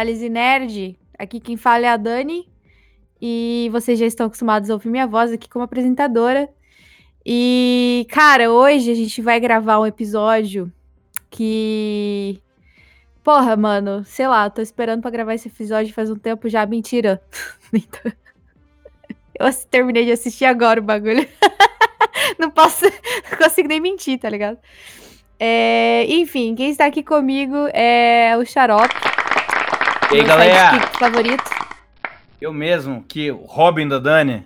[0.00, 0.98] análise nerd.
[1.18, 2.48] Aqui quem fala é a Dani.
[3.20, 6.48] E vocês já estão acostumados a ouvir minha voz aqui como apresentadora.
[7.24, 10.72] E, cara, hoje a gente vai gravar um episódio
[11.28, 12.40] que.
[13.22, 16.64] Porra, mano, sei lá, tô esperando para gravar esse episódio faz um tempo já.
[16.64, 17.22] Mentira.
[19.38, 21.28] Eu terminei de assistir agora o bagulho.
[22.40, 22.86] não posso.
[23.30, 24.58] Não consigo nem mentir, tá ligado?
[25.38, 29.19] É, enfim, quem está aqui comigo é o Xarope.
[30.12, 30.88] E aí, galera?
[30.98, 31.44] favorito.
[32.40, 34.44] Eu mesmo, que o Robin da Dani.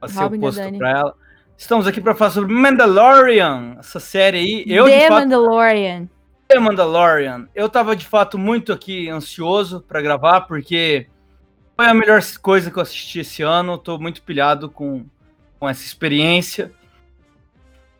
[0.00, 1.14] Passei o posto pra ela.
[1.54, 4.64] Estamos aqui para falar sobre Mandalorian, essa série aí.
[4.66, 6.08] Eu, The fato, Mandalorian.
[6.48, 7.46] The Mandalorian.
[7.54, 11.06] Eu tava de fato muito aqui ansioso para gravar, porque
[11.76, 13.76] foi a melhor coisa que eu assisti esse ano.
[13.76, 15.04] Tô muito pilhado com,
[15.60, 16.72] com essa experiência.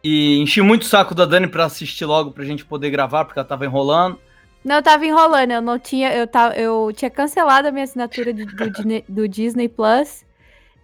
[0.03, 3.39] E enchi muito o saco da Dani pra assistir logo pra gente poder gravar, porque
[3.39, 4.19] ela tava enrolando.
[4.65, 6.13] Não, eu tava enrolando, eu não tinha.
[6.13, 10.25] Eu, tava, eu tinha cancelado a minha assinatura do, do, do Disney Plus.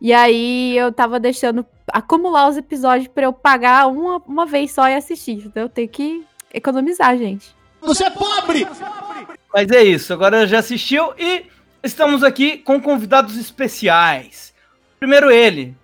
[0.01, 4.89] E aí eu tava deixando acumular os episódios para eu pagar uma, uma vez só
[4.89, 5.45] e assistir.
[5.47, 7.55] Então eu tenho que economizar, gente.
[7.81, 8.67] Você é pobre!
[9.53, 11.47] Mas é isso, agora já assistiu e
[11.83, 14.53] estamos aqui com convidados especiais.
[14.99, 15.77] Primeiro ele,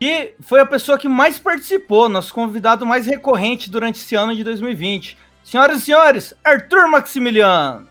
[0.00, 4.42] que foi a pessoa que mais participou, nosso convidado mais recorrente durante esse ano de
[4.42, 5.16] 2020.
[5.48, 7.88] Senhoras e senhores, Arthur Maximiliano.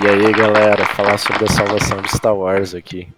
[0.00, 3.08] E aí, galera, falar sobre a salvação de Star Wars aqui.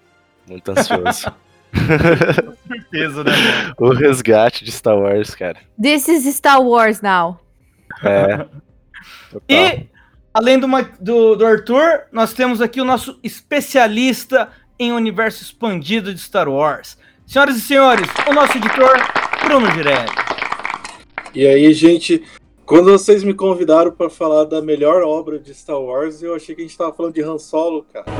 [0.49, 1.31] Muito ansioso.
[1.71, 3.33] Com certeza, né?
[3.79, 5.59] o resgate de Star Wars, cara.
[5.79, 7.39] This is Star Wars now.
[8.03, 8.47] É.
[9.49, 9.87] E,
[10.33, 10.67] além do,
[10.99, 14.49] do, do Arthur, nós temos aqui o nosso especialista
[14.79, 16.97] em universo expandido de Star Wars.
[17.27, 18.95] Senhoras e senhores, o nosso editor,
[19.45, 20.09] Bruno Girelli.
[21.35, 22.23] E aí, gente,
[22.73, 26.63] quando vocês me convidaram para falar da melhor obra de Star Wars, eu achei que
[26.63, 28.07] a gente tava falando de Han Solo, cara.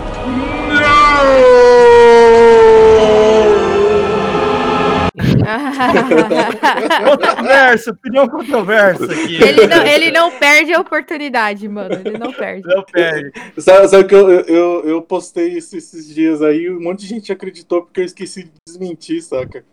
[7.03, 9.43] controversa, opinião controversa aqui.
[9.43, 11.95] Ele não, ele não perde a oportunidade, mano.
[12.05, 12.69] Ele não perde.
[12.69, 13.33] Não perde.
[13.57, 17.33] Sabe, sabe que eu, eu, eu postei isso esses dias aí um monte de gente
[17.33, 19.65] acreditou porque eu esqueci de desmentir, saca?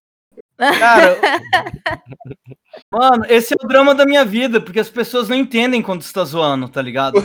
[0.60, 1.18] Cara,
[2.92, 6.12] mano, esse é o drama da minha vida, porque as pessoas não entendem quando você
[6.12, 7.22] tá zoando, tá ligado?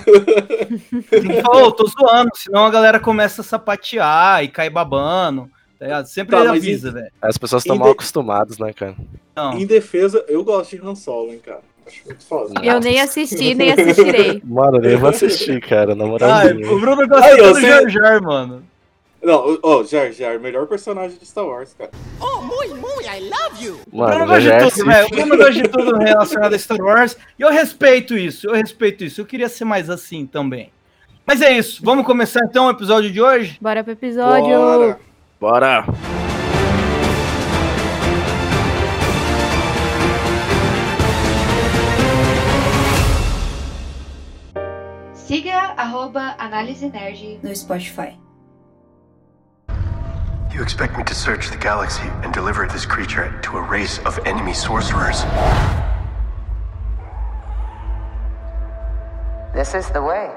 [1.10, 5.50] Tem oh, tô zoando, senão a galera começa a sapatear e cair babando.
[5.78, 7.10] Tá Sempre tá, avisa, velho.
[7.20, 8.94] As pessoas estão mal acostumadas, né, cara?
[9.34, 9.58] Não.
[9.58, 11.60] Em defesa, eu gosto de Han Solo, hein, cara.
[11.86, 12.64] Acho muito foda.
[12.64, 14.40] Eu nem assisti, nem assistirei.
[14.44, 16.30] Mano, nem vou assistir, cara, na moral.
[16.72, 18.64] O Bruno gosta Ai, do Jar Jar, mano.
[19.24, 21.90] Não, ó, oh, Jar Jar, melhor personagem de Star Wars, cara.
[22.20, 23.80] Oh, muito, muito, I love you.
[23.90, 25.06] Mano, gosta de tudo, velho.
[25.06, 27.16] O Bruno gosta de tudo relacionado a Star Wars.
[27.38, 29.22] E eu respeito isso, eu respeito isso.
[29.22, 30.70] Eu queria ser mais assim também.
[31.26, 33.56] Mas é isso, vamos começar então o episódio de hoje?
[33.62, 34.58] Bora pro episódio.
[34.58, 35.00] Bora.
[35.40, 35.84] Bora!
[45.14, 48.18] Siga arroba Análise Nerd no Spotify.
[50.54, 54.20] You expect me to search the galaxy and deliver this creature to a race of
[54.24, 55.24] enemy sorcerers?
[59.52, 60.30] This is the way.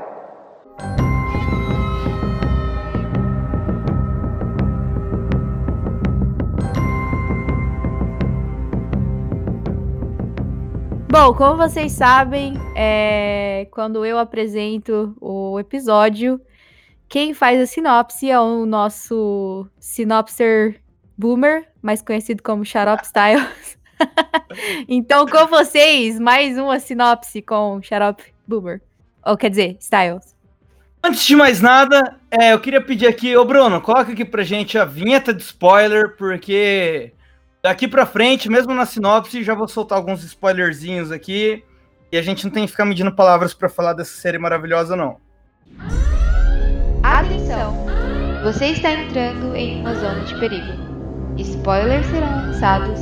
[11.12, 13.68] Bom, como vocês sabem, é...
[13.70, 16.42] quando eu apresento o episódio,
[17.08, 20.82] quem faz a sinopse é o nosso sinopser
[21.18, 23.78] boomer, mais conhecido como Xarope Styles.
[24.88, 28.82] então, com vocês, mais uma sinopse com Xarope Boomer.
[29.26, 30.36] Ou quer dizer, Styles.
[31.04, 34.78] Antes de mais nada, é, eu queria pedir aqui, ô Bruno, coloca aqui pra gente
[34.78, 37.14] a vinheta de spoiler, porque
[37.68, 41.64] Daqui pra frente, mesmo na sinopse, já vou soltar alguns spoilerzinhos aqui.
[42.10, 45.18] E a gente não tem que ficar medindo palavras para falar dessa série maravilhosa, não.
[47.08, 47.74] Atenção!
[48.44, 50.74] Você está entrando em uma zona de perigo.
[51.38, 53.00] Spoilers serão lançados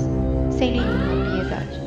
[0.51, 1.85] sem nenhuma piedade.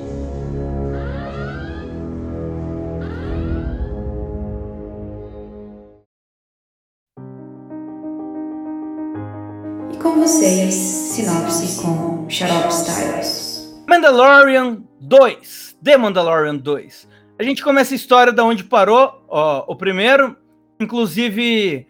[10.03, 13.81] com vocês, sinopse com Xarope Styles.
[13.89, 17.09] Mandalorian 2, The Mandalorian 2.
[17.39, 20.37] A gente começa a história da onde parou ó, o primeiro.
[20.81, 21.87] Inclusive,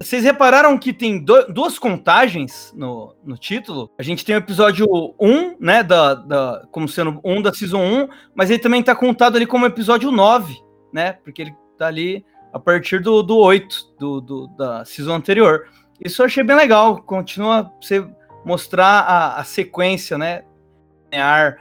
[0.00, 3.90] vocês repararam que tem do, duas contagens no, no título?
[3.98, 4.86] A gente tem o episódio
[5.20, 9.36] 1, né, da, da, como sendo 1 da Season 1, mas ele também tá contado
[9.36, 10.56] ali como episódio 9,
[10.92, 15.66] né, porque ele tá ali a partir do, do 8, do, do, da season anterior.
[16.02, 18.06] Isso eu achei bem legal, continua você
[18.44, 20.44] mostrar a, a sequência, né?
[21.10, 21.58] Linear.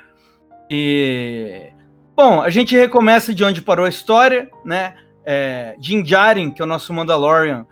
[0.69, 1.71] E.
[2.15, 4.95] Bom, a gente recomeça de onde parou a história, né?
[5.25, 7.65] É, que é o nosso Mandalorian,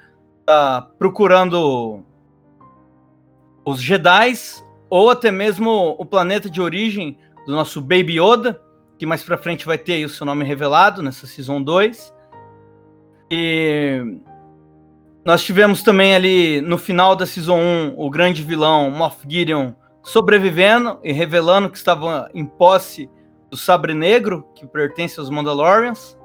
[0.45, 2.03] tá procurando
[3.65, 4.33] os Jedi,
[4.89, 8.61] ou até mesmo o planeta de origem do nosso Baby Yoda,
[8.97, 12.13] que mais pra frente vai ter aí o seu nome revelado nessa Season 2.
[13.31, 14.19] E
[15.25, 20.99] nós tivemos também ali no final da Season 1 o grande vilão Moff Gideon sobrevivendo
[21.03, 23.09] e revelando que estava em posse
[23.49, 26.15] do Sabre Negro, que pertence aos Mandalorians.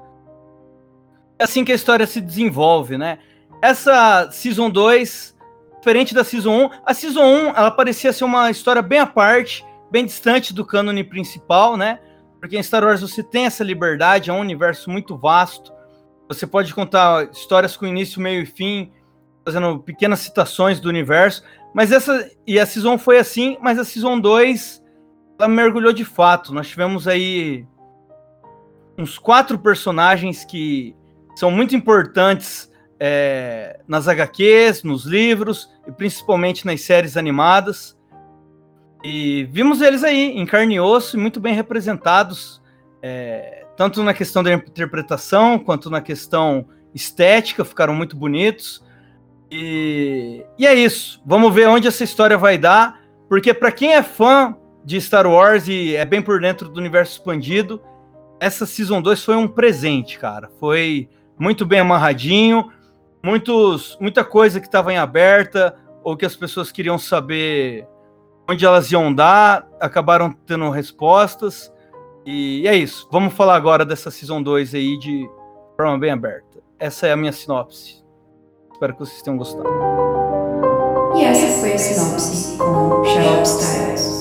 [1.39, 3.17] É assim que a história se desenvolve, né?
[3.61, 5.37] Essa Season 2,
[5.77, 9.63] diferente da Season 1, a Season 1 ela parecia ser uma história bem à parte,
[9.91, 11.99] bem distante do cânone principal, né?
[12.39, 15.71] Porque em Star Wars você tem essa liberdade, é um universo muito vasto.
[16.27, 18.91] Você pode contar histórias com início, meio e fim,
[19.45, 21.43] fazendo pequenas citações do universo.
[21.71, 22.31] Mas essa.
[22.47, 24.81] E a Season foi assim, mas a Season 2
[25.37, 26.51] ela mergulhou de fato.
[26.51, 27.67] Nós tivemos aí
[28.97, 30.95] uns quatro personagens que
[31.35, 32.70] são muito importantes
[33.03, 37.97] é, nas HQs, nos livros e principalmente nas séries animadas.
[39.03, 42.61] E vimos eles aí em carne e osso e muito bem representados,
[43.01, 48.83] é, tanto na questão da interpretação quanto na questão estética, ficaram muito bonitos.
[49.49, 51.23] E, e é isso.
[51.25, 54.55] Vamos ver onde essa história vai dar, porque para quem é fã
[54.85, 57.81] de Star Wars e é bem por dentro do universo expandido,
[58.39, 60.51] essa Season 2 foi um presente, cara.
[60.59, 61.09] Foi
[61.39, 62.71] muito bem amarradinho,
[63.23, 67.87] muitos, muita coisa que estava em aberta ou que as pessoas queriam saber
[68.49, 71.71] onde elas iam dar, acabaram tendo respostas.
[72.25, 73.07] E é isso.
[73.11, 75.29] Vamos falar agora dessa Season 2 aí de
[75.77, 76.59] forma bem aberta.
[76.79, 78.03] Essa é a minha sinopse.
[78.71, 79.69] Espero que vocês tenham gostado.
[81.15, 84.20] E essa foi a sinopse com Xarope Styles.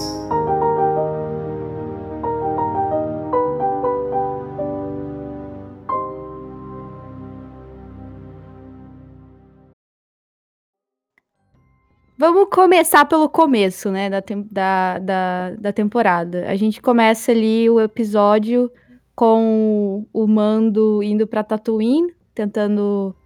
[12.21, 16.51] Vamos começar pelo começo, né, da, da, da, da temporada.
[16.51, 18.71] A gente começa ali o episódio
[19.15, 23.17] com o Mando indo para Tatooine, tentando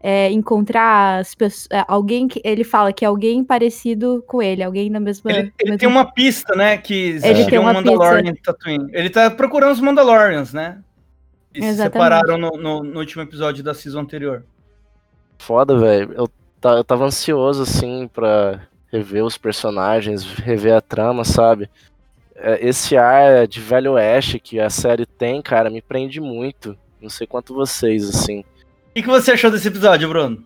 [0.00, 4.90] é, encontrar pessoas, é, alguém que ele fala que é alguém parecido com ele, alguém
[4.90, 5.30] na mesma.
[5.30, 5.78] Ele, ele mesma...
[5.78, 6.76] tem uma pista, né?
[6.76, 8.52] Que ele tem um uma Mandalorian pista.
[8.52, 8.90] Tatooine.
[8.92, 10.80] Ele tá procurando os Mandalorians, né?
[11.54, 11.92] E se Exatamente.
[11.92, 14.44] separaram no, no, no último episódio da season anterior.
[15.38, 16.12] Foda, velho.
[16.14, 16.28] Eu,
[16.60, 18.60] ta- eu tava ansioso, assim, pra
[18.92, 21.68] rever os personagens, rever a trama, sabe?
[22.34, 26.76] É, Esse ar de Velho Oeste que a série tem, cara, me prende muito.
[27.00, 28.40] Não sei quanto vocês, assim.
[28.40, 28.44] O
[28.94, 30.44] que, que você achou desse episódio, Bruno?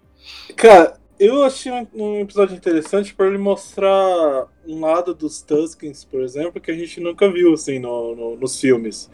[0.57, 6.21] Cara, eu achei um, um episódio interessante para ele mostrar um lado dos Tuskens, por
[6.23, 9.11] exemplo, que a gente nunca viu assim no, no- nos filmes.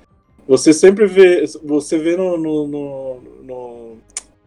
[0.49, 3.99] Você sempre vê, você vê no, no- no- no-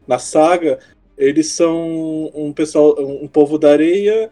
[0.08, 0.80] na saga,
[1.18, 4.30] eles são um pessoal, um povo da areia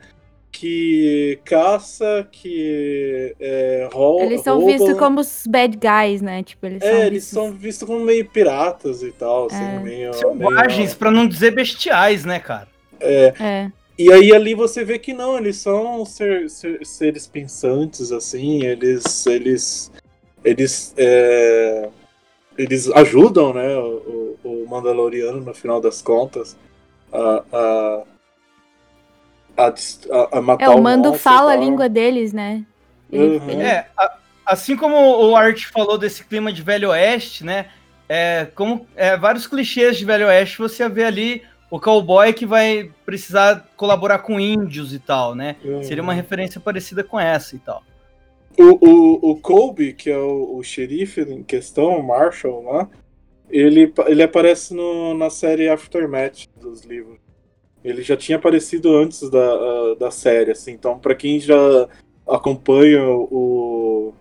[0.51, 4.71] que caça, que é, rou- Eles são rouba.
[4.73, 6.43] vistos como os bad guys, né?
[6.43, 9.79] Tipo, eles são É, eles vistos- são vistos como meio piratas e tal, assim, É.
[9.79, 12.67] meio, Selvagens, meio- pra não dizer bestiais, né, cara?
[12.99, 13.71] É.
[13.97, 19.25] E aí ali você vê que não, eles são ser- ser- seres pensantes, assim, eles.
[19.25, 19.91] Eles.
[20.43, 20.93] Eles.
[20.97, 21.87] é,
[22.57, 26.57] eles ajudam, né, o, o Mandaloriano no final das contas
[27.11, 27.43] a.
[27.53, 28.03] a
[29.57, 32.65] a, a- matar É, o Mando fala a língua deles, né?
[33.11, 33.49] Ele, Uhum.
[33.49, 33.85] ele- É,
[34.45, 37.67] assim como o Art falou desse clima de Velho Oeste, né?
[38.09, 42.91] É, como é, vários clichês de Velho Oeste, você vê ali o cowboy que vai
[43.05, 45.57] precisar colaborar com índios e tal, né?
[45.63, 45.83] Uhum.
[45.83, 47.83] Seria uma referência parecida com essa e tal.
[48.57, 52.89] O, o, o Colby, que é o, o xerife em questão, o Marshall lá,
[53.51, 57.17] ele, ele aparece no, na série Aftermath dos livros.
[57.83, 60.71] Ele já tinha aparecido antes da, da série, assim.
[60.71, 61.87] Então, pra quem já
[62.27, 64.13] acompanha o,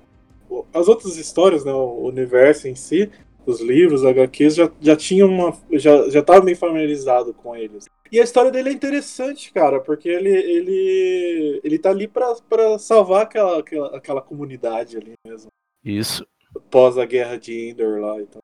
[0.49, 3.11] o- as outras histórias, né, o universo em si,
[3.47, 5.57] os livros, HQs, já, já tinha uma.
[5.73, 7.87] Já, já tava meio familiarizado com eles.
[8.13, 12.79] E a história dele é interessante, cara, porque ele, ele, ele tá ali pra, pra
[12.79, 15.49] salvar aquela, aquela, aquela comunidade ali mesmo.
[15.85, 16.27] Isso.
[16.71, 18.21] Pós a guerra de Endor lá.
[18.21, 18.41] Então.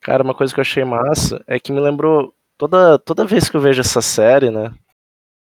[0.00, 2.34] Cara, uma coisa que eu achei massa é que me lembrou.
[2.56, 4.72] Toda, toda vez que eu vejo essa série, né?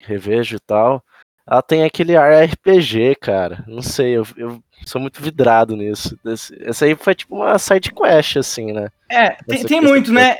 [0.01, 1.03] Revejo e tal.
[1.49, 3.65] Ela tem aquele ar RPG, cara.
[3.67, 6.19] Não sei, eu, eu sou muito vidrado nisso.
[6.27, 8.89] Esse- Essa aí foi tipo uma side quest, assim, né?
[9.09, 10.37] É, tem, tem muito, né?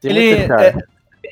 [0.00, 0.86] Tem Ele, muito, cara.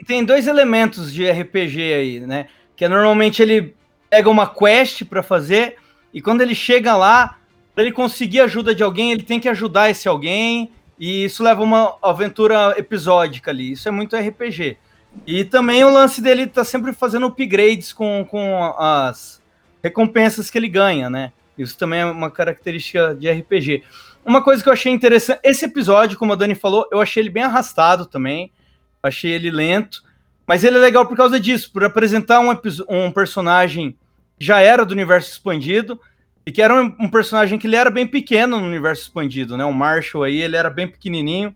[0.06, 2.48] tem dois elementos de RPG aí, né?
[2.74, 3.76] Que é normalmente ele
[4.10, 5.76] pega uma quest para fazer
[6.12, 7.38] e quando ele chega lá,
[7.74, 11.62] para ele conseguir ajuda de alguém, ele tem que ajudar esse alguém e isso leva
[11.62, 13.72] uma aventura episódica ali.
[13.72, 14.76] Isso é muito RPG.
[15.26, 19.42] E também o lance dele tá sempre fazendo upgrades com, com as
[19.82, 21.32] recompensas que ele ganha, né?
[21.56, 23.82] Isso também é uma característica de RPG.
[24.24, 27.30] Uma coisa que eu achei interessante, esse episódio, como a Dani falou, eu achei ele
[27.30, 28.50] bem arrastado também.
[29.02, 30.02] Achei ele lento.
[30.46, 32.50] Mas ele é legal por causa disso, por apresentar um,
[32.88, 33.96] um personagem
[34.38, 36.00] que já era do universo expandido,
[36.44, 39.64] e que era um, um, personagem que ele era bem pequeno no universo expandido, né?
[39.64, 41.54] O Marshall aí, ele era bem pequenininho.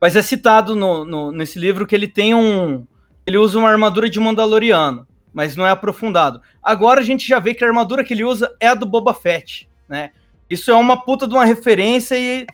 [0.00, 2.86] Mas é citado no, no, nesse livro que ele tem um...
[3.26, 6.40] Ele usa uma armadura de Mandaloriano, mas não é aprofundado.
[6.62, 9.12] Agora a gente já vê que a armadura que ele usa é a do Boba
[9.12, 10.10] Fett, né?
[10.48, 12.46] Isso é uma puta de uma referência e...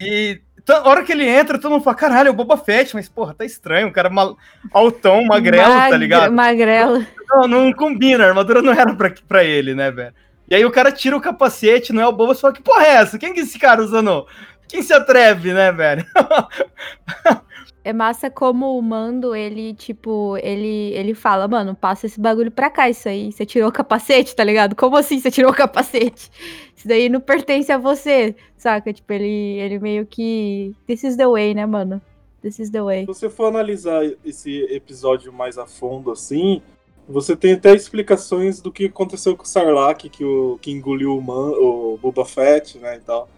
[0.00, 3.08] e a hora que ele entra, todo mundo fala, caralho, é o Boba Fett, mas
[3.08, 4.36] porra, tá estranho, um cara mal,
[4.72, 6.32] altão, magrelo, Mag tá ligado?
[6.32, 7.06] Magrelo.
[7.28, 10.14] Não, não combina, a armadura não era pra, pra ele, né, velho?
[10.48, 12.84] E aí o cara tira o capacete, não é o Boba, você fala, que porra
[12.84, 13.18] é essa?
[13.18, 14.26] Quem que esse cara usando?
[14.68, 16.04] Quem se atreve, né, velho?
[17.82, 22.68] é massa como o Mando, ele, tipo, ele, ele fala, mano, passa esse bagulho pra
[22.68, 23.30] cá, isso aí.
[23.30, 24.74] Você tirou o capacete, tá ligado?
[24.74, 26.30] Como assim você tirou o capacete?
[26.76, 28.92] Isso daí não pertence a você, saca?
[28.92, 30.74] Tipo, ele, ele meio que.
[30.86, 32.02] This is the way, né, mano?
[32.42, 33.00] This is the way.
[33.00, 36.62] Se você for analisar esse episódio mais a fundo, assim,
[37.08, 41.22] você tem até explicações do que aconteceu com o Sarlacc, que, o, que engoliu o,
[41.22, 43.28] Man, o Boba Fett, né, e tal.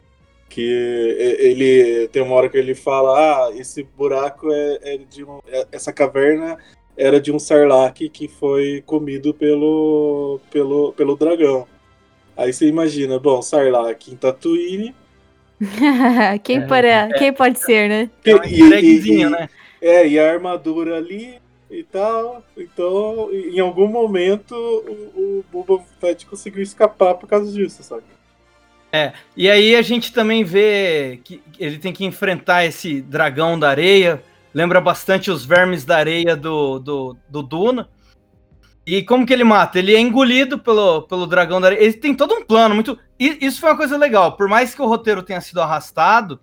[0.49, 0.63] Que
[1.39, 5.67] ele tem uma hora que ele fala ah esse buraco é, é de um, é,
[5.71, 6.57] essa caverna
[6.97, 11.67] era de um sarlacc que foi comido pelo pelo pelo dragão.
[12.35, 14.95] Aí você imagina bom sarlacc em Tatooine.
[16.43, 17.09] Quem, é.
[17.19, 18.11] quem pode ser né?
[18.25, 19.51] E, e, e, né?
[19.83, 21.39] é e a armadura ali
[21.71, 27.83] e tal então em algum momento o, o Boba Fett conseguiu escapar por causa disso
[27.83, 28.05] sabe
[28.93, 33.69] é, e aí a gente também vê que ele tem que enfrentar esse dragão da
[33.69, 34.23] areia,
[34.55, 37.89] lembra bastante os vermes da areia do, do, do Duna.
[38.87, 39.79] E como que ele mata?
[39.79, 41.83] Ele é engolido pelo, pelo dragão da areia.
[41.83, 42.99] Ele tem todo um plano muito.
[43.19, 44.35] Isso foi uma coisa legal.
[44.35, 46.41] Por mais que o roteiro tenha sido arrastado,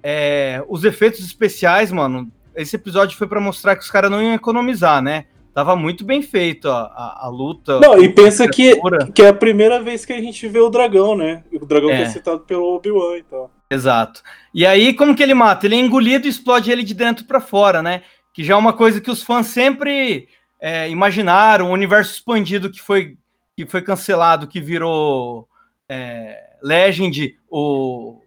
[0.00, 2.30] é, os efeitos especiais, mano.
[2.58, 5.26] Esse episódio foi para mostrar que os caras não iam economizar, né?
[5.54, 7.80] Tava muito bem feito a, a, a luta.
[7.80, 8.80] Não, e pensa que,
[9.14, 11.44] que é a primeira vez que a gente vê o dragão, né?
[11.52, 11.96] O dragão é.
[11.96, 13.40] que é citado pelo Obi-Wan e então.
[13.40, 13.50] tal.
[13.70, 14.22] Exato.
[14.52, 15.66] E aí, como que ele mata?
[15.66, 18.02] Ele é engolido e explode ele de dentro para fora, né?
[18.34, 20.28] Que já é uma coisa que os fãs sempre
[20.60, 23.16] é, imaginaram, o universo expandido que foi,
[23.56, 25.48] que foi cancelado, que virou
[25.88, 28.20] é, Legend, o,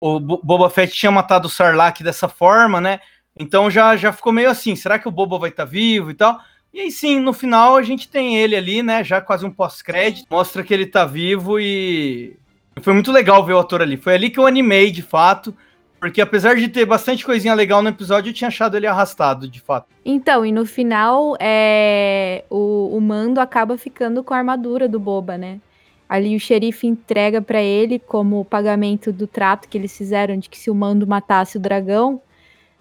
[0.00, 3.00] o Boba Fett tinha matado o Sarlacc dessa forma, né?
[3.38, 6.14] Então já, já ficou meio assim, será que o Boba vai estar tá vivo e
[6.14, 6.40] tal?
[6.72, 9.02] E aí sim, no final a gente tem ele ali, né?
[9.02, 12.36] Já quase um pós-crédito, mostra que ele tá vivo e
[12.80, 13.96] foi muito legal ver o ator ali.
[13.96, 15.54] Foi ali que eu animei de fato,
[15.98, 19.60] porque apesar de ter bastante coisinha legal no episódio, eu tinha achado ele arrastado, de
[19.60, 19.86] fato.
[20.04, 22.44] Então, e no final, é...
[22.48, 25.60] o, o Mando acaba ficando com a armadura do Boba, né?
[26.08, 30.58] Ali o xerife entrega para ele como pagamento do trato que eles fizeram de que
[30.58, 32.22] se o Mando matasse o dragão,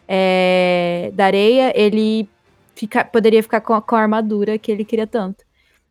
[0.07, 2.29] é, da areia, ele
[2.75, 5.43] fica, poderia ficar com a, com a, armadura que ele queria tanto.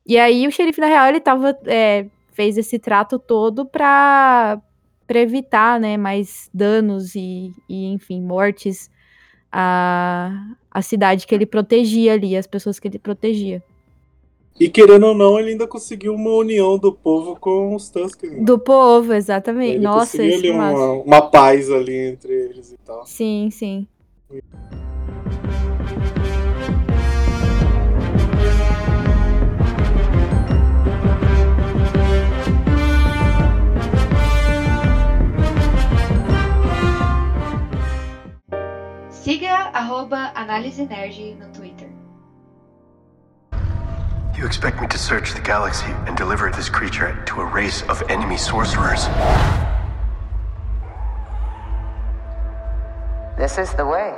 [0.07, 4.63] E aí o xerife, na real, ele tava, é, fez esse trato todo para
[5.11, 8.91] evitar né, mais danos e, e, enfim, mortes
[9.53, 10.33] à,
[10.71, 13.63] à cidade que ele protegia ali, as pessoas que ele protegia.
[14.59, 18.33] E querendo ou não, ele ainda conseguiu uma união do povo com os Tuskens.
[18.33, 18.43] Né?
[18.43, 19.75] Do povo, exatamente.
[19.75, 23.05] Ele Nossa, isso ali uma, uma paz ali entre eles e tal.
[23.07, 23.87] Sim, sim.
[39.11, 41.66] Siga arroba Análise Nerd no Twitter.
[44.37, 48.03] You expect me to search the galaxy and deliver this creature to a race of
[48.11, 49.07] enemy sorcerers?
[53.39, 54.13] This is the way.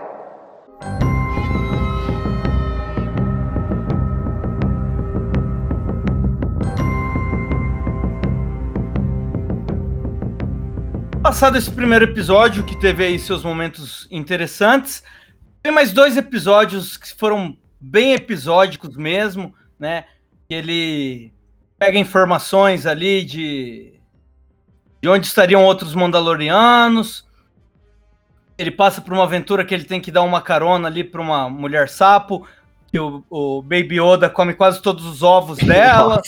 [11.23, 15.01] Passado esse primeiro episódio, que teve aí seus momentos interessantes,
[15.63, 20.05] tem mais dois episódios que foram bem episódicos mesmo, né?
[20.49, 21.33] Ele
[21.79, 23.93] pega informações ali de,
[25.01, 27.29] de onde estariam outros Mandalorianos,
[28.59, 31.49] ele passa por uma aventura que ele tem que dar uma carona ali pra uma
[31.49, 32.47] mulher sapo,
[32.89, 36.21] que o, o Baby Yoda come quase todos os ovos dela.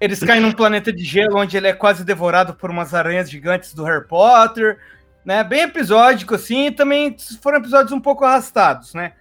[0.00, 3.72] Eles caem num planeta de gelo onde ele é quase devorado por umas aranhas gigantes
[3.72, 4.78] do Harry Potter,
[5.24, 5.44] né?
[5.44, 9.12] Bem episódico, assim, e também foram episódios um pouco arrastados, né?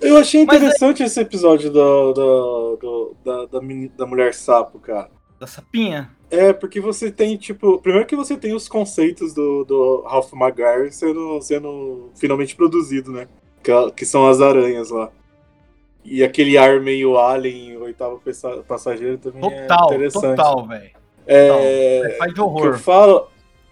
[0.00, 3.60] Eu achei Mas interessante esse episódio do, do- do- da, da,
[3.98, 5.10] da mulher sapo, cara.
[5.38, 6.10] Da sapinha.
[6.30, 7.78] É, porque você tem, tipo.
[7.80, 13.26] Primeiro que você tem os conceitos do, do Ralph McGuire sendo, sendo finalmente produzido, né?
[13.62, 15.10] Que, que são as aranhas lá.
[16.04, 20.36] E aquele ar meio alien, oitavo passa- passageiro também Total, é interessante.
[20.36, 20.90] total, velho.
[21.26, 22.78] É, Faz de o que eu horror.
[22.78, 23.28] falo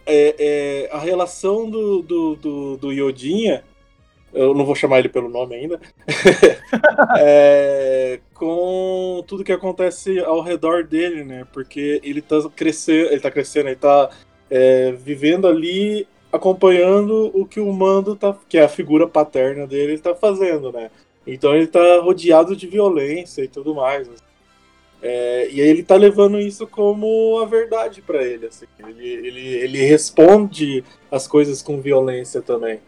[0.07, 3.65] é, é a relação do, do, do, do Yodinha,
[4.33, 5.81] eu não vou chamar ele pelo nome ainda,
[7.19, 11.47] é, com tudo que acontece ao redor dele, né?
[11.53, 14.11] Porque ele tá crescendo, ele tá crescendo, ele tá
[14.51, 19.93] é, vivendo ali, acompanhando o que o Mando tá, que é a figura paterna dele,
[19.93, 20.91] ele tá fazendo, né?
[21.27, 24.09] Então ele tá rodeado de violência e tudo mais.
[24.09, 24.29] assim.
[25.01, 28.67] É, e aí ele tá levando isso como a verdade pra ele, assim.
[28.79, 32.81] Ele, ele, ele responde as coisas com violência também.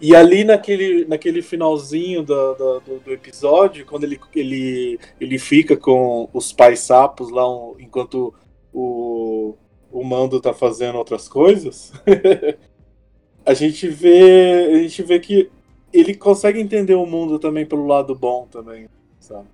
[0.00, 6.28] E ali naquele, naquele finalzinho da- do, do episódio, quando ele, ele, ele fica com
[6.32, 8.32] os pais sapos lá, um- enquanto
[8.72, 9.54] o,
[9.90, 11.92] o Mando tá fazendo outras coisas,
[13.44, 14.70] a gente vê.
[14.74, 15.50] A gente vê que
[15.92, 18.88] ele consegue entender o mundo também pelo lado bom também,
[19.18, 19.48] sabe?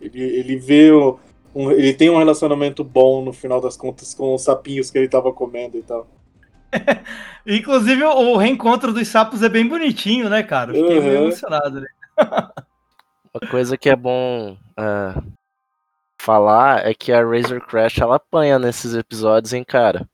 [0.00, 1.18] Ele, ele vê o,
[1.54, 5.08] um- ele tem um relacionamento bom no final das contas com os sapinhos que ele
[5.08, 6.06] tava comendo e tal.
[7.46, 10.76] Inclusive, o reencontro dos sapos é bem bonitinho, né, cara?
[10.76, 11.26] Eu Fiquei meio Uhum.
[11.26, 11.80] emocionado.
[11.80, 11.86] Né?
[13.34, 15.14] Uma coisa que é bom é,
[16.20, 20.08] falar é que a Razor Crash ela apanha nesses episódios, hein, cara.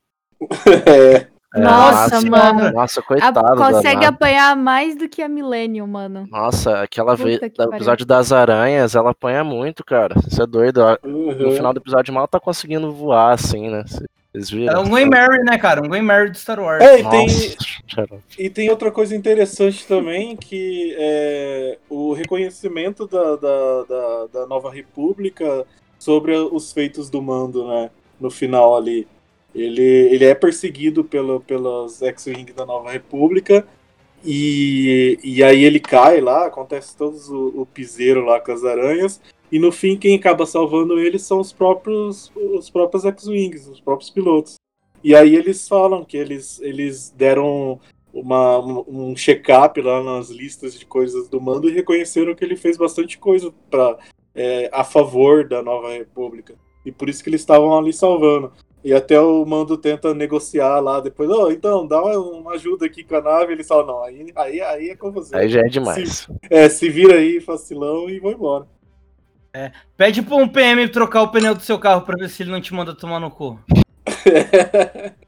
[0.85, 2.71] É, É, Nossa, nossa, mano.
[2.73, 3.55] Nossa, A- coitado.
[3.55, 6.27] consegue apanhar mais do que a Millennium, mano.
[6.29, 10.15] Nossa, aquela vez, que do episódio das aranhas, ela apanha muito, cara.
[10.29, 10.83] Isso é doido.
[10.83, 11.51] A- No uhum.
[11.51, 13.85] final do episódio mal tá conseguindo voar, assim, né?
[14.67, 15.81] É um Gwen Mary, né, cara?
[15.81, 16.83] Um Gwen Mary de Star Wars.
[16.83, 17.27] É, e tem.
[18.37, 24.71] E tem outra coisa interessante também, que é o reconhecimento da, da, da, da Nova
[24.71, 25.65] República
[25.97, 27.89] sobre os feitos do Mando, né?
[28.19, 29.07] No final ali.
[29.53, 33.65] Ele, ele é perseguido pelo, pelos X-Wing da Nova República.
[34.23, 39.21] E, e aí ele cai lá, acontece todo o, o piseiro lá com as aranhas.
[39.51, 44.09] E no fim, quem acaba salvando ele são os próprios, os próprios X-Wings, os próprios
[44.09, 44.55] pilotos.
[45.03, 47.79] E aí eles falam que eles, eles deram
[48.11, 52.77] uma, um check-up lá nas listas de coisas do mando e reconheceram que ele fez
[52.77, 53.97] bastante coisa pra,
[54.33, 56.55] é, a favor da Nova República.
[56.85, 58.51] E por isso que eles estavam ali salvando.
[58.83, 63.15] E até o mando tenta negociar lá depois, oh, então, dá uma, ajuda aqui com
[63.15, 63.53] a nave.
[63.53, 65.35] Eles falam, não, aí, aí, aí é com você.
[65.35, 66.27] Aí já é demais.
[66.51, 68.67] É, se vira aí, facilão, e vou embora.
[69.95, 72.59] Pede pra um PM trocar o pneu do seu carro pra ver se ele não
[72.61, 73.59] te manda tomar no cu.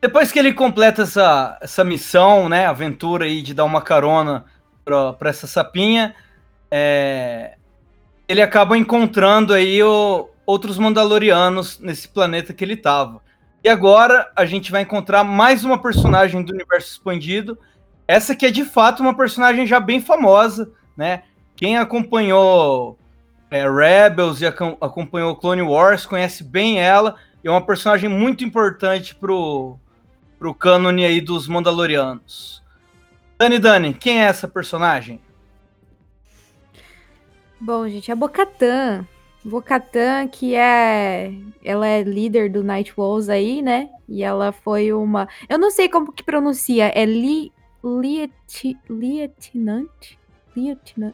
[0.00, 4.44] Depois que ele completa essa, essa missão, né, aventura aí de dar uma carona
[4.84, 6.14] pra, pra essa sapinha,
[6.70, 7.54] é,
[8.28, 13.20] ele acaba encontrando aí o- outros Mandalorianos nesse planeta que ele tava.
[13.64, 17.58] E agora a gente vai encontrar mais uma personagem do universo expandido.
[18.06, 21.24] Essa que é de fato uma personagem já bem famosa, né?
[21.56, 22.96] Quem acompanhou
[23.50, 27.16] é, Rebels e acom- acompanhou Clone Wars conhece bem ela.
[27.42, 29.78] E é uma personagem muito importante pro,
[30.38, 32.62] pro cânone aí dos Mandalorianos.
[33.38, 35.20] Dani, Dani, quem é essa personagem?
[37.60, 39.06] Bom, gente, a Bocatan.
[39.44, 41.32] Bocatan, que é.
[41.64, 43.88] Ela é líder do Night Wolves aí, né?
[44.08, 45.28] E ela foi uma.
[45.48, 46.86] Eu não sei como que pronuncia.
[46.94, 47.52] É Li.
[47.84, 50.16] Lieti, Lieutenant?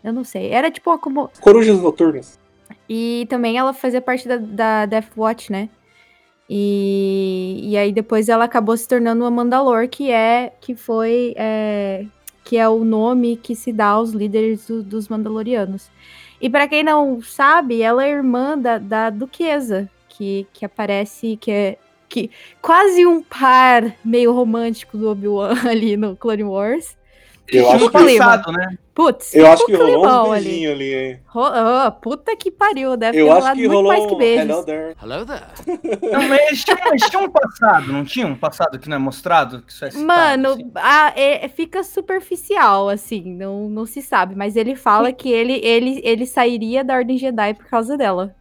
[0.02, 0.50] Eu não sei.
[0.50, 0.98] Era tipo uma.
[0.98, 1.30] Como...
[1.40, 2.38] Corujas noturnas.
[2.88, 5.68] E também ela fazia parte da, da Death Watch, né?
[6.48, 12.04] E, e aí depois ela acabou se tornando uma Mandalor, que é que foi é,
[12.44, 15.90] que é o nome que se dá aos líderes do- dos Mandalorianos.
[16.40, 21.50] E pra quem não sabe, ela é irmã da, da Duquesa, que, que aparece que
[21.50, 21.78] é
[22.08, 26.96] que quase um par meio romântico do Obi-Wan ali no Clone Wars.
[27.48, 28.24] Eu Tinha acho um que, clima.
[28.24, 28.78] passado, né?
[28.94, 30.44] Putz, eu acho que um rolou uns ali.
[30.44, 31.20] beijinhos ali, hein?
[31.34, 34.18] Ah, puta que pariu, deve Eu ter acho rolado que muito rolou mais que um
[34.18, 34.48] beijos.
[34.50, 34.96] Hello there.
[35.02, 35.44] Hello there.
[36.12, 38.98] Não, mas eles tinham, eles tinham um passado, não tinha um passado que não é
[38.98, 39.62] mostrado?
[39.62, 40.70] Que só é citado, Mano, assim?
[40.76, 44.34] a- é- fica superficial, assim, não, não se sabe.
[44.34, 48.34] Mas ele fala que ele, ele, ele sairia da Ordem Jedi por causa dela.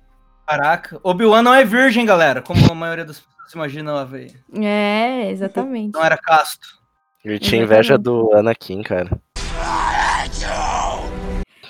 [0.46, 4.34] Caraca, Obi-Wan não é virgem, galera, como a maioria das pessoas imaginam a ver.
[4.54, 5.94] É, exatamente.
[5.94, 6.81] Não era casto.
[7.24, 9.22] Ele tinha inveja do Anakin, cara.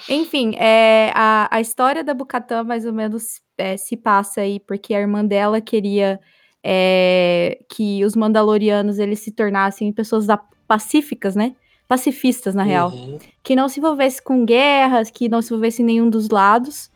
[0.09, 4.93] Enfim, é, a, a história da Bucatã mais ou menos é, se passa aí porque
[4.93, 6.19] a irmã dela queria
[6.63, 11.55] é, que os Mandalorianos eles se tornassem pessoas da- pacíficas, né?
[11.87, 12.89] Pacifistas, na real.
[12.91, 13.19] Uhum.
[13.43, 16.89] Que não se envolvesse com guerras, que não se envolvesse em nenhum dos lados.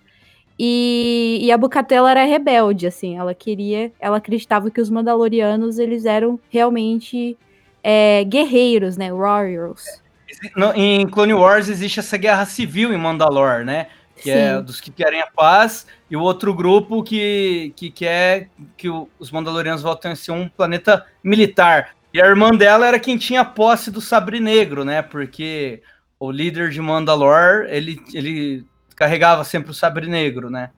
[0.58, 3.18] E, e a Bucatã ela era rebelde, assim.
[3.18, 7.38] Ela queria, ela acreditava que os Mandalorianos eles eram realmente
[7.88, 9.14] é, guerreiros, né?
[9.14, 10.02] Warriors.
[10.56, 13.88] No- em Clone Wars existe essa guerra civil em Mandalore, né?
[14.18, 14.64] Que é Sim.
[14.64, 19.84] dos que querem a paz, e o outro grupo que, que quer que os Mandalorianos
[19.84, 21.90] voltem a ser um planeta militar.
[22.12, 25.04] E a irmã dela era quem tinha posse do sabre negro, né?
[25.04, 25.84] Porque
[26.20, 30.72] o líder de Mandalore, ele, ele carregava sempre o sabre negro, né?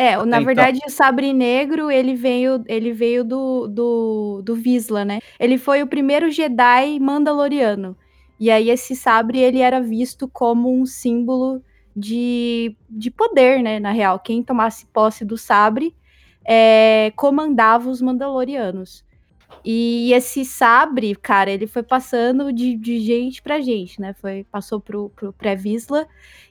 [0.00, 0.44] É, na Então.
[0.46, 5.20] verdade, o Sabre Negro, ele veio, ele veio do, do, do Visla, né?
[5.38, 7.94] Ele foi o primeiro Jedi mandaloriano.
[8.38, 11.62] E aí esse sabre, ele era visto como um símbolo
[11.94, 13.78] de, de poder, né?
[13.78, 15.94] Na real, quem tomasse posse do sabre
[16.46, 19.04] é, comandava os mandalorianos.
[19.62, 24.14] E esse sabre, cara, ele foi passando de, de gente pra gente, né?
[24.14, 26.06] Foi, passou pro, pro pré-Visla.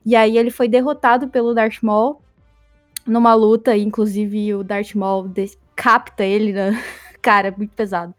[0.05, 2.21] E aí ele foi derrotado pelo Darth Maul
[3.09, 5.31] numa luta, inclusive o Darth Maul
[5.75, 6.81] capta ele, né?
[7.21, 8.13] Cara, muito pesado.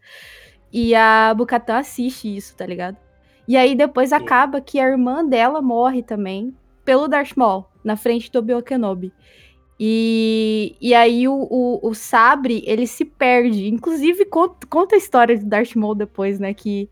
[0.71, 2.97] E a Bukatã assiste isso, tá ligado?
[3.47, 8.31] E aí depois acaba que a irmã dela morre também pelo Darth Maul, na frente
[8.31, 9.11] do Obi-Wan Kenobi.
[9.83, 13.67] E, e aí o, o, o sabre, ele se perde.
[13.67, 16.53] Inclusive, conta, conta a história do Darth Maul depois, né?
[16.53, 16.87] Que,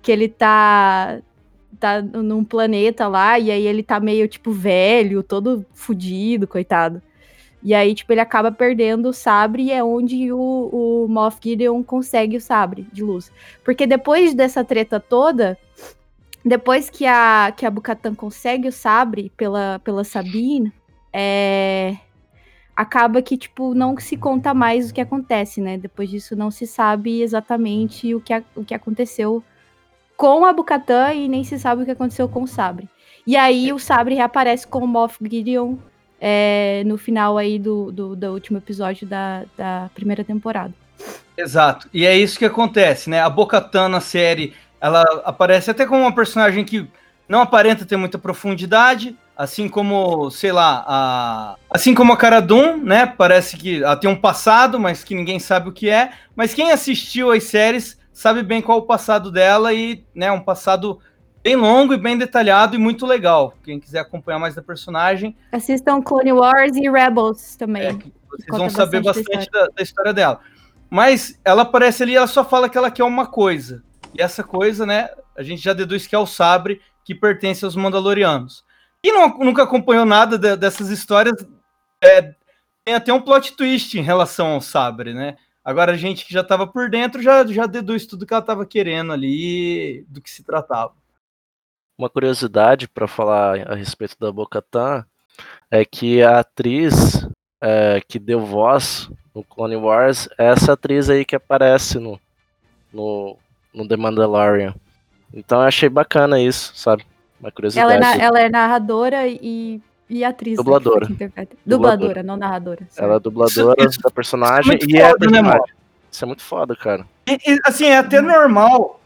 [0.00, 1.20] que ele tá,
[1.78, 7.02] tá num planeta lá, e aí ele tá meio, tipo, velho, todo fudido, coitado.
[7.62, 11.82] E aí, tipo, ele acaba perdendo o sabre e é onde o, o Moff Gideon
[11.82, 13.30] consegue o sabre de luz.
[13.62, 15.58] Porque depois dessa treta toda,
[16.44, 20.72] depois que a, que a Bukatan consegue o sabre pela, pela Sabine,
[21.12, 21.96] é,
[22.74, 25.76] acaba que, tipo, não se conta mais o que acontece, né?
[25.76, 29.44] Depois disso, não se sabe exatamente o que, a- o que aconteceu
[30.16, 32.88] com a Bukatan e nem se sabe o que aconteceu com o sabre.
[33.26, 35.76] E aí, o sabre reaparece com o Moff Gideon
[36.20, 40.74] é, no final aí do, do, do último episódio da, da primeira temporada.
[41.36, 41.88] Exato.
[41.92, 43.20] E é isso que acontece, né?
[43.20, 46.86] A Bo-Katan na série, ela aparece até como uma personagem que
[47.26, 51.56] não aparenta ter muita profundidade, assim como, sei lá, a...
[51.70, 53.06] assim como a Cara Dune, né?
[53.06, 56.10] Parece que ela tem um passado, mas que ninguém sabe o que é.
[56.36, 60.40] Mas quem assistiu as séries sabe bem qual é o passado dela e, né, um
[60.40, 60.98] passado
[61.42, 63.54] bem longo e bem detalhado e muito legal.
[63.64, 67.82] Quem quiser acompanhar mais da personagem, Assistam Clone Wars e Rebels também.
[67.82, 70.40] é, vocês vão saber bastante da bastante da, da história dela.
[70.88, 73.82] Mas ela aparece ali, ela só fala que ela quer uma coisa.
[74.12, 77.76] E essa coisa, né, a gente já deduz que é o sabre que pertence aos
[77.76, 78.64] Mandalorianos.
[79.02, 81.34] Quem não, nunca acompanhou nada de- dessas histórias,
[82.02, 82.34] é,
[82.84, 85.36] tem até um plot twist em relação ao sabre, né?
[85.64, 88.66] Agora a gente que já estava por dentro já, já deduz tudo que ela estava
[88.66, 90.92] querendo ali, do que se tratava.
[92.00, 95.04] Uma curiosidade para falar a respeito da Bo-Katan
[95.70, 97.28] é que a atriz
[97.60, 102.18] é, que deu voz no Clone Wars é essa atriz aí que aparece no,
[102.90, 103.36] no,
[103.74, 104.74] no The Mandalorian.
[105.34, 107.04] Então eu achei bacana isso, sabe?
[107.38, 107.92] Uma Ela curiosidade.
[107.92, 110.52] é, na- ela é narradora e, e atriz.
[110.56, 111.06] né, Dubladora.
[111.06, 111.48] Dubladora.
[111.66, 112.88] Dubladora, não narradora.
[112.96, 115.60] Ela é dubladora Isso- isso- da personagem isso é e é a foda, né, personagem.
[115.60, 115.64] mano?
[116.10, 117.06] Isso é muito foda, cara.
[117.28, 118.98] E, e, assim, é até normal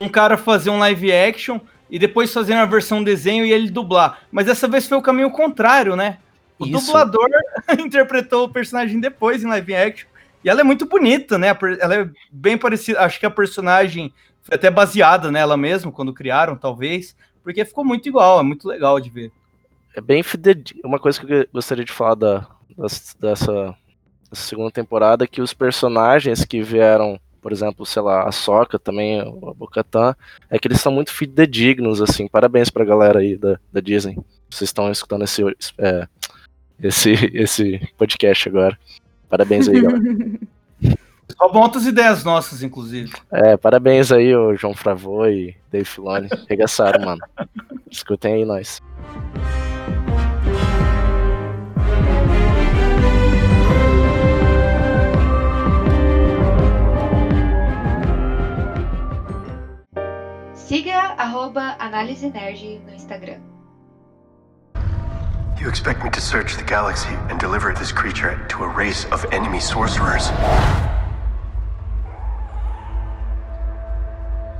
[0.00, 1.60] um cara fazer um live action
[1.90, 4.20] e depois fazer uma versão desenho e ele dublar.
[4.30, 6.18] Mas dessa vez foi o caminho contrário, né?
[6.58, 6.86] O Isso.
[6.86, 7.28] dublador
[7.78, 10.08] interpretou o personagem depois em live action.
[10.42, 11.56] E ela é muito bonita, né?
[11.80, 13.00] Ela é bem parecida.
[13.00, 17.16] Acho que a personagem foi até baseada nela mesmo, quando criaram, talvez.
[17.42, 19.32] Porque ficou muito igual, é muito legal de ver.
[19.94, 20.82] É bem fidedigno.
[20.84, 22.46] Uma coisa que eu gostaria de falar da,
[22.76, 23.76] dessa, dessa
[24.32, 29.20] segunda temporada é que os personagens que vieram, por exemplo, sei lá, a Soca também,
[29.20, 30.16] a Bocatan,
[30.50, 32.26] é que eles são muito fidedignos, assim.
[32.26, 34.18] Parabéns pra galera aí da, da Disney.
[34.50, 35.44] Vocês estão escutando esse,
[35.78, 36.08] é,
[36.82, 38.76] esse, esse podcast agora.
[39.28, 40.02] Parabéns aí, galera.
[41.38, 43.12] Roubam outras ideias nossas, inclusive.
[43.30, 46.28] É, parabéns aí, o João Favreau e Dave Filoni.
[46.48, 47.20] Regaçaram, mano.
[47.88, 48.82] Escutem aí nós.
[61.46, 63.40] Arroba Análise Nerd no Instagram.
[65.60, 69.24] You expect me to search the galaxy and deliver this creature to a race of
[69.32, 70.28] enemy sorcerers?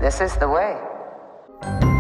[0.01, 1.96] This is the way.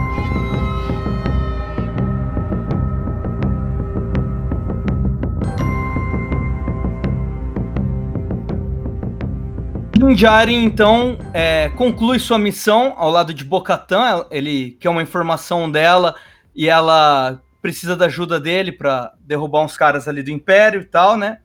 [10.07, 14.25] Jinjari, então, é, conclui sua missão ao lado de Bocatan.
[14.31, 16.15] Ele quer uma informação dela
[16.55, 21.17] e ela precisa da ajuda dele para derrubar uns caras ali do Império e tal,
[21.17, 21.41] né?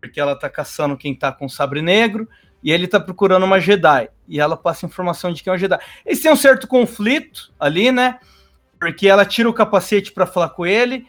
[0.00, 2.28] Porque ela tá caçando quem tá com o sabre negro
[2.64, 4.08] e ele tá procurando uma Jedi.
[4.28, 5.78] E ela passa informação de que é um Jedi.
[6.04, 8.18] Eles têm um certo conflito ali, né?
[8.78, 11.06] Porque ela tira o capacete para falar com ele.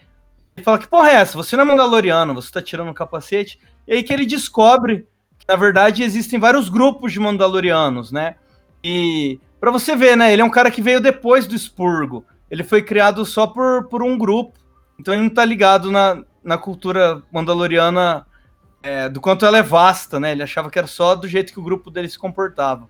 [0.56, 1.36] Ele fala: Que porra é essa?
[1.36, 3.60] Você não é Mandaloriano, você tá tirando o capacete.
[3.88, 5.08] E aí que ele descobre
[5.47, 8.36] na verdade, existem vários grupos de Mandalorianos, né?
[8.84, 10.34] E para você ver, né?
[10.34, 12.25] Ele é um cara que veio depois do expurgo.
[12.49, 14.54] Ele foi criado só por, por um grupo.
[14.99, 18.25] Então ele não tá ligado na, na cultura mandaloriana
[18.84, 20.32] é, do quanto ela é vasta, né?
[20.32, 22.89] Ele achava que era só do jeito que o grupo dele se comportava.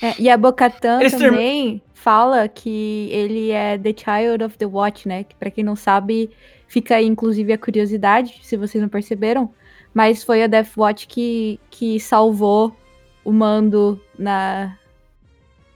[0.00, 5.24] É, e a Bocatan também fala que ele é The Child of the Watch, né?
[5.24, 6.30] Que pra quem não sabe,
[6.66, 9.52] fica aí inclusive a curiosidade, se vocês não perceberam.
[9.94, 12.76] Mas foi a Death Watch que, que salvou
[13.24, 14.76] o Mando na,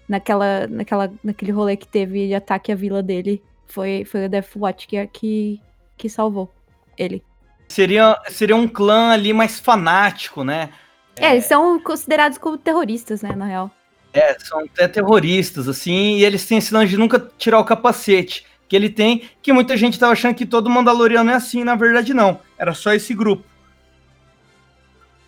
[0.08, 3.40] naquela, naquela, naquele rolê que teve de ataque à vila dele.
[3.68, 5.60] Foi, foi a Death Watch que, que,
[5.96, 6.52] que salvou
[6.96, 7.22] ele.
[7.68, 10.70] Seria, seria um clã ali mais fanático, né?
[11.16, 13.70] É, eles são considerados como terroristas, né, na real.
[14.12, 18.46] É, são até terroristas, assim, e eles têm esse lance de nunca tirar o capacete
[18.68, 22.12] que ele tem, que muita gente tava achando que todo Mandaloriano é assim, na verdade
[22.12, 22.40] não.
[22.56, 23.44] Era só esse grupo.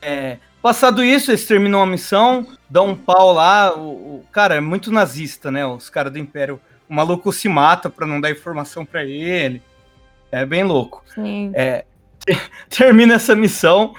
[0.03, 3.81] É, passado isso, eles terminam a missão, dão um pau lá, o,
[4.19, 6.61] o- cara, é muito nazista, né, os caras do Império.
[6.89, 9.63] O maluco se mata pra não dar informação pra ele.
[10.33, 11.05] É bem louco.
[11.15, 11.53] Sim.
[11.55, 11.85] É,
[12.69, 13.95] termina essa missão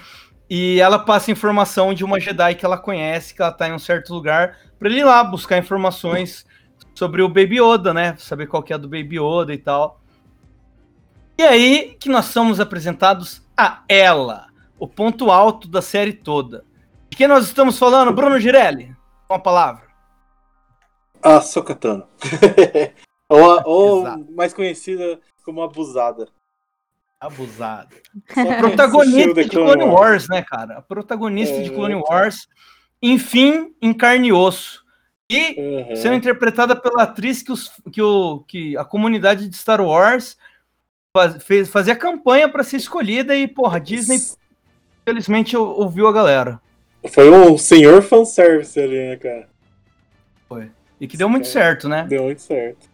[0.49, 3.79] e ela passa informação de uma Jedi que ela conhece, que ela tá em um
[3.79, 6.45] certo lugar, pra ele ir lá buscar informações
[6.93, 8.15] sobre o Baby Yoda, né?
[8.17, 10.01] Saber qual que é do Baby Yoda e tal.
[11.37, 14.47] E aí que nós somos apresentados a ela,
[14.81, 16.65] o ponto alto da série toda.
[17.07, 18.95] De quem nós estamos falando, Bruno Girelli?
[19.27, 19.83] Com a palavra.
[21.21, 22.07] A Sokatano.
[23.29, 24.03] ou a- ou
[24.35, 26.27] mais conhecida como Abusada.
[28.33, 30.79] Só quem protagonista de Clone Wars, né, cara?
[30.79, 31.73] A protagonista de É.
[31.73, 32.47] Clone Wars,
[32.99, 34.83] enfim, em carne e osso.
[35.29, 35.95] E Uhum.
[35.95, 40.35] sendo interpretada pela atriz que, os, que, o, que a comunidade de Star Wars
[41.15, 44.17] faz, fez, fazia campanha para ser escolhida e, porra, a Disney,
[45.11, 46.59] felizmente, ou- ouviu a galera.
[47.09, 49.49] Foi um senhor fanservice ali, né, cara?
[50.99, 52.05] E que deu muito certo, né?
[52.07, 52.87] Deu muito certo.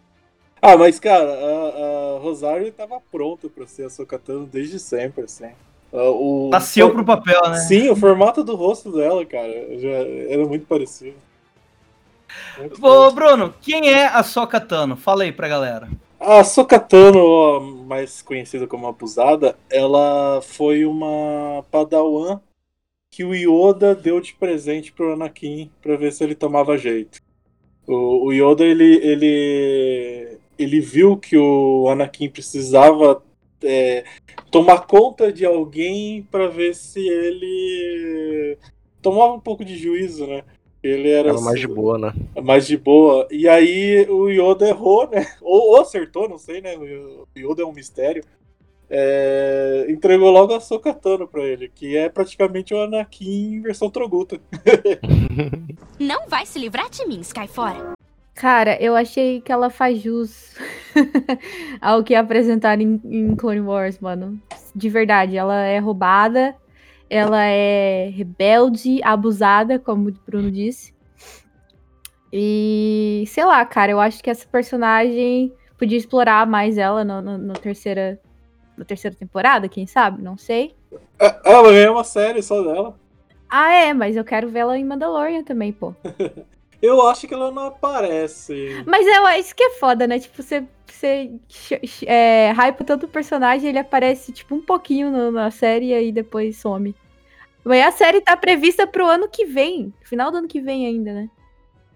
[0.62, 5.50] Ah, mas, cara, a, a Rosário tava pronta pra ser a Sokatano desde sempre, assim.
[5.92, 7.58] Ah, O, Nasceu pro papel, né?
[7.58, 11.16] Sim, o formato do rosto dela, cara, já era muito parecido.
[12.56, 13.14] Muito Ô, bom.
[13.14, 14.96] Bruno, quem é a Sokatano?
[14.96, 15.88] Fala aí pra galera.
[16.20, 22.40] A Sokatano, mais conhecida como Abusada, ela foi uma padawan
[23.10, 27.20] que o Yoda deu de presente pro Anakin pra ver se ele tomava jeito.
[27.86, 33.22] O, Yoda, ele, ele, ele viu que o Anakin precisava
[33.62, 34.04] é,
[34.50, 38.58] tomar conta de alguém pra ver se ele
[39.00, 40.42] tomava um pouco de juízo, né?
[40.88, 42.12] Ele era, Era mais de boa, né?
[42.42, 43.26] mais de boa.
[43.30, 45.26] E aí o Yoda errou, né?
[45.40, 46.76] Ou, ou acertou, não sei, né?
[46.76, 48.22] O Yoda é um mistério.
[48.90, 54.40] É, entregou logo a Sokatano pra ele, que é praticamente o Anakin em versão Troguta.
[56.00, 57.92] Não vai se livrar de mim, Skyfora.
[58.34, 60.54] Cara, eu achei que ela faz jus
[61.82, 64.40] ao que apresentaram em, em Clone Wars, mano.
[64.74, 66.54] De verdade, ela é roubada,
[67.10, 70.94] ela é rebelde, abusada, como o Bruno disse.
[72.32, 77.38] E sei lá, cara, eu acho que essa personagem podia explorar mais ela no, no-
[77.38, 78.20] no terceira,
[78.76, 80.22] na terceira temporada, quem sabe?
[80.22, 80.74] Não sei.
[81.18, 82.98] Ah, Ela ganhou uma série só dela.
[83.48, 85.94] Ah, é, mas eu quero ver ela em Mandalorian também, pô.
[86.80, 88.84] Eu acho que ela não aparece.
[88.86, 90.20] Mas eu, isso que é foda, né?
[90.20, 95.10] Tipo, você, você ch- ch- é, hypa tanto o personagem, ele aparece, tipo, um pouquinho
[95.10, 96.94] no- na série e aí depois some.
[97.64, 99.92] Mas a série tá prevista pro ano que vem.
[100.02, 101.30] Final do ano que vem ainda, né?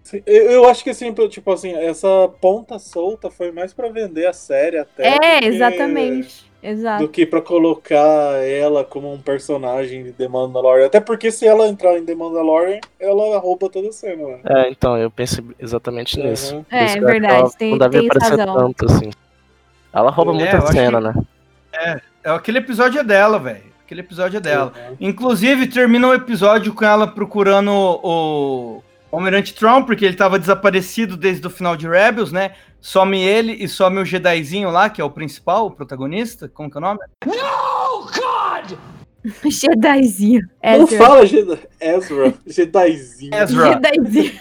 [0.03, 4.33] Sim, Eu, acho que assim, tipo assim, essa ponta solta foi mais pra vender a
[4.33, 5.07] série até.
[5.07, 6.52] É, do que- exatamente.
[6.63, 7.03] Exato.
[7.03, 10.85] Do que pra colocar ela como um personagem de The Mandalorian.
[10.85, 14.39] Até porque se ela entrar em The Mandalorian, ela rouba toda a cena, né?
[14.45, 16.55] É, então, eu pensei exatamente nisso.
[16.55, 16.63] Uhum.
[16.63, 18.55] Por É, que verdade, ela tem- não deve tem aparecer razão.
[18.55, 19.09] tanto, assim.
[19.93, 21.23] Ela rouba É, muita cena, que- né?
[22.23, 23.73] É, aquele episódio é dela, velho.
[23.85, 24.71] Aquele episódio é dela.
[24.89, 24.95] Uhum.
[25.01, 31.17] Inclusive, termina o episódio com ela procurando o, o Almirante Tron, porque ele tava desaparecido
[31.17, 32.51] desde o final de Rebels, né?
[32.85, 36.49] Some ele e some o Jedizinho lá, que é o principal, o protagonista.
[36.49, 36.99] Como que é o nome?
[39.49, 40.41] Jedizinho.
[40.61, 40.97] Não Ezra.
[40.97, 41.57] fala Jedi...
[41.79, 42.33] Ezra.
[42.45, 43.33] Jedizinho.
[43.33, 43.79] Ezra.
[43.85, 44.33] Jedizinho.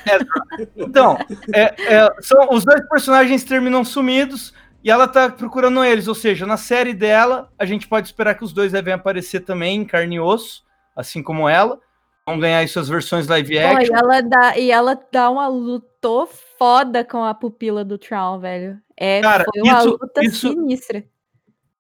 [0.77, 1.17] Então,
[1.55, 4.53] é- é, são, os dois personagens terminam sumidos
[4.83, 6.09] e ela tá procurando eles.
[6.09, 9.77] Ou seja, na série dela, a gente pode esperar que os dois devem aparecer também
[9.77, 10.65] em carne e osso,
[10.97, 11.79] assim como ela.
[12.27, 13.97] Vão ganhar aí suas versões live Pô, e action.
[13.97, 15.87] ela dá, e ela dá uma luta
[16.63, 18.81] foda com a pupila do Tron, velho.
[18.97, 21.05] É, Cara, foi uma isso- luta isso- sinistra.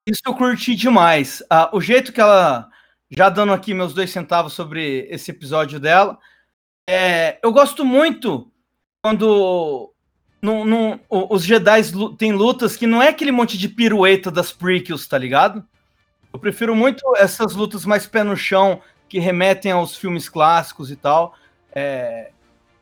[0.04, 1.40] Isso eu curti demais.
[1.48, 2.68] Ah, o jeito que ela.
[3.08, 6.18] Já dando aqui meus dois centavos sobre esse episódio dela.
[6.88, 8.50] é, eu gosto muito
[9.00, 9.88] quando.
[10.42, 11.80] num- num- o- os Jedi
[12.18, 15.64] têm lutas que não é aquele monte de pirueta das prequels, tá ligado?
[16.32, 20.96] Eu prefiro muito essas lutas mais pé no chão, que remetem aos filmes clássicos e
[20.96, 21.36] tal.
[21.72, 22.32] É,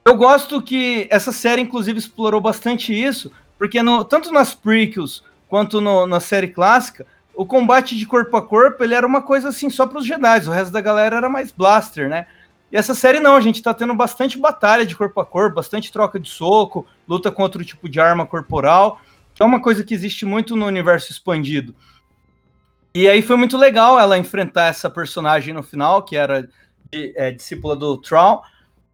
[0.05, 5.81] eu gosto que essa série, inclusive, explorou bastante isso, porque no- tanto nas prequels quanto
[5.81, 9.71] no- na série clássica, o combate de corpo a corpo ele era uma coisa assim
[9.71, 12.27] só para os Jedi, o resto da galera era mais blaster, né?
[12.73, 15.91] E essa série não, a gente tá tendo bastante batalha de corpo a corpo, bastante
[15.91, 19.01] troca de soco, luta com outro tipo de arma corporal,
[19.35, 21.75] que é uma coisa que existe muito no universo expandido.
[22.95, 26.49] E aí foi muito legal ela enfrentar essa personagem no final, que era
[26.93, 28.43] de- é, discípula do Tron,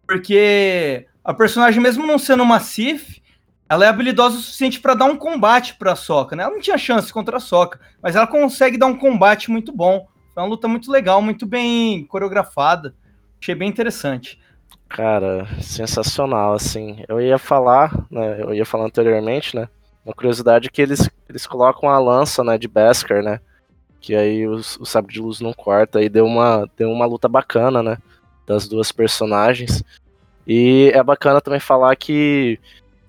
[0.07, 3.21] porque a personagem, mesmo não sendo uma Sith,
[3.69, 6.43] ela é habilidosa o suficiente para dar um combate para a Soca, né?
[6.43, 10.07] Ela não tinha chance contra a Soca, mas ela consegue dar um combate muito bom.
[10.33, 12.95] Foi uma luta muito legal, muito bem coreografada.
[13.41, 14.39] Achei bem interessante.
[14.87, 17.03] Cara, sensacional, assim.
[17.09, 18.41] Eu ia falar, né?
[18.41, 19.67] Eu ia falar anteriormente, né?
[20.05, 23.41] Uma curiosidade é que eles, eles colocam a lança, né, de Beskar, né?
[23.99, 26.01] Que aí os- o sabre de luz não corta.
[26.01, 27.97] E deu uma, deu uma luta bacana, né?
[28.47, 29.83] Das duas personagens.
[30.47, 32.57] E é bacana também falar que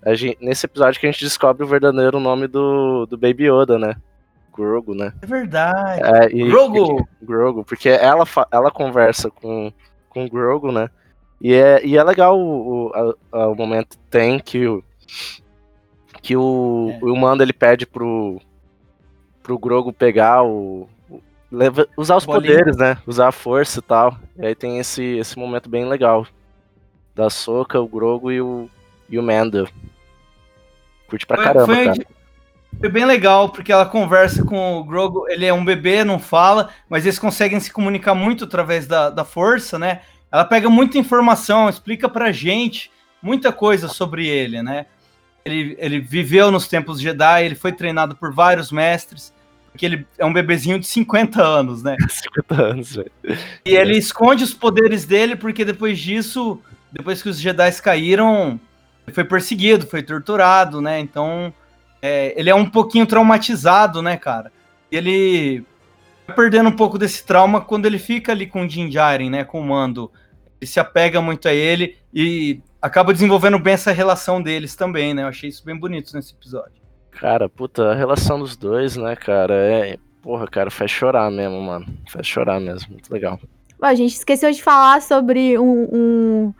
[0.03, 3.79] a gente- nesse episódio que a gente descobre o verdadeiro nome do, do Baby Yoda,
[3.79, 3.95] né?
[4.53, 5.13] Grogu, né?
[5.23, 6.03] É verdade.
[6.03, 7.07] É, e- Grogu!
[7.23, 9.73] Grogu, porque ela, ela conversa com,
[10.09, 10.91] com o Grogu, né?
[11.41, 14.83] E é, e é legal o, o, a- o momento que tem que o,
[16.21, 17.05] que o, É.
[17.05, 18.41] o Mando ele pede pro,
[19.45, 20.89] pro Grogu pegar o.
[21.51, 22.53] leva- usar os Bolinha.
[22.53, 22.99] poderes, né?
[23.07, 24.17] Usar a força e tal.
[24.37, 26.27] E aí tem esse, esse momento bem legal.
[27.15, 28.71] Da Soca, o Grogu e o,
[29.09, 29.69] e o Mando.
[31.09, 32.07] Curte pra Foi- caramba, foi- cara.
[32.79, 36.69] Foi bem legal, porque ela conversa com o Grogu, ele é um bebê, não fala,
[36.89, 40.03] mas eles conseguem se comunicar muito através da, da força, né?
[40.31, 42.91] Ela pega muita informação, explica pra gente
[43.23, 44.85] muita coisa sobre ele, né?
[45.47, 49.33] Ele, ele viveu nos tempos Jedi, ele foi treinado por vários mestres,
[49.71, 51.97] porque ele é um bebezinho de 50 anos, né?
[52.09, 53.13] 50 anos, velho.
[53.65, 58.61] E ele esconde os poderes dele, porque depois disso, depois que os Jedi caíram,
[59.07, 60.99] ele foi perseguido, foi torturado, né?
[60.99, 61.53] Então,
[62.03, 64.53] é, ele é um pouquinho traumatizado, né, cara?
[64.91, 65.65] E ele
[66.27, 69.45] vai perdendo um pouco desse trauma quando ele fica ali com o Din Djarin, né,
[69.45, 70.11] com o Mando.
[70.61, 75.23] Ele se apega muito a ele e acaba desenvolvendo bem essa relação deles também, né?
[75.23, 76.78] Eu achei isso bem bonito nesse episódio.
[77.19, 79.99] Cara, puta, a relação dos dois, né, cara, é.
[80.23, 81.87] Porra, cara, faz chorar mesmo, mano.
[82.09, 82.93] Faz chorar mesmo.
[82.93, 83.41] Muito legal.
[83.83, 86.55] A gente esqueceu de falar sobre um, um,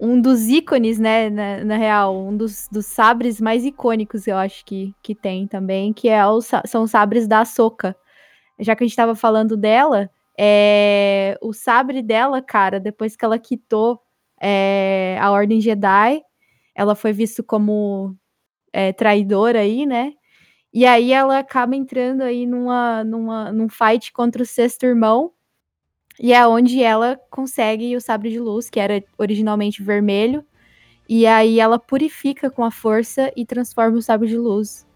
[0.00, 4.64] um dos ícones, né, na, na real, um dos, dos sabres mais icônicos, eu acho
[4.64, 7.94] que, que tem também, que é o, são os sabres da Soca.
[8.58, 13.38] Já que a gente tava falando dela, é, o sabre dela, cara, depois que ela
[13.38, 14.00] quitou
[14.40, 16.20] é, a Ordem Jedi,
[16.74, 18.16] ela foi vista como
[18.72, 20.12] é, traidora aí, né?
[20.72, 25.32] E aí ela acaba entrando aí numa, numa, num fight contra o sexto irmão,
[26.18, 30.44] e é onde ela consegue o sabre de luz, que era originalmente vermelho.
[31.08, 34.86] E aí ela purifica com a força e transforma o sabre de luz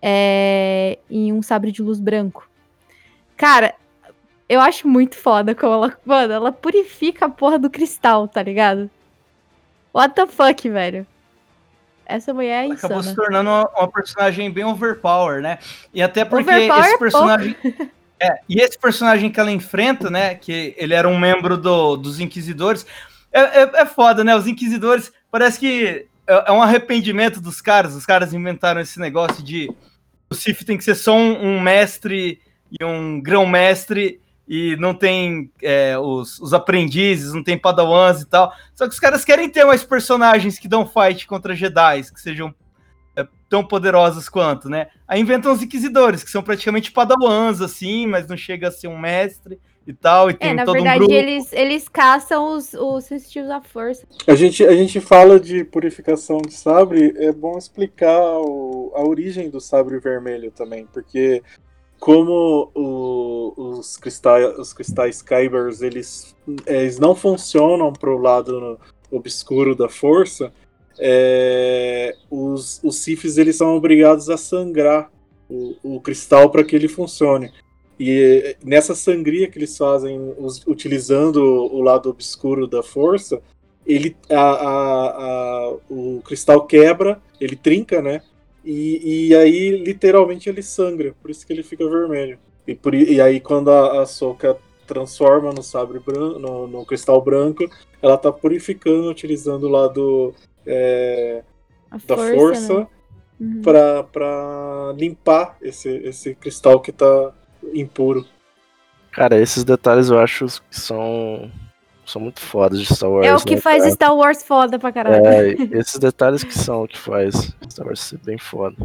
[0.00, 2.48] é, em um sabre de luz branco.
[3.36, 3.74] Cara,
[4.48, 5.98] eu acho muito foda como ela.
[6.04, 8.90] Mano, ela purifica a porra do cristal, tá ligado?
[9.94, 11.06] What the fuck, velho?
[12.10, 13.22] Essa mulher é Ela acabou se insana.
[13.26, 15.58] tornando uma, uma personagem bem overpower, né?
[15.94, 17.04] E até porque Overpower é esse pouco.
[17.04, 17.56] personagem.
[18.22, 20.34] É, e esse personagem que ela enfrenta, né?
[20.34, 22.84] Que ele era um membro do- dos Inquisidores.
[23.32, 24.36] É, é, é foda, né?
[24.36, 27.94] Os Inquisidores parece que é, é um arrependimento dos caras.
[27.94, 29.70] Os caras inventaram esse negócio de
[30.30, 32.42] o Sif tem que ser só um, um mestre
[32.78, 34.20] e um grão-mestre
[34.52, 38.52] e não tem é, os, os aprendizes, não tem padawans e tal.
[38.74, 42.52] Só que os caras querem ter mais personagens que dão fight contra Jedi, que sejam
[43.14, 44.88] é, tão poderosos quanto, né?
[45.06, 48.98] Aí inventam os Inquisidores, que são praticamente padawans, assim, mas não chega a ser um
[48.98, 49.60] mestre.
[49.86, 51.14] e tal, e tem É, na todo um verdade, grupo.
[51.14, 54.06] eles, eles caçam os, os sensitivos à força.
[54.26, 59.48] A gente, a gente fala de purificação de sabre, é bom explicar o- a origem
[59.48, 61.42] do sabre vermelho também, porque
[62.00, 66.34] como o- os, cristais, os cristais Kybers, eles,
[66.66, 68.78] eles não funcionam pro lado
[69.12, 70.50] obscuro da força,
[70.98, 75.10] é, os, os Siths eles são obrigados a sangrar
[75.48, 77.52] o, o cristal para que ele funcione.
[77.98, 83.42] E nessa sangria que eles fazem us- utilizando o lado obscuro da força,
[83.86, 85.08] ele a, a-
[85.68, 88.22] a- o cristal quebra, ele trinca, né?
[88.64, 92.38] E, e aí literalmente ele sangra, por isso que ele fica vermelho.
[92.66, 94.56] E, por, e aí quando a, a Soka
[94.86, 97.64] transforma no sabre branco, no, no cristal branco,
[98.02, 100.34] ela tá purificando utilizando o lado
[100.66, 101.42] é,
[101.90, 102.86] A da força, né?
[103.40, 103.62] Uhum.
[103.62, 107.32] pra para limpar esse, esse cristal que tá
[107.72, 108.26] impuro.
[109.12, 111.50] Cara, esses detalhes eu acho que são,
[112.10, 113.26] são muito fodas de Star Wars.
[113.26, 113.94] É o que né, faz cara?
[113.94, 115.26] Star Wars foda pra caralho.
[115.26, 118.76] É, esses detalhes que são o que faz Star Wars ser bem foda.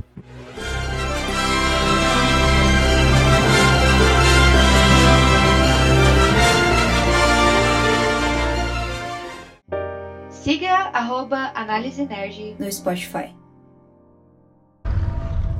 [10.29, 13.33] Siga arroba Análise Nerd No Spotify.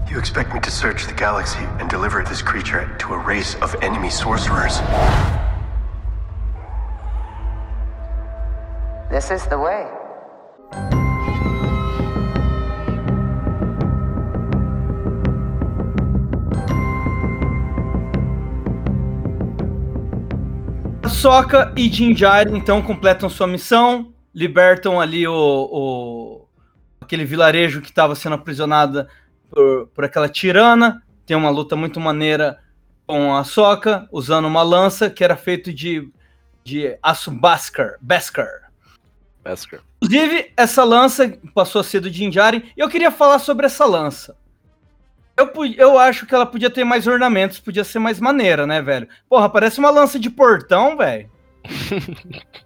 [0.07, 3.75] You expect me to search the galaxy and deliver this creature to a race of
[3.81, 4.79] enemy sorcerers?
[9.15, 9.87] This is the way.
[21.09, 26.47] Soca e Jinjari então completam sua missão, libertam ali o, o-
[26.99, 29.07] aquele vilarejo que estava sendo aprisionada
[29.49, 31.01] por, por aquela tirana.
[31.25, 32.59] Tem uma luta muito maneira
[33.07, 36.11] com a Soca, usando uma lança que era feito de,
[36.63, 37.95] de aço Baskar.
[38.01, 38.64] Baskar.
[39.45, 39.81] Wesker.
[40.01, 42.71] Inclusive, essa lança passou a ser do Jinjari.
[42.75, 44.35] E eu queria falar sobre essa lança.
[45.37, 49.07] Eu, eu acho que ela podia ter mais ornamentos, podia ser mais maneira, né, velho?
[49.29, 51.29] Porra, parece uma lança de portão, velho.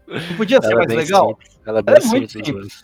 [0.08, 1.28] Não podia ser Ela é mais bem legal?
[1.30, 1.60] simples.
[1.66, 2.46] Ela é bem Ela é muito simples.
[2.74, 2.84] simples.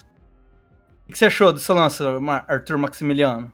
[1.08, 2.04] O que você achou dessa lança,
[2.48, 3.54] Arthur Maximiliano?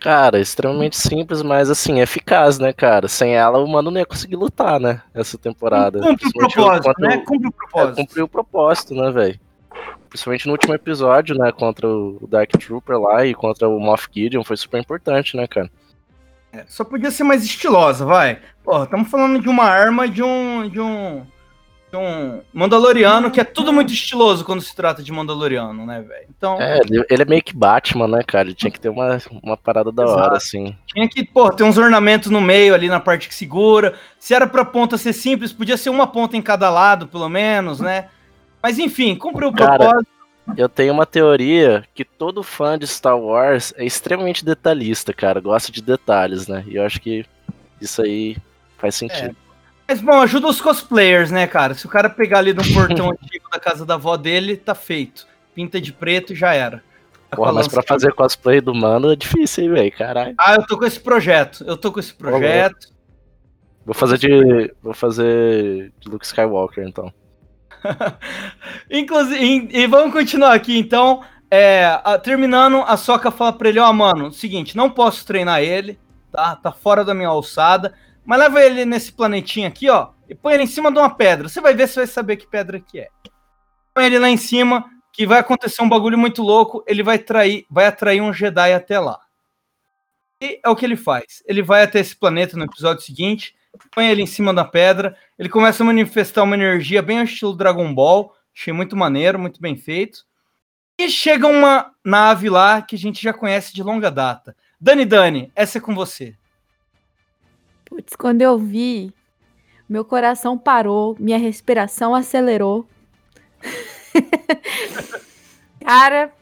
[0.00, 3.06] Cara, extremamente simples, mas assim, eficaz, né, cara?
[3.06, 5.00] Sem ela, o mano não ia conseguir lutar, né?
[5.14, 6.00] Essa temporada.
[6.00, 7.18] Cumpre o propósito, né?
[7.18, 7.96] Cumpre o É, propósito.
[7.96, 9.40] cumpriu o propósito, né, velho?
[10.14, 14.44] Principalmente no último episódio, né, contra o Dark Trooper lá e contra o Moff Gideon,
[14.44, 15.68] foi super importante, né, cara?
[16.52, 18.38] É, Só podia ser mais estilosa, vai.
[18.62, 20.68] Porra, estamos falando de uma arma de um.
[20.68, 21.26] de um.
[21.90, 26.26] de um Mandaloriano, que é tudo muito estiloso quando se trata de Mandaloriano, né, velho?
[26.30, 28.46] Então, É, ele, ele é meio que Batman, né, cara?
[28.46, 30.20] Ele tinha que ter uma, uma parada da Exato.
[30.20, 30.76] hora, assim.
[30.86, 33.94] tinha que, pô, ter uns ornamentos no meio ali na parte que segura.
[34.16, 37.80] Se era pra ponta ser simples, podia ser uma ponta em cada lado, pelo menos,
[37.80, 38.10] né?
[38.64, 40.06] Mas enfim, cumpriu o propósito.
[40.56, 45.38] Eu tenho uma teoria que todo fã de Star Wars é extremamente detalhista, cara.
[45.38, 46.64] Gosta de detalhes, né?
[46.66, 47.26] E eu acho que
[47.78, 48.38] isso aí
[48.78, 49.36] faz sentido.
[49.86, 51.74] Mas bom, ajuda os cosplayers, né, cara?
[51.74, 55.26] Se o cara pegar ali um portão antigo da casa da avó dele, tá feito.
[55.54, 56.82] Pinta de preto e já era.
[57.28, 59.92] Tá Porra, mas pra fazer cosplay do mano é difícil, hein, velho?
[59.92, 60.34] Caralho.
[60.38, 61.62] Ah, eu tô com esse projeto.
[61.66, 62.88] Eu tô com esse projeto.
[63.84, 64.74] Vou fazer de.
[64.82, 67.12] Vou fazer de Luke Skywalker, então.
[68.90, 71.22] Inclusive, e, vamos continuar aqui, então.
[71.50, 75.98] É, a- terminando, a Soca fala pra ele, ó, mano, seguinte, não posso treinar ele,
[76.32, 76.56] tá?
[76.56, 77.94] Tá fora da minha alçada.
[78.24, 81.48] Mas leva ele nesse planetinho aqui, ó, e põe ele em cima de uma pedra.
[81.48, 83.08] Você vai ver, você vai saber que pedra que é.
[83.94, 86.82] Põe ele lá em cima, que vai acontecer um bagulho muito louco.
[86.88, 89.20] Ele vai trair, vai atrair um Jedi até lá.
[90.40, 91.42] E é o que ele faz.
[91.46, 93.54] Ele vai até esse planeta no episódio seguinte,
[93.90, 97.56] põe ele em cima da pedra, ele começa a manifestar uma energia bem ao estilo
[97.56, 98.34] Dragon Ball.
[98.54, 100.24] Achei muito maneiro, muito bem feito.
[100.98, 104.56] E chega uma nave lá que a gente já conhece de longa data.
[104.80, 106.36] Dani Dani, essa é com você.
[107.84, 109.12] Putz, quando eu vi,
[109.88, 112.86] meu coração parou, minha respiração acelerou.
[115.84, 116.32] Cara,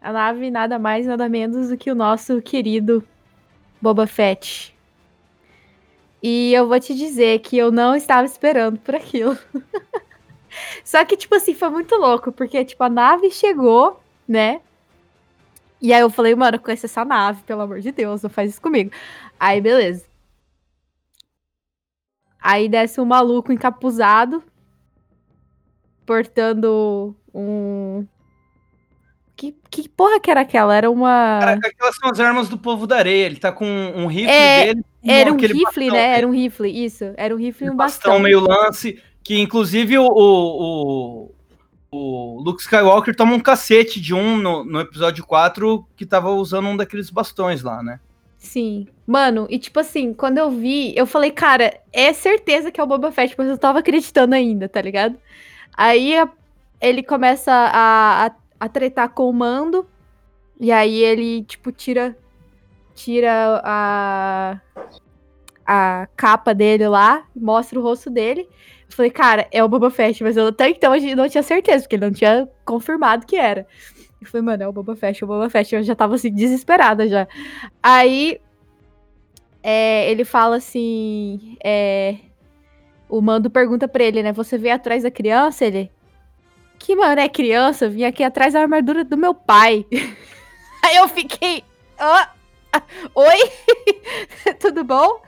[0.00, 3.06] a nave nada mais, nada menos do que o nosso querido
[3.80, 4.71] Boba Fett.
[6.22, 9.36] E eu vou te dizer que eu não estava esperando por aquilo.
[10.84, 14.60] Só que, tipo assim, foi muito louco, porque, tipo, a nave chegou, né?
[15.80, 18.62] E aí eu falei, mano, conhece essa nave, pelo amor de Deus, não faz isso
[18.62, 18.92] comigo.
[19.38, 20.04] Aí, beleza.
[22.40, 24.42] Aí desce um maluco encapuzado,
[26.06, 28.06] portando um.
[29.42, 30.76] Que, que porra que era aquela?
[30.76, 31.40] Era uma.
[31.40, 33.26] Cara, aquelas são as armas do povo da areia.
[33.26, 34.84] Ele tá com um rifle É, dele.
[35.02, 36.16] Era um rifle, bastão, né?
[36.16, 37.12] Era um rifle, isso.
[37.16, 38.22] Era um rifle e um bastão bastão.
[38.22, 39.02] meio lance.
[39.20, 41.30] Que inclusive o, o,
[41.90, 46.68] o, Luke Skywalker toma um cacete de um no, no episódio 4 que tava usando
[46.68, 47.98] um daqueles bastões lá, né?
[48.38, 48.86] Sim.
[49.04, 52.86] Mano, e tipo assim, quando eu vi, eu falei, cara, é certeza que é o
[52.86, 55.18] Boba Fett, mas eu tava acreditando ainda, tá ligado?
[55.76, 56.14] Aí
[56.80, 58.30] ele começa a, a,
[58.62, 59.84] a tretar com o mando,
[60.60, 62.16] e aí ele, tipo, tira,
[62.94, 64.60] tira a,
[65.66, 68.48] a capa dele lá, mostra o rosto dele.
[68.88, 71.80] Eu falei, cara, é o Boba Fett, mas eu até então eu não tinha certeza,
[71.82, 73.66] porque ele não tinha confirmado que era.
[74.20, 75.74] Eu falei, mano, é o Boba Fett, é o Boba Fett.
[75.74, 77.26] Eu já tava assim, desesperada já.
[77.82, 78.40] Aí
[79.60, 82.14] é, ele fala assim: é,
[83.08, 84.32] o mando pergunta pra ele, né?
[84.32, 85.64] Você veio atrás da criança?
[85.64, 85.90] Ele.
[86.84, 87.84] Que mano é criança?
[87.84, 89.86] Eu vim aqui atrás da armadura do meu pai.
[90.84, 91.62] Aí eu fiquei.
[91.98, 92.26] "Hã?
[93.14, 93.50] Oi?
[94.58, 95.22] Tudo bom?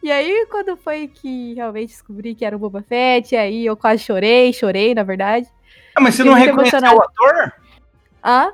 [0.00, 4.02] E aí, quando foi que realmente descobri que era o Boba Fett, aí eu quase
[4.04, 5.46] chorei, chorei, na verdade.
[5.94, 6.96] Ah, mas você Fiquei não reconheceu emocionada.
[6.96, 7.52] o ator?
[8.24, 8.52] Hã?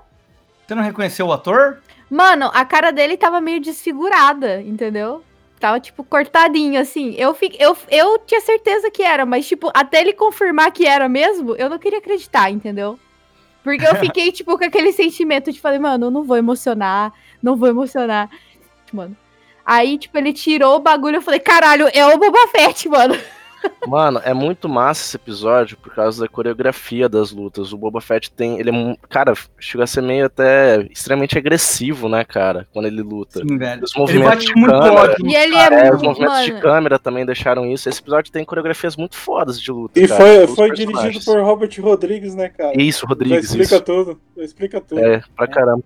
[0.66, 1.82] Você não reconheceu o ator?
[2.09, 5.22] Mano, a cara dele tava meio desfigurada, entendeu?
[5.59, 7.14] Tava, tipo, cortadinho, assim.
[7.16, 7.54] Eu, fi...
[7.59, 11.68] eu, eu tinha certeza que era, mas, tipo, até ele confirmar que era mesmo, eu
[11.68, 12.98] não queria acreditar, entendeu?
[13.62, 17.56] Porque eu fiquei, tipo, com aquele sentimento de falei, mano, eu não vou emocionar, não
[17.56, 18.30] vou emocionar.
[18.92, 19.16] Mano.
[19.64, 23.14] Aí, tipo, ele tirou o bagulho, eu falei, caralho, é o Boba Fett, mano.
[23.86, 27.72] Mano, é muito massa esse episódio por causa da coreografia das lutas.
[27.72, 28.59] O Boba Fett tem.
[28.61, 28.96] Ele é.
[29.09, 32.68] Cara, chega a ser meio até extremamente agressivo, né, cara?
[32.72, 33.40] Quando ele luta.
[33.40, 33.82] Sim, velho.
[33.84, 35.00] Os Ele movimentos bate de muito câmera.
[35.00, 35.26] ódio.
[35.26, 36.62] E ele É, é os muito, movimentos de mano.
[36.62, 37.88] câmera também deixaram isso.
[37.88, 39.98] Esse episódio tem coreografias muito fodas de luta.
[39.98, 42.72] E cara, foi, os foi dirigido por Robert Rodrigues, né, cara?
[42.80, 43.44] Isso, Já Rodrigues.
[43.46, 43.84] explica Isso.
[43.84, 44.20] tudo.
[44.36, 45.00] já Explica tudo.
[45.00, 45.82] É, pra caramba.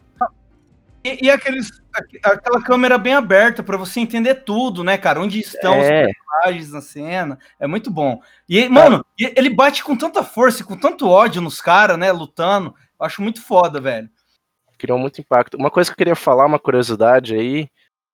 [1.05, 5.21] E, e aqueles, aqu- aquela câmera bem aberta pra você entender tudo, né, cara?
[5.21, 7.39] Onde estão os É, personagens na cena.
[7.59, 8.21] É muito bom.
[8.49, 12.13] E, mano, e ele bate com tanta força e com tanto ódio nos caras, né,
[12.13, 12.75] lutando.
[13.01, 14.09] Eu acho muito foda, velho.
[14.79, 15.57] criou muito impacto.
[15.57, 17.69] Uma coisa que eu queria falar, uma curiosidade aí.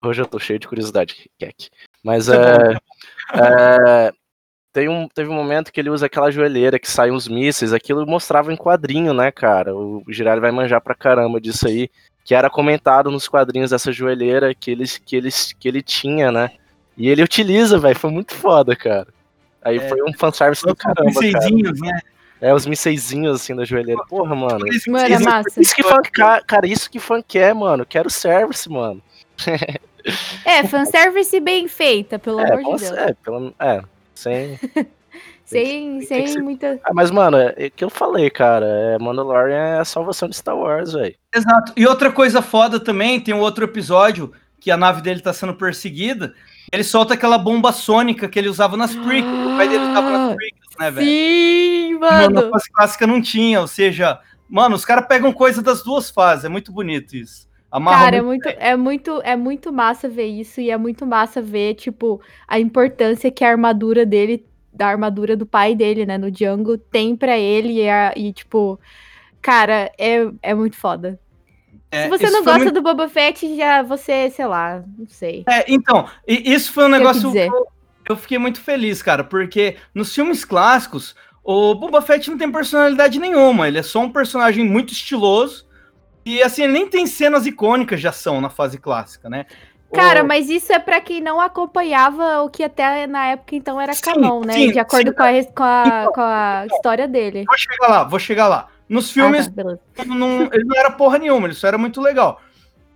[0.05, 1.71] Hoje eu tô cheio de curiosidade, Kek.
[2.05, 4.07] Mas Isso é é.
[4.07, 4.13] é,
[4.73, 8.07] tem um, teve um momento que ele usa aquela joelheira que sai uns mísseis, aquilo
[8.07, 9.75] mostrava em quadrinho, né, cara?
[9.75, 11.91] O Girardi vai manjar pra caramba disso aí.
[12.29, 16.51] Que era comentado nos quadrinhos dessa joelheira que, eles, que, eles, que ele tinha, né?
[16.95, 17.99] E ele utiliza, velho.
[17.99, 19.07] Foi muito foda, cara.
[19.63, 19.89] Aí É.
[19.89, 21.27] foi um fanservice do caramba, cara.
[21.27, 21.99] mísseizinhos, né?
[22.39, 24.05] É, os mísseizinhos assim da joelheira.
[24.11, 24.67] Porra, mano.
[24.89, 25.59] Mano, é massa.
[25.59, 27.87] Isso que ca- cara, isso que fã quer, mano.
[27.87, 29.01] Quero service, mano.
[30.45, 32.97] É, fanservice bem feita, pelo É, amor de Deus.
[32.99, 33.83] é, pelo, é,
[34.15, 34.59] sem.
[35.49, 36.79] Sem, sem ser- muita.
[36.85, 38.67] Ah, mas, mano, é o que eu falei, cara.
[38.67, 41.15] É, Mandalorian é a salvação de Star Wars, velho.
[41.35, 41.73] Exato.
[41.77, 45.55] E outra coisa foda também, tem um outro episódio que a nave dele tá sendo
[45.55, 46.35] perseguida.
[46.71, 49.47] Ele solta aquela bomba sônica que ele usava nas prequels.
[49.47, 51.07] O pai dele usava nas prequels, né, velho?
[51.07, 52.51] Sim, E Na mano.
[52.51, 56.45] fase clássica não tinha, ou seja, mano, os caras pegam coisa das duas fases.
[56.45, 57.49] É muito bonito isso.
[57.71, 61.05] Amarra Cara, é muito muito, é muito, é muito massa ver isso e é muito
[61.07, 64.45] massa ver, tipo, a importância que a armadura dele,
[64.79, 68.79] da armadura do pai dele, né, no Django, tem pra ele e, a- e, tipo,
[69.43, 71.19] cara, é, é muito foda.
[71.91, 75.43] É, Se você não gosta muito- do Boba Fett, já você, sei lá, não sei.
[75.49, 77.67] É, então, isso foi um negócio que eu,
[78.11, 83.19] eu fiquei muito feliz, cara, porque nos filmes clássicos, o Boba Fett não tem personalidade
[83.19, 85.67] nenhuma, ele é só um personagem muito estiloso,
[86.25, 89.47] e assim, ele nem tem cenas icônicas de ação na fase clássica, né?
[89.93, 93.93] Cara, mas isso é pra quem não acompanhava o que até na época então era
[93.95, 94.53] Sim, canon, né?
[94.53, 95.17] sim, de acordo sim.
[95.17, 97.45] com, a, com, a, Então, com a história dele.
[97.47, 98.69] Vou chegar lá, vou chegar lá.
[98.89, 102.41] Nos filmes, Ah, tá, não, ele não era porra nenhuma, ele só era muito legal.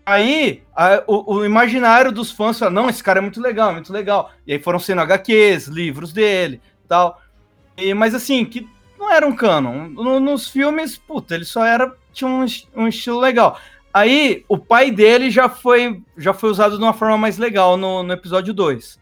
[0.04, 3.74] Aí, a- o, o imaginário dos fãs fala, não, esse cara é muito legal, é
[3.74, 4.32] muito legal.
[4.46, 7.20] E aí foram sendo HQs, livros dele tal.
[7.76, 8.68] E, mas assim, que
[8.98, 9.88] não era um canon.
[9.88, 11.92] No- nos filmes, puta, ele só era.
[12.12, 12.44] tinha um,
[12.76, 13.58] um estilo legal.
[13.92, 18.02] Aí, o pai dele já foi, já foi usado de uma forma mais legal no,
[18.02, 18.98] no episódio 2.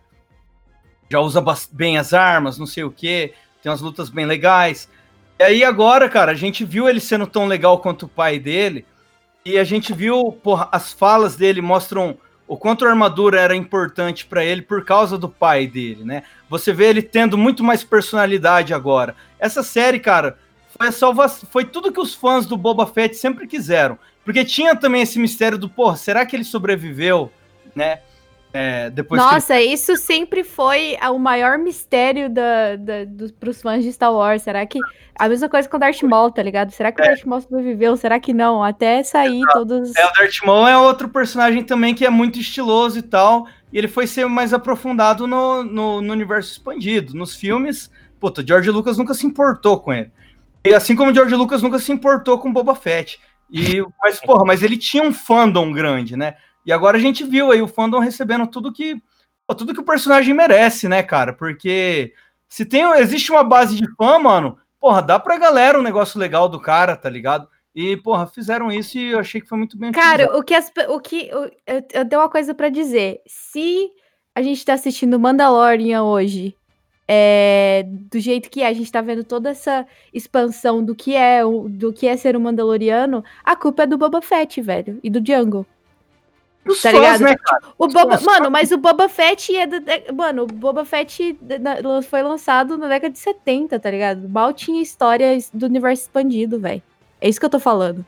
[1.08, 3.32] Já usa bem as armas, não sei o que,
[3.62, 4.88] tem umas lutas bem legais.
[5.38, 8.84] E aí agora, cara, a gente viu ele sendo tão legal quanto o pai dele,
[9.44, 14.26] e a gente viu, porra, as falas dele mostram o quanto a armadura era importante
[14.26, 16.24] pra ele por causa do pai dele, né?
[16.48, 19.14] Você vê ele tendo muito mais personalidade agora.
[19.38, 20.36] Essa série, cara,
[20.76, 25.02] foi a foi tudo que os fãs do Boba Fett sempre quiseram, porque tinha também
[25.02, 27.32] esse mistério do, porra, será que ele sobreviveu,
[27.74, 28.00] né?
[28.52, 33.84] É, depois que Nossa, isso sempre foi o maior mistério da, da, dos, pros fãs
[33.84, 34.42] de Star Wars.
[34.42, 34.78] Será que.
[35.16, 36.72] A mesma coisa com o Darth Maul, tá ligado?
[36.72, 37.96] Será que o Darth Maul sobreviveu?
[37.96, 38.64] Será que não?
[38.64, 39.94] Até sair todos.
[39.94, 43.46] É, o Darth Maul é outro personagem também que é muito estiloso e tal.
[43.72, 47.14] E ele foi ser mais aprofundado no, no, no universo expandido.
[47.14, 50.10] Nos filmes, puta, George Lucas nunca se importou com ele.
[50.64, 53.20] E assim como George Lucas nunca se importou com Boba Fett.
[53.52, 56.36] E, mas, porra, mas ele tinha um fandom grande, né?
[56.64, 59.02] E agora a gente viu aí o fandom recebendo tudo que
[59.56, 61.32] tudo que o personagem merece, né, cara?
[61.32, 62.12] Porque
[62.48, 66.48] se tem existe uma base de fã, mano, porra, dá pra galera um negócio legal
[66.48, 67.48] do cara, tá ligado?
[67.74, 70.70] E, porra, fizeram isso e eu achei que foi muito bem Cara, o que as,
[70.88, 73.20] o que o- eu, eu tenho uma coisa pra dizer.
[73.26, 73.90] Se
[74.34, 76.54] a gente tá assistindo Mandalorian hoje,
[77.12, 79.84] é, do jeito que é, a gente tá vendo toda essa
[80.14, 84.22] expansão do que é do que é ser um Mandaloriano, a culpa é do Boba
[84.22, 85.66] Fett, velho, e do Django.
[86.64, 87.20] Os tá fãs, ligado?
[87.22, 87.36] né?
[87.76, 88.22] O Os Boba, fãs.
[88.22, 91.36] mano, mas o Boba Fett é da, de- mano, o Boba Fett
[92.08, 94.28] foi lançado na década de 70, tá ligado?
[94.28, 96.82] Mal tinha histórias do universo expandido, velho.
[97.20, 98.06] É isso que eu tô falando.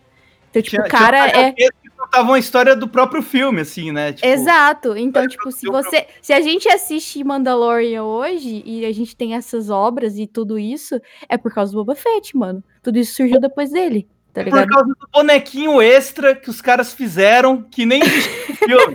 [0.51, 1.55] Então, tipo, Tinha- o cara é
[2.03, 4.13] contavam a história do próprio filme, assim, né?
[4.13, 4.97] Tipo, Exato.
[4.97, 6.07] Então, tipo, se você.
[6.21, 11.01] Se a gente assiste Mandalorian hoje e a gente tem essas obras e tudo isso,
[11.29, 12.63] é por causa do Boba Fett, mano.
[12.83, 14.69] Tudo isso surgiu depois dele, tá Por ligado?
[14.69, 18.95] causa do bonequinho extra que os caras fizeram, que nem existe no filme.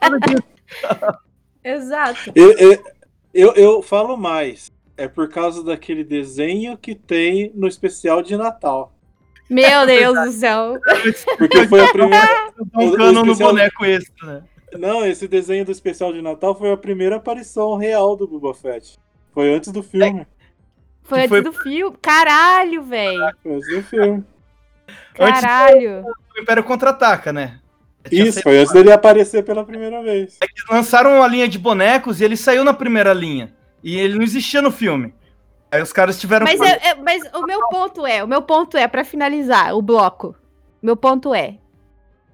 [0.00, 1.18] Por.
[1.62, 2.32] Exato.
[2.34, 2.84] Eu, eu,
[3.34, 4.70] eu, eu falo mais.
[4.96, 8.92] É por causa daquele desenho que tem no especial de Natal.
[9.50, 10.78] Meu Deus do céu.
[11.38, 12.48] Porque foi a primeira.
[12.74, 14.42] Um cano no boneco extra, né?
[14.78, 18.98] Não, esse desenho do especial de Natal foi a primeira aparição real do Boba Fett.
[19.32, 20.26] Foi antes do filme.
[21.04, 21.96] Foi Que antes foi- do filme.
[22.02, 23.30] Caralho, velho.
[23.42, 24.24] Foi antes do filme.
[25.18, 26.02] Antes Caralho.
[26.36, 27.60] O Império Contra-Ataca, né?
[28.10, 30.36] Isso, foi antes dele aparecer pela primeira vez.
[30.42, 33.54] Eles lançaram uma linha de bonecos e ele saiu na primeira linha.
[33.82, 35.14] E ele não existia no filme.
[35.70, 38.76] Aí os caras tiveram Mas, é- é- mas o meu ponto é, o meu ponto
[38.76, 40.34] é, pra finalizar o bloco,
[40.82, 41.58] meu ponto é,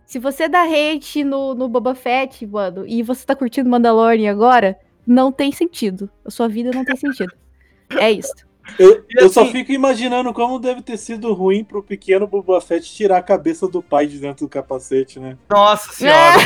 [0.07, 4.79] se você dá hate no, no Boba Fett, mano, e você tá curtindo Mandalorian agora,
[5.07, 6.09] não tem sentido.
[6.25, 7.33] A sua vida não tem sentido.
[7.99, 8.35] É isso.
[8.79, 12.93] Eu, eu só assim- fico imaginando como deve ter sido ruim pro pequeno Boba Fett
[12.93, 15.37] tirar a cabeça do pai de dentro do capacete, né?
[15.51, 16.39] Nossa senhora.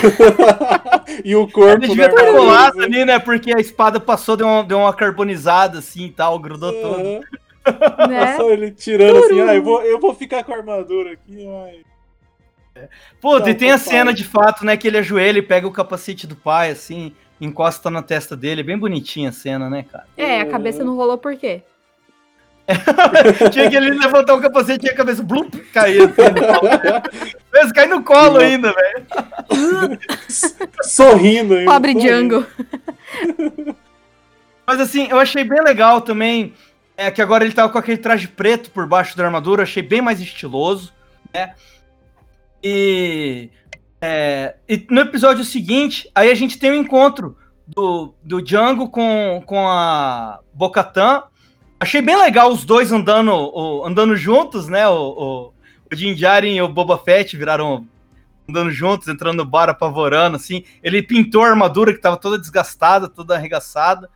[1.24, 1.84] e o corpo.
[1.84, 2.84] Ele devia da ter armadura, colado né?
[2.84, 3.18] ali, né?
[3.18, 7.00] Porque a espada passou, deu uma, deu uma carbonizada assim e tal, grudou todo.
[7.00, 7.20] Aham.
[8.08, 8.34] Né?
[8.38, 11.82] Só ele tirando assim, ah, eu vou, eu vou ficar com a armadura aqui, ai.
[13.20, 14.74] Pô, Não, e tem a cena de fato, né?
[14.74, 18.62] Que ele ajoelha e pega o capacete do pai, assim, encosta na testa dele.
[18.62, 20.06] Bem bonitinha a cena, né, cara?
[20.16, 21.62] É, a cabeça não rolou por quê?
[23.50, 26.04] Tinha que ele levantar o capacete e a cabeça blum, caía.
[26.04, 29.98] Assim, Mas cai no colo ainda, velho.
[30.82, 31.72] Sorrindo ainda.
[31.72, 32.06] Pobre sorrindo.
[32.06, 32.46] Django.
[34.66, 36.52] Mas assim, eu achei bem legal também.
[36.94, 40.02] É que agora ele tava com aquele traje preto por baixo da armadura, achei bem
[40.02, 40.92] mais estiloso,
[41.32, 41.54] né?
[42.62, 43.50] E,
[44.00, 49.42] é, e no episódio seguinte, aí a gente tem o encontro do, do Django com,
[49.46, 51.22] com a Bocatan.
[51.80, 54.88] Achei bem legal os dois andando, o- andando juntos, né?
[54.88, 57.86] O, o, o e o Boba Fett viraram
[58.48, 60.64] andando juntos, entrando no bar apavorando, assim.
[60.82, 64.08] Ele pintou a armadura que tava toda desgastada, toda arregaçada.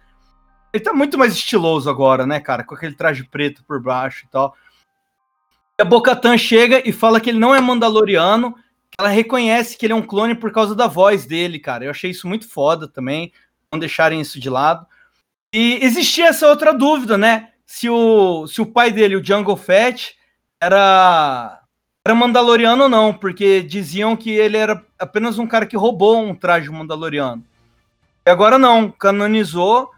[0.72, 2.64] Ele tá muito mais estiloso agora, né, cara?
[2.64, 4.56] Com aquele traje preto por baixo e tal.
[5.78, 8.56] E a Bocatan chega e fala que ele não é mandaloriano,
[8.98, 11.84] ela reconhece que ele é um clone por causa da voz dele, cara.
[11.84, 13.32] Eu achei isso muito foda também,
[13.70, 14.86] não deixarem isso de lado.
[15.52, 17.51] E existia essa outra dúvida, né?
[17.73, 20.14] Se o, se o pai dele, o Jungle Fett,
[20.61, 21.59] era,
[22.07, 26.35] era mandaloriano ou não, porque diziam que ele era apenas um cara que roubou um
[26.35, 27.43] traje mandaloriano.
[28.27, 29.91] E agora não, canonizou.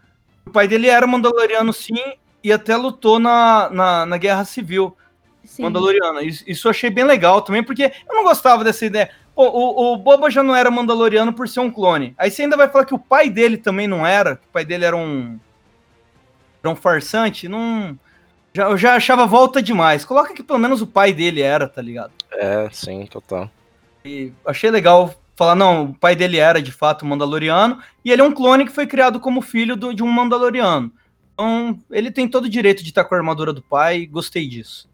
[0.45, 1.99] O pai dele era mandaloriano sim,
[2.41, 4.95] e até lutou na, na, na Guerra Civil
[5.43, 5.63] Sim.
[5.63, 6.21] mandaloriana.
[6.23, 9.11] Isso, isso eu achei bem legal também, porque eu não gostava dessa ideia.
[9.35, 12.15] Pô, o, o Boba já não era mandaloriano por ser um clone.
[12.17, 14.63] Aí você ainda vai falar que o pai dele também não era, que o pai
[14.63, 15.37] dele era um.
[16.65, 17.47] Era um farsante.
[17.47, 17.97] Não.
[18.53, 20.03] Já, eu já achava volta demais.
[20.03, 22.11] Coloca que pelo menos o pai dele era, tá ligado?
[22.31, 23.51] É, sim, total.
[24.03, 28.25] E achei legal falar, não, o pai dele era de fato mandaloriano, e ele é
[28.25, 30.89] um clone que foi criado como filho do- de um mandaloriano.
[31.33, 34.87] Então, ele tem todo o direito de estar com a armadura do pai, gostei disso.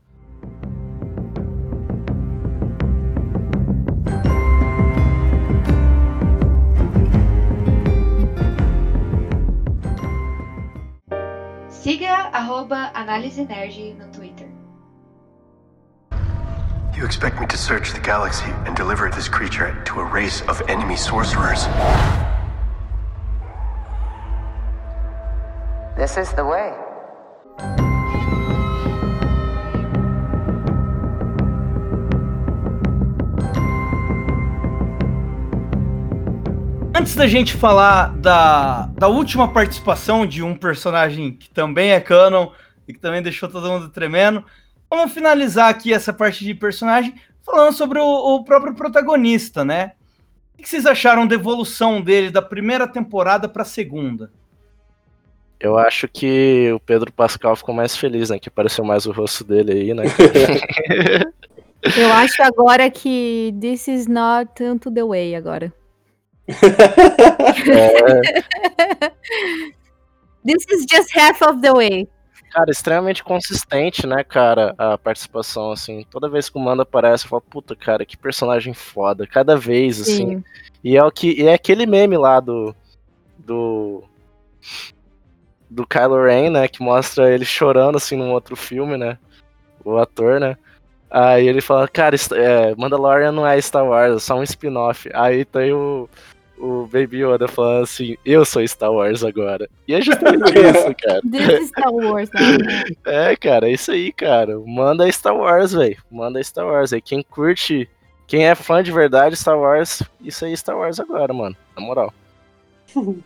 [11.81, 14.47] Siga arroba Análise Nerd no Twitter.
[16.95, 20.61] You expect me to search the galaxy and deliver this creature to a race of
[20.69, 21.65] enemy sorcerers?
[25.97, 27.90] This is the way.
[37.01, 42.51] Antes da gente falar da, da última participação de um personagem que também é canon
[42.87, 44.45] e que também deixou todo mundo tremendo,
[44.87, 49.93] vamos finalizar aqui essa parte de personagem falando sobre o, o próprio protagonista, né?
[50.53, 54.31] O que vocês acharam da evolução dele da primeira temporada para a segunda?
[55.59, 58.37] Eu acho que o Pedro Pascal ficou mais feliz, né?
[58.37, 60.03] Que apareceu mais o rosto dele aí, né?
[61.97, 65.73] Eu acho agora que this is not tanto the way agora.
[66.47, 66.51] É,
[70.43, 72.07] This is just half of the way.
[72.51, 76.05] cara, extremamente consistente, né, cara, a participação, assim.
[76.09, 79.25] Toda vez que o Mando aparece, eu falo, puta, cara, que personagem foda.
[79.25, 80.37] Cada vez, assim.
[80.37, 80.43] Sim.
[80.83, 82.75] E é o que e é aquele meme lá do
[83.37, 84.03] do
[85.69, 89.17] do Kylo Ren, né, que mostra ele chorando assim num outro filme, né?
[89.85, 90.57] O ator, né?
[91.11, 95.09] Aí ele fala, cara, é, Mandalorian não é Star Wars, é só um spin-off.
[95.13, 96.09] Aí tem o,
[96.57, 99.69] o Baby Yoda falando assim, eu sou Star Wars agora.
[99.85, 101.21] E é justamente isso, cara.
[101.29, 102.41] This Star Wars, né?
[103.05, 104.57] É, cara, é isso aí, cara.
[104.65, 105.97] Manda Star Wars, velho.
[106.09, 106.93] Manda Star Wars.
[106.93, 107.89] Aí quem curte,
[108.25, 111.57] quem é fã de verdade Star Wars, isso aí é Star Wars agora, mano.
[111.75, 112.13] Na moral.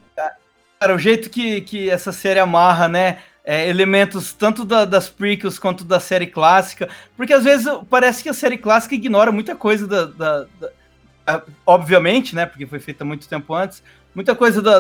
[0.80, 3.20] Cara, o jeito que, que essa série amarra, né?
[3.46, 6.90] É, elementos tanto da- das prequels quanto da série clássica.
[7.16, 10.06] Porque às vezes parece que a série clássica ignora muita coisa da.
[10.06, 12.46] da- da- obviamente, né?
[12.46, 13.82] Porque foi feita muito tempo antes.
[14.14, 14.80] Muita coisa da-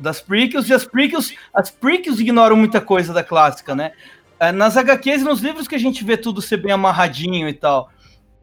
[0.00, 0.68] das prequels.
[0.68, 3.92] E as prequels, as prequels ignoram muita coisa da clássica, né?
[4.38, 7.54] É, nas HQs e nos livros que a gente vê tudo ser bem amarradinho e
[7.54, 7.90] tal.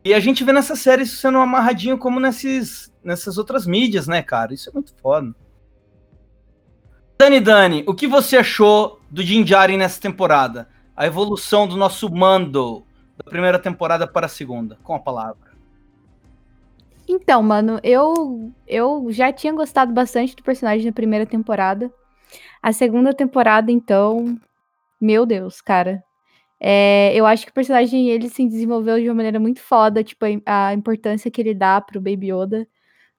[0.03, 4.21] E a gente vê nessa série isso sendo amarradinho como nesses, nessas outras mídias, né,
[4.21, 4.53] cara?
[4.53, 5.33] Isso é muito foda.
[7.19, 10.69] Dani Dani, o que você achou do Din Djarin nessa temporada?
[10.95, 12.85] A evolução do nosso Mando
[13.17, 15.47] da primeira temporada para a segunda, com a palavra.
[17.07, 21.91] Então, mano, eu, eu já tinha gostado bastante do personagem na primeira temporada.
[22.61, 24.37] A segunda temporada, então,
[25.01, 26.03] meu Deus, cara.
[26.59, 30.23] É, eu acho que o personagem ele se desenvolveu de uma maneira muito foda, tipo,
[30.45, 32.67] a, a importância que ele dá pro Baby Yoda.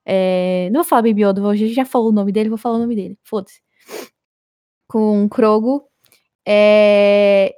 [0.04, 2.80] É, não vou falar Baby Yoda, gente já falou o nome dele, vou falar o
[2.80, 3.60] nome dele, foda-se.
[4.88, 5.84] Com o Krogo.
[6.46, 7.54] É,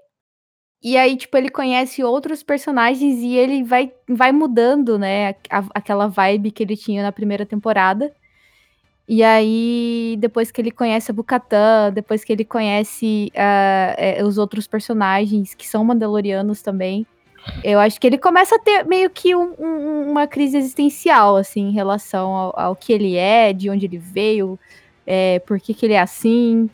[0.83, 5.37] e aí, tipo, ele conhece outros personagens e ele vai, vai mudando, né?
[5.49, 8.13] a- aquela vibe que ele tinha na primeira temporada.
[9.09, 14.39] E aí, depois que ele conhece a Bukatan, depois que ele conhece ah, é, os
[14.39, 17.05] outros personagens que são mandalorianos também,
[17.65, 21.69] eu acho que ele começa a ter meio que um- um- uma crise existencial, assim,
[21.69, 24.59] em relação ao, ao que ele é, de onde ele veio,
[25.07, 26.71] é, por que, que ele é assim.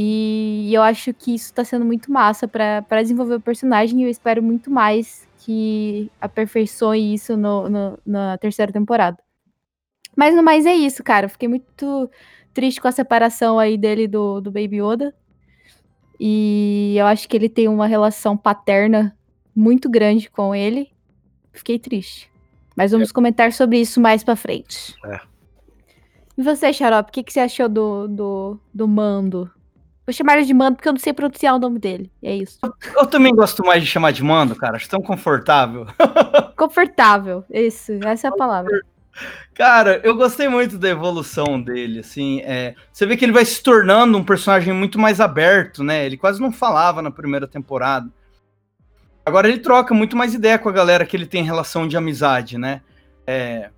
[0.00, 4.08] E eu acho que isso tá sendo muito massa pra desenvolver o personagem e eu
[4.08, 9.18] espero muito mais que aperfeiçoe isso no, no- na terceira temporada.
[10.14, 11.26] Mas no mais é isso, cara.
[11.26, 12.08] Eu Fiquei muito
[12.54, 15.12] triste com a separação aí dele do, do Baby Yoda.
[16.20, 19.16] E eu acho que ele tem uma relação paterna
[19.54, 20.92] muito grande com ele.
[21.52, 22.30] Fiquei triste.
[22.76, 24.94] Mas vamos comentar sobre isso mais pra frente.
[25.04, 25.20] É.
[26.36, 29.50] E você, Xarope, o que, que você achou do, do, do Mando?
[30.08, 32.10] Vou chamar ele de Mando porque eu não sei pronunciar o nome dele.
[32.22, 32.58] É isso.
[32.96, 34.76] Eu também gosto mais de chamar de Mando, cara.
[34.76, 35.86] Acho tão confortável.
[36.56, 37.44] Confortável.
[37.50, 38.80] Isso, essa é a palavra.
[39.52, 43.62] Cara, eu gostei muito da evolução dele, assim, é, você vê que ele vai se
[43.62, 48.08] tornando um personagem muito mais aberto, né, ele quase não falava na primeira temporada.
[49.26, 52.56] Agora ele troca muito mais ideia com a galera que ele tem relação de amizade,
[52.56, 52.80] né,
[53.26, 53.70] É,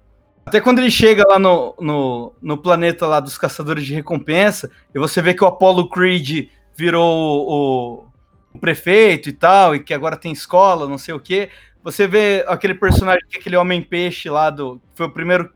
[0.51, 4.98] até quando ele chega lá no, no, no planeta lá dos caçadores de recompensa, e
[4.98, 8.07] você vê que o Apollo Creed virou o,
[8.53, 11.51] o prefeito e tal, e que agora tem escola, não sei o quê,
[11.84, 14.82] você vê aquele personagem, é aquele homem-peixe lá do.
[14.92, 15.53] Foi o primeiro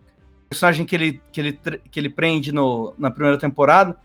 [0.48, 3.96] personagem que ele, que ele, que ele prende no, na primeira temporada.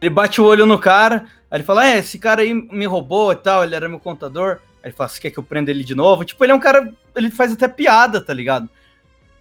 [0.00, 3.30] Ele bate o olho no cara, aí ele fala: É, esse cara aí me roubou
[3.32, 4.60] e tal, ele era meu contador.
[4.82, 6.24] Aí ele fala: Você quer que eu prenda ele de novo?
[6.24, 6.90] Tipo, ele é um cara.
[7.14, 8.66] Ele faz até piada, tá ligado?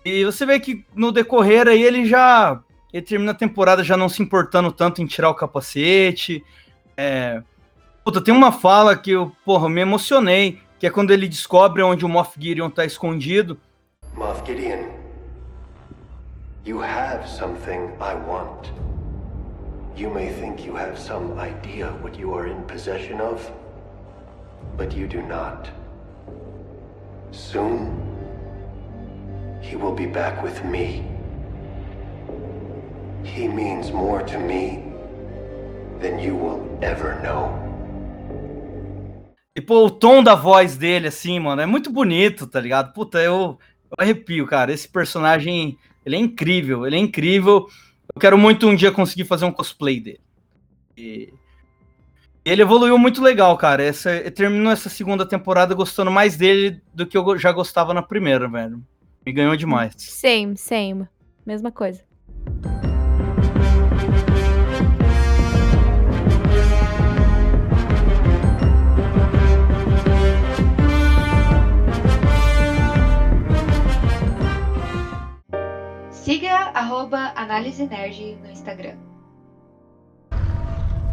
[0.04, 2.60] E você vê que no decorrer aí ele já.
[2.92, 6.44] Ele termina a temporada já não se importando tanto em tirar o capacete.
[6.98, 7.42] É,
[8.04, 12.04] Puta, tem uma fala que eu, porra, me emocionei, que é quando ele descobre onde
[12.04, 13.60] o Moff Gideon tá escondido.
[14.16, 14.90] Moff Gideon,
[16.66, 18.72] you have something I want.
[19.96, 23.40] You may think you have some idea what you are in possession of,
[24.76, 25.70] but you do not.
[27.32, 27.92] Soon,
[29.62, 31.04] he will be back with me.
[33.24, 34.84] He means more to me
[36.02, 37.52] than you will ever know.
[39.56, 42.94] E, pô, o tom da voz dele, assim, mano, é muito bonito, tá ligado?
[42.94, 43.60] Puta, eu,
[43.90, 44.72] eu arrepio, cara.
[44.72, 47.68] Esse personagem, ele é incrível, ele é incrível.
[48.14, 50.22] Eu quero muito um dia conseguir fazer um cosplay dele.
[50.98, 51.34] E
[52.46, 53.84] ele evoluiu muito legal, cara.
[53.84, 58.48] Essa, terminou essa segunda temporada gostando mais dele do que eu já gostava na primeira,
[58.48, 58.82] velho.
[59.26, 59.94] Me ganhou demais.
[59.98, 61.08] Same, same.
[61.46, 62.04] Mesma coisa.
[76.10, 78.98] Siga arroba Análise Nerd no Instagram.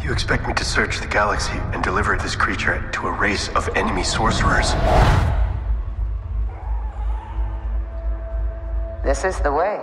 [0.02, 3.68] You expect me to search the galaxy and deliver this creature to a race of
[3.76, 4.72] enemy sorcerers?
[9.08, 9.80] This is the way.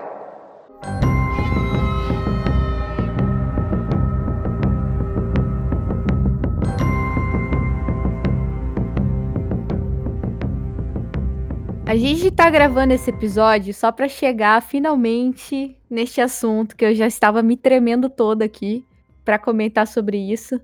[11.87, 17.07] A gente tá gravando esse episódio só pra chegar finalmente neste assunto que eu já
[17.07, 18.85] estava me tremendo toda aqui
[19.23, 20.61] pra comentar sobre isso.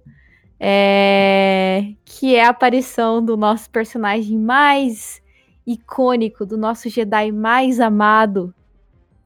[0.60, 1.94] É...
[2.06, 5.20] Que é a aparição do nosso personagem mais
[5.66, 8.54] icônico, do nosso Jedi mais amado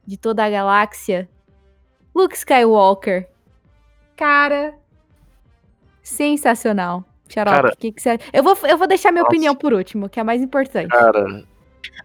[0.06, 1.30] de toda a galáxia,
[2.14, 3.28] Luke Skywalker.
[4.16, 4.74] Cara,
[6.02, 7.04] sensacional.
[7.28, 8.20] Xarope, Cara- o que, que você...
[8.32, 9.34] Eu vou, eu vou deixar minha Nossa.
[9.34, 10.90] opinião por último, que é a mais importante.
[10.90, 11.44] Cara.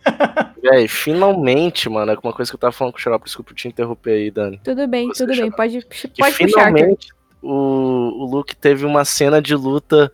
[0.62, 3.68] Véi, finalmente, mano, é uma coisa que eu tava falando com o Xarope, desculpa te
[3.68, 4.60] interromper aí, Dani.
[4.64, 5.50] Tudo bem, Você tudo bem.
[5.50, 7.08] Pode, Que pode puxar, finalmente
[7.42, 10.12] o, o Luke teve uma cena de luta,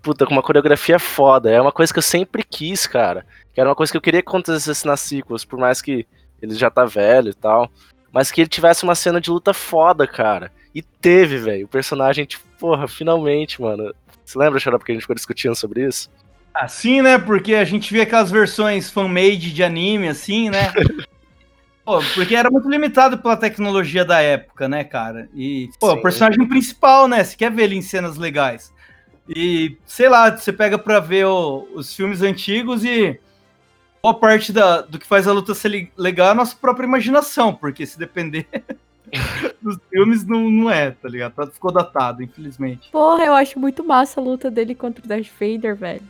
[0.00, 1.50] puta, com uma coreografia foda.
[1.50, 3.26] É uma coisa que eu sempre quis, cara.
[3.54, 6.06] Que era uma coisa que eu queria que acontecesse nas sequels, por mais que
[6.40, 7.70] ele já tá velho e tal.
[8.12, 10.50] Mas que ele tivesse uma cena de luta foda, cara.
[10.74, 11.64] E teve, velho.
[11.66, 13.94] O personagem, tipo, porra, finalmente, mano.
[14.24, 16.10] Você lembra, Xarope, que a gente ficou discutindo sobre isso?
[16.54, 17.18] Assim, né?
[17.18, 20.72] Porque a gente vê aquelas versões fan-made de anime, assim, né?
[21.84, 25.28] Pô, porque era muito limitado pela tecnologia da época, né, cara?
[25.34, 25.96] E, pô, Sim.
[25.98, 27.24] o personagem principal, né?
[27.24, 28.72] Você quer ver ele em cenas legais.
[29.28, 33.18] E, sei lá, você pega pra ver o- os filmes antigos e
[34.02, 37.54] boa parte da, do que faz a luta ser legal é a nossa própria imaginação,
[37.54, 38.46] porque se depender
[39.62, 41.32] dos filmes, não, não é, tá ligado?
[41.34, 42.90] Tá- Ficou datado, infelizmente.
[42.90, 46.02] Porra, eu acho muito massa a luta dele contra o Darth Vader, velho.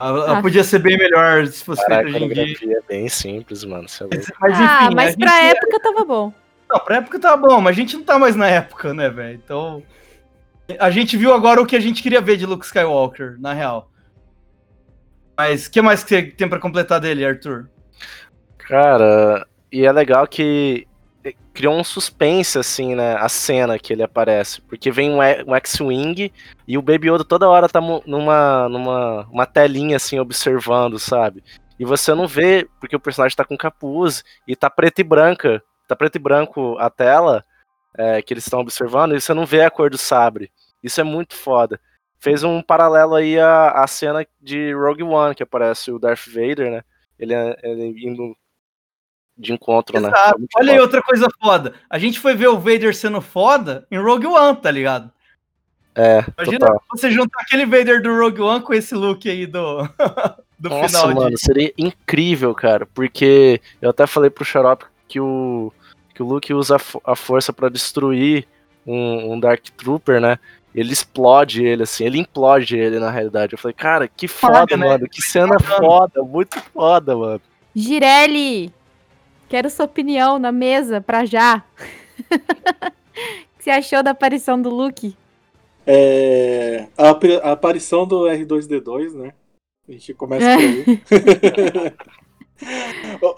[0.00, 0.42] Ela, Ah.
[0.42, 2.78] podia ser bem melhor se fosse feita hoje em dia.
[2.78, 3.84] é bem simples, mano.
[3.84, 4.06] É.
[4.40, 6.32] Mas, ah, enfim, mas a pra gente- época tava bom.
[6.68, 9.34] Não, pra época tá bom, mas a gente não tá mais na época, né, velho?
[9.44, 9.82] Então.
[10.78, 13.90] A gente viu agora o que a gente queria ver de Luke Skywalker, na real.
[15.36, 17.68] Mas o que mais que tem pra completar dele, Arthur?
[18.58, 20.86] Cara, e é legal que
[21.52, 23.14] criou um suspense, assim, né?
[23.16, 24.60] A cena que ele aparece.
[24.62, 26.32] Porque vem um, um X-Wing
[26.66, 31.42] e o Baby Yoda toda hora tá numa, numa uma telinha, assim, observando, sabe?
[31.78, 35.62] E você não vê, porque o personagem tá com capuz e tá preto e branca.
[35.88, 37.44] Tá preto e branco a tela
[37.96, 40.50] é, que eles estão observando e você não vê a cor do sabre.
[40.82, 41.80] Isso é muito foda.
[42.22, 46.70] Fez um paralelo aí à, à cena de Rogue One, que aparece o Darth Vader,
[46.70, 46.82] né?
[47.18, 48.36] Ele, ele indo
[49.36, 50.08] de encontro, né?
[50.08, 50.36] Exato.
[50.36, 51.74] É muito Olha aí outra coisa foda.
[51.90, 55.10] A gente foi ver o Vader sendo foda em Rogue One, tá ligado?
[55.96, 56.82] É, Imagina total.
[56.90, 59.82] você juntar aquele Vader do Rogue One com esse look aí do,
[60.58, 61.40] do Nossa, final mano, de.
[61.40, 65.72] seria incrível, cara, porque eu até falei pro Xarope que o,
[66.14, 68.46] que o Luke usa a fo- a força pra destruir
[68.86, 70.38] um, um Dark Trooper, né?
[70.74, 73.52] Ele explode ele, assim, ele implode ele na realidade.
[73.52, 74.86] Eu falei, cara, que foda, Foda, né?
[74.86, 77.40] mano, que cena foda, muito foda, mano.
[77.74, 78.72] Girelli,
[79.48, 81.62] quero sua opinião na mesa pra já.
[83.54, 85.14] O que você achou da aparição do Luke?
[85.86, 87.10] É, a,
[87.48, 89.32] a aparição do R2D2, né?
[89.88, 91.92] A gente começa por aí.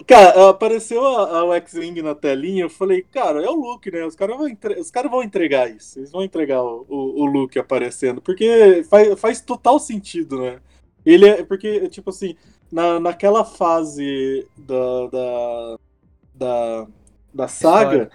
[0.07, 4.05] Cara, apareceu a, a- X-Wing na telinha, eu falei, cara, é o Luke, né?
[4.05, 5.99] Os caras vão, entre- os caras vão entregar isso.
[5.99, 10.59] Eles vão entregar o, o, o Luke aparecendo, porque faz, faz total sentido, né?
[11.05, 11.43] Ele é.
[11.43, 12.35] Porque, tipo assim,
[12.71, 15.77] na, naquela fase da, da,
[16.33, 16.87] da,
[17.33, 18.11] da saga, História.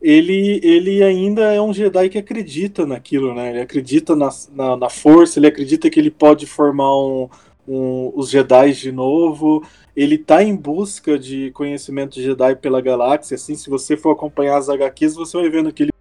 [0.00, 3.50] ele, ele ainda é um Jedi que acredita naquilo, né?
[3.50, 7.28] Ele acredita na, na, na força, ele acredita que ele pode formar um,
[7.66, 9.62] um- os Jedi de novo.
[9.96, 13.34] Ele tá em busca de conhecimento Jedi pela galáxia.
[13.36, 15.92] Assim, se você for acompanhar as HQs, você vai vendo que ele,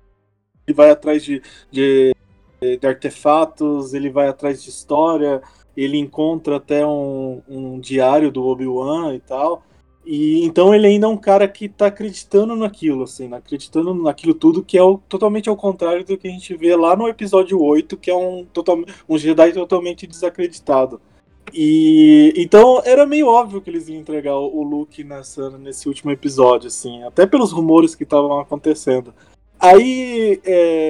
[0.68, 1.41] ele vai atrás de,
[1.72, 2.16] de,
[2.61, 5.41] de artefatos, ele vai atrás de história,
[5.76, 9.64] ele encontra até um, um diário do Obi-Wan e tal.
[10.05, 13.38] E então ele ainda é um cara que tá acreditando naquilo, assim, né?
[13.38, 16.95] acreditando naquilo tudo, que é o, totalmente ao contrário do que a gente vê lá
[16.95, 20.99] no episódio 8, que é um, total, um Jedi totalmente desacreditado.
[21.52, 26.12] E então era meio óbvio que eles iam entregar o, o Luke nessa, nesse último
[26.12, 29.14] episódio, assim, até pelos rumores que estavam acontecendo.
[29.60, 30.89] Aí, é,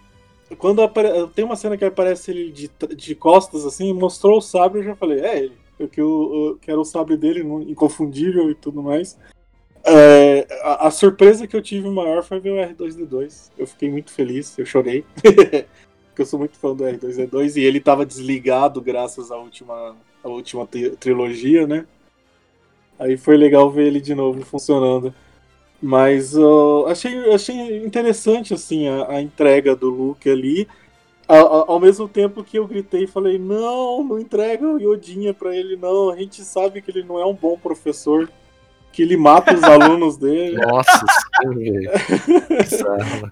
[0.58, 1.28] quando apare...
[1.36, 4.96] tem uma cena que aparece ele de, de costas, assim, mostrou o sabre, eu já
[4.96, 9.18] falei, é ele que, eu, que era o sabre dele, inconfundível e tudo mais.
[9.86, 13.52] É, a, a, surpresa que eu tive maior foi ver o R2D2.
[13.58, 15.04] Eu fiquei muito feliz, eu chorei.
[16.08, 20.30] porque eu sou muito fã do R2D2 e ele estava desligado graças à última, à
[20.30, 20.68] última
[21.00, 21.86] trilogia, né?
[22.98, 25.14] Aí foi legal ver ele de novo funcionando.
[25.82, 30.68] Mas uh, achei, achei interessante assim a, a entrega do Luke ali
[31.28, 35.56] ao, ao, mesmo tempo que eu gritei e falei, não, não entrega o Iodinha pra
[35.56, 36.10] ele, não.
[36.10, 38.30] A gente sabe que ele não é um bom professor,
[38.92, 40.58] que ele mata os alunos dele.
[40.58, 41.06] Nossa,
[41.42, 41.80] sim,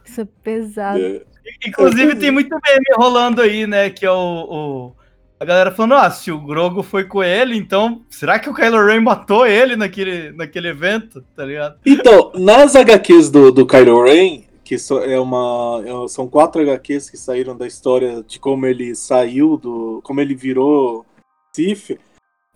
[0.05, 0.99] Isso é pesado.
[0.99, 1.21] É.
[1.65, 3.89] Inclusive, tem muito meme rolando aí, né?
[3.89, 4.95] Que é o, o,
[5.41, 8.85] A galera falando, ah, se o Grogo foi com ele, então será que o Kylo
[8.85, 11.25] Ren matou ele naquele, naquele evento?
[11.35, 11.79] Tá ligado?
[11.83, 17.17] Então, nas HQs do, do Kylo Ren, que é uma é, são quatro HQs que
[17.17, 21.07] saíram da história de como ele saiu do como ele virou
[21.55, 21.99] Sith.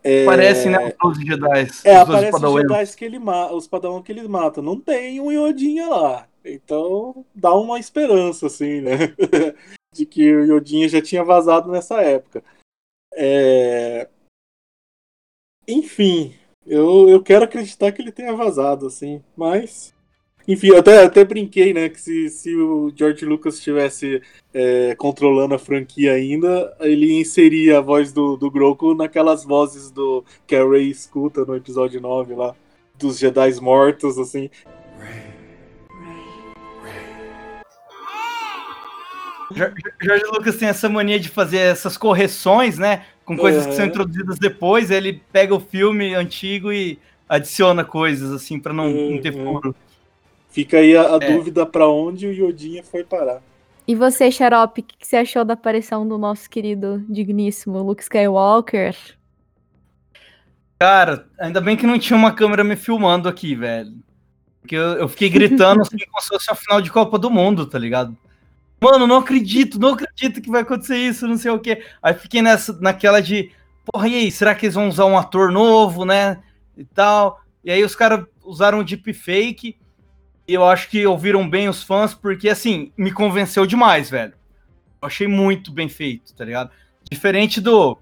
[0.04, 1.68] É, Parece, né, os Jedi.
[1.84, 4.62] É, aparece os Jedi que ele mata, os Padawan que ele mata.
[4.62, 6.28] Não tem um Yodinha lá.
[6.46, 9.12] Então dá uma esperança, assim, né?
[9.92, 12.44] de que o Yodinha já tinha vazado nessa época.
[13.16, 14.10] É...
[15.68, 16.36] Enfim,
[16.66, 19.96] eu, eu quero acreditar que ele tenha vazado, assim, mas
[20.48, 21.90] enfim, eu até, até brinquei, né?
[21.90, 24.22] Que se, se o George Lucas estivesse
[24.54, 30.24] é, controlando a franquia ainda, ele inseria a voz do, do Grogu naquelas vozes do
[30.46, 32.56] que a Rey escuta no episódio 9 lá,
[32.96, 34.52] dos Jedi mortos, assim.
[40.02, 43.06] George Lucas tem essa mania de fazer essas correções, né?
[43.24, 43.70] Com coisas uhum.
[43.70, 44.92] que são introduzidas depois.
[44.92, 49.12] Ele pega o filme antigo e adiciona coisas, assim, para não, uhum.
[49.12, 49.76] não ter furo.
[50.50, 51.32] Fica aí a, a é.
[51.32, 53.42] dúvida para onde o Yodinha foi parar.
[53.88, 58.02] E você, Xarope, o que, que você achou da aparição do nosso querido digníssimo Luke
[58.02, 58.96] Skywalker?
[60.80, 63.94] Cara, ainda bem que não tinha uma câmera me filmando aqui, velho.
[64.62, 67.68] Porque eu, eu fiquei gritando assim como se fosse a final de Copa do Mundo,
[67.68, 68.18] tá ligado?
[68.82, 71.84] Mano, não acredito, não acredito que vai acontecer isso, não sei o quê.
[72.02, 73.52] Aí fiquei nessa, naquela de,
[73.86, 76.42] porra, e aí, será que eles vão usar um ator novo, né?
[76.78, 77.42] E tal.
[77.64, 79.78] E aí os caras usaram o deepfake
[80.48, 84.34] eu acho que ouviram bem os fãs, porque, assim, me convenceu demais, velho.
[85.02, 86.70] Eu achei muito bem feito, tá ligado?
[87.10, 87.98] Diferente do.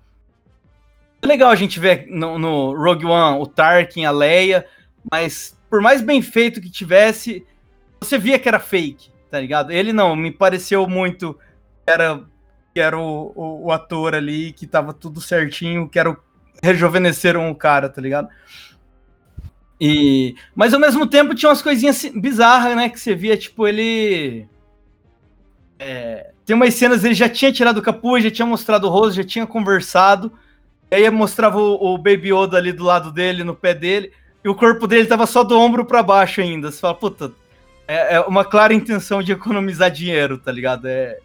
[1.21, 4.65] É legal a gente ver no, no Rogue One o Tarkin, a Leia,
[5.09, 7.45] mas por mais bem feito que tivesse,
[8.01, 9.71] você via que era fake, tá ligado?
[9.71, 11.35] Ele não, me pareceu muito
[11.87, 12.21] era,
[12.71, 16.17] que era o, o, o ator ali, que tava tudo certinho, que era o,
[16.61, 18.29] rejuvenesceram o cara, tá ligado?
[19.81, 22.89] E, mas ao mesmo tempo tinha umas coisinhas bizarras, né?
[22.89, 24.47] Que você via, tipo, ele.
[25.79, 29.15] É, tem umas cenas, ele já tinha tirado o capuz, já tinha mostrado o rosto,
[29.15, 30.31] já tinha conversado.
[30.91, 34.11] E aí mostrava o, o Baby Yoda ali do lado dele, no pé dele,
[34.45, 36.71] e o corpo dele tava só do ombro para baixo ainda.
[36.71, 37.31] Você fala, puta,
[37.87, 40.87] é, é, uma clara intenção de economizar dinheiro, tá ligado?
[40.87, 41.17] É,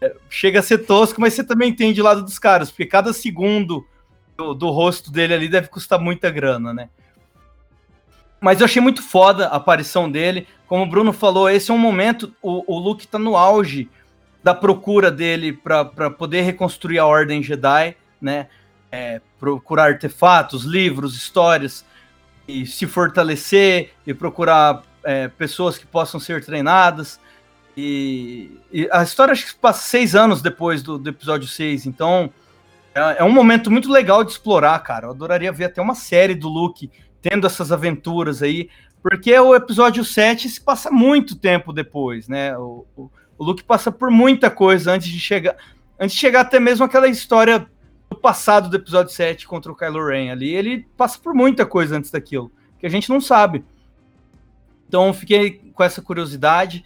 [0.00, 3.12] é, chega a ser tosco, mas você também entende o lado dos caras, porque cada
[3.12, 3.86] segundo
[4.36, 6.88] do, do rosto dele ali deve custar muita grana, né?
[8.40, 10.48] Mas eu achei muito foda a aparição dele.
[10.66, 12.32] Como o Bruno falou, esse é um momento.
[12.40, 13.90] O, o Luke tá no auge
[14.42, 18.48] da procura dele para poder reconstruir a Ordem Jedi, né?
[18.90, 21.84] É, procurar artefatos, livros, histórias,
[22.48, 27.20] e se fortalecer e procurar é, pessoas que possam ser treinadas.
[27.76, 32.30] E, e, a história acho que passa seis anos depois do, do episódio 6, então
[32.94, 35.06] é, é, um momento muito legal de explorar, cara.
[35.06, 36.90] Eu adoraria ver até uma série do Luke
[37.22, 38.68] tendo essas aventuras aí,
[39.02, 42.56] porque o episódio 7 se passa muito tempo depois, né?
[42.58, 45.56] O, o, o Luke passa por muita coisa antes de chegar,
[45.98, 47.66] antes de chegar até mesmo aquela história
[48.10, 51.96] do passado do episódio 7 contra o Kylo Ren ali, ele passa por muita coisa
[51.96, 53.64] antes daquilo, que a gente não sabe.
[54.90, 56.84] Então fiquei com essa curiosidade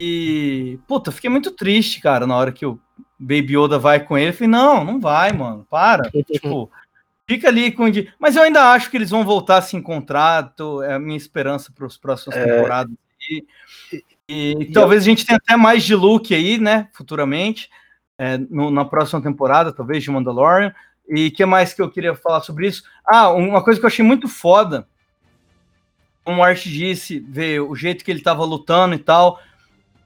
[0.00, 2.80] e, puta, fiquei muito triste, cara, na hora que o
[3.18, 6.10] Baby Yoda vai com ele, eu falei, não, não vai, mano, para.
[6.32, 6.70] tipo,
[7.28, 7.84] Fica ali com.
[8.18, 10.54] Mas eu ainda acho que eles vão voltar a se encontrar.
[10.54, 12.44] Tô, é a minha esperança para os próximos é...
[12.44, 12.94] temporadas.
[13.28, 13.44] E,
[14.28, 15.12] e, e, talvez eu...
[15.12, 16.88] a gente tenha até mais de Luke aí, né?
[16.92, 17.68] Futuramente.
[18.18, 20.72] É, no, na próxima temporada, talvez, de Mandalorian.
[21.08, 22.84] E o que mais que eu queria falar sobre isso?
[23.04, 24.86] Ah, uma coisa que eu achei muito foda
[26.26, 29.40] como o Art disse, ver o jeito que ele tava lutando e tal.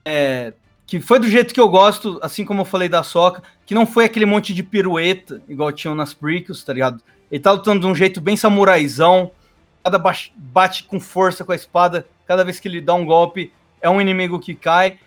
[0.05, 0.53] É,
[0.87, 3.87] que foi do jeito que eu gosto, assim como eu falei da Soca, que não
[3.87, 7.03] foi aquele monte de pirueta, igual tinham nas prequels, tá ligado?
[7.33, 9.31] Ele tá lutando de um jeito bem samuraizão,
[9.83, 13.51] cada bate, bate com força com a espada, cada vez que ele dá um golpe,
[13.81, 14.99] é um inimigo que cai.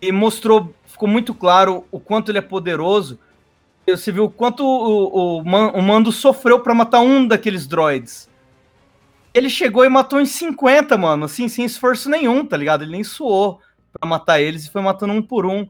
[0.00, 3.18] E mostrou, ficou muito claro o quanto ele é poderoso.
[3.88, 8.32] Você viu o quanto o, o, o Mando sofreu para matar um daqueles droids.
[9.34, 12.82] Ele chegou e matou em 50, mano, assim, sem esforço nenhum, tá ligado?
[12.82, 13.60] Ele nem suou
[13.92, 15.68] para matar eles e foi matando um por um.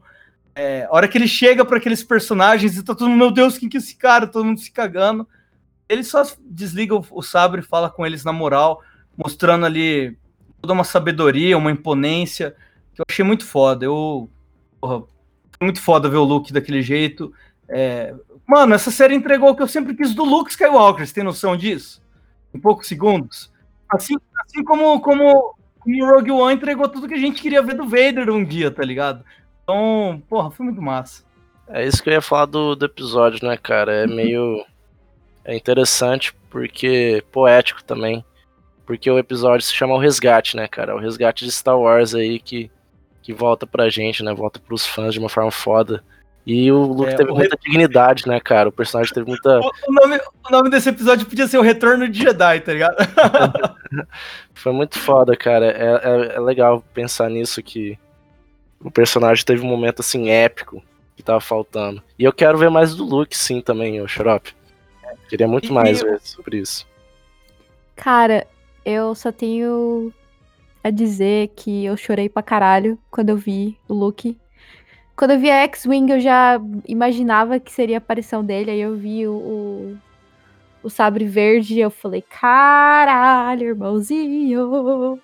[0.55, 3.57] É, a hora que ele chega para aqueles personagens e tá todo mundo, meu Deus,
[3.57, 4.27] quem que é esse cara?
[4.27, 5.27] Todo mundo se cagando.
[5.89, 8.81] Ele só desliga o, o sabre e fala com eles na moral,
[9.17, 10.17] mostrando ali
[10.61, 12.55] toda uma sabedoria, uma imponência,
[12.93, 13.85] que eu achei muito foda.
[13.85, 14.29] Eu.
[14.79, 15.03] Porra,
[15.61, 17.33] muito foda ver o Luke daquele jeito.
[17.67, 18.13] É,
[18.47, 21.57] mano, essa série entregou o que eu sempre quis do Luke Skywalker, você tem noção
[21.57, 22.01] disso?
[22.53, 23.51] Em poucos segundos.
[23.89, 27.87] Assim, assim como, como, como Rogue One entregou tudo que a gente queria ver do
[27.87, 29.23] Vader um dia, tá ligado?
[29.63, 31.23] Então, porra, foi muito massa.
[31.67, 33.91] É isso que eu ia falar do, do episódio, né, cara?
[33.91, 34.63] É meio.
[35.43, 38.23] É interessante porque poético também.
[38.85, 40.95] Porque o episódio se chama O Resgate, né, cara?
[40.95, 42.69] O resgate de Star Wars aí que,
[43.23, 44.31] que volta pra gente, né?
[44.33, 46.03] Volta pros fãs de uma forma foda.
[46.45, 47.61] E o Luke é, teve o muita re...
[47.61, 48.69] dignidade, né, cara?
[48.69, 49.59] O personagem teve muita.
[49.59, 52.95] O, nome, o nome desse episódio podia ser O Retorno de Jedi, tá ligado?
[54.53, 55.65] Foi muito foda, cara.
[55.65, 57.97] É, é, é, legal pensar nisso que
[58.79, 60.83] o personagem teve um momento assim épico
[61.15, 62.03] que tava faltando.
[62.19, 64.53] E eu quero ver mais do Luke, sim, também, o Xarope.
[65.27, 66.11] Queria muito e mais eu...
[66.11, 66.85] ver sobre isso.
[67.95, 68.45] Cara,
[68.85, 70.13] eu só tenho
[70.83, 74.37] a dizer que eu chorei pra caralho quando eu vi o Luke
[75.15, 78.71] quando eu vi a X-Wing, eu já imaginava que seria a aparição dele.
[78.71, 79.97] Aí eu vi o, o,
[80.83, 81.79] o sabre verde.
[81.79, 85.19] Eu falei, caralho, irmãozinho.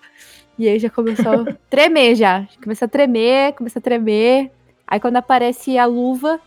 [0.58, 2.48] E aí já começou a tremer já.
[2.64, 4.50] Começou a tremer, começou a tremer.
[4.88, 6.40] Aí quando aparece a luva.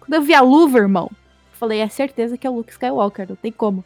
[0.00, 1.10] Quando eu vi a luva, irmão,
[1.52, 3.84] falei, é certeza que é o Luke Skywalker, não tem como.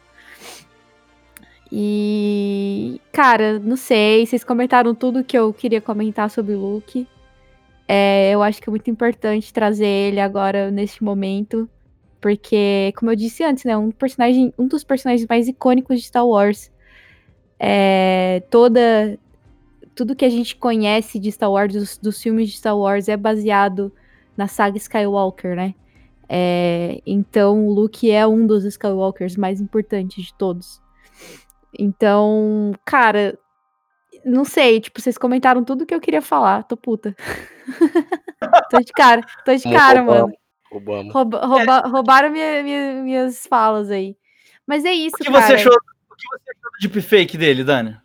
[1.71, 3.01] E.
[3.11, 4.25] Cara, não sei.
[4.25, 7.07] Vocês comentaram tudo que eu queria comentar sobre o Luke.
[7.87, 11.69] É, eu acho que é muito importante trazer ele agora neste momento,
[12.19, 16.27] porque, como eu disse antes, né, um personagem, um dos personagens mais icônicos de Star
[16.27, 16.71] Wars.
[17.59, 19.17] É, toda
[19.97, 23.17] tudo que a gente conhece de Star Wars, dos, dos, filmes de Star Wars, é
[23.17, 23.91] baseado
[24.37, 25.73] na saga Skywalker, né?
[26.29, 30.79] É, então, o Luke é um dos Skywalkers mais importantes de todos.
[31.77, 33.39] Então, cara,
[34.27, 36.63] não sei, tipo, vocês comentaram tudo que eu queria falar.
[36.63, 37.15] Tô puta.
[38.69, 40.31] tô de cara, tô de cara, mano.
[40.71, 41.13] Roubamos.
[41.13, 41.87] Rouba, rouba, é.
[41.87, 44.17] Roubaram minha, minha, minhas falas aí.
[44.65, 45.45] Mas é isso, o que cara.
[45.45, 47.97] Você achou, o que você achou do deepfake dele, Dani?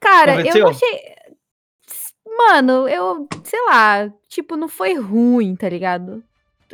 [0.00, 0.62] Cara, Convenceu?
[0.62, 1.12] eu achei...
[2.26, 6.24] Mano, eu, sei lá, tipo, não foi ruim, tá ligado?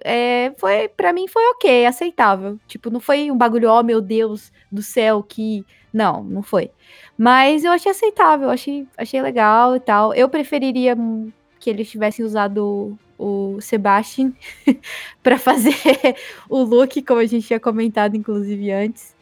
[0.05, 2.59] É, foi, pra mim foi ok, aceitável.
[2.66, 5.64] Tipo, não foi um bagulho, oh meu Deus do céu, que.
[5.92, 6.70] Não, não foi.
[7.16, 10.14] Mas eu achei aceitável, achei, achei legal e tal.
[10.14, 10.96] Eu preferiria
[11.59, 14.32] que eles tivessem usado o, Sebastian
[15.22, 15.74] para fazer
[16.49, 19.16] o look, como a gente tinha comentado, inclusive, antes.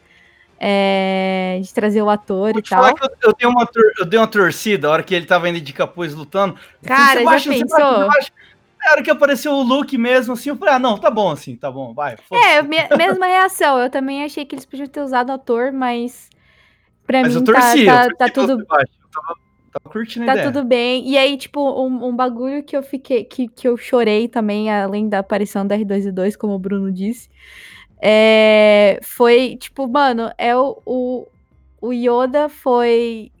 [0.59, 2.87] É, de trazer o ator Vou e tal.
[2.87, 5.71] Eu, eu, dei uma eu dei uma torcida a hora que ele tava indo de
[5.71, 6.55] capuz lutando.
[6.83, 7.77] Cara, já pensou?
[7.77, 8.33] Sebastian,
[8.91, 11.71] hora que apareceu o Luke mesmo, assim, eu falei, ah, não, tá bom assim, tá
[11.71, 12.15] bom, vai.
[12.31, 13.79] É, me, mesma reação.
[13.79, 16.29] Eu também achei que eles podiam ter usado ator, mas
[17.07, 18.59] Pra Mas mim, eu torci, tá, eu tá, tá tudo.
[18.59, 18.85] Eu tava,
[19.71, 21.09] tava curtindo tá tudo bem.
[21.09, 23.23] E aí, tipo, um, um, bagulho que eu fiquei.
[23.23, 27.29] Que, que eu chorei também, além da aparição da R2D2, como o Bruno disse.
[27.99, 31.27] É, foi, tipo, mano, é o, o,
[31.79, 33.31] o Yoda foi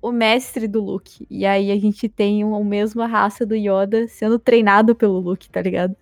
[0.00, 1.26] o mestre do Luke.
[1.28, 5.60] E aí a gente tem a mesma raça do Yoda sendo treinado pelo Luke, tá
[5.60, 5.96] ligado?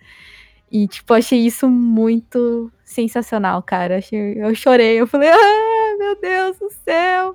[0.71, 4.01] E, tipo, achei isso muito sensacional, cara.
[4.13, 7.35] Eu chorei, eu falei, ah, meu Deus do céu!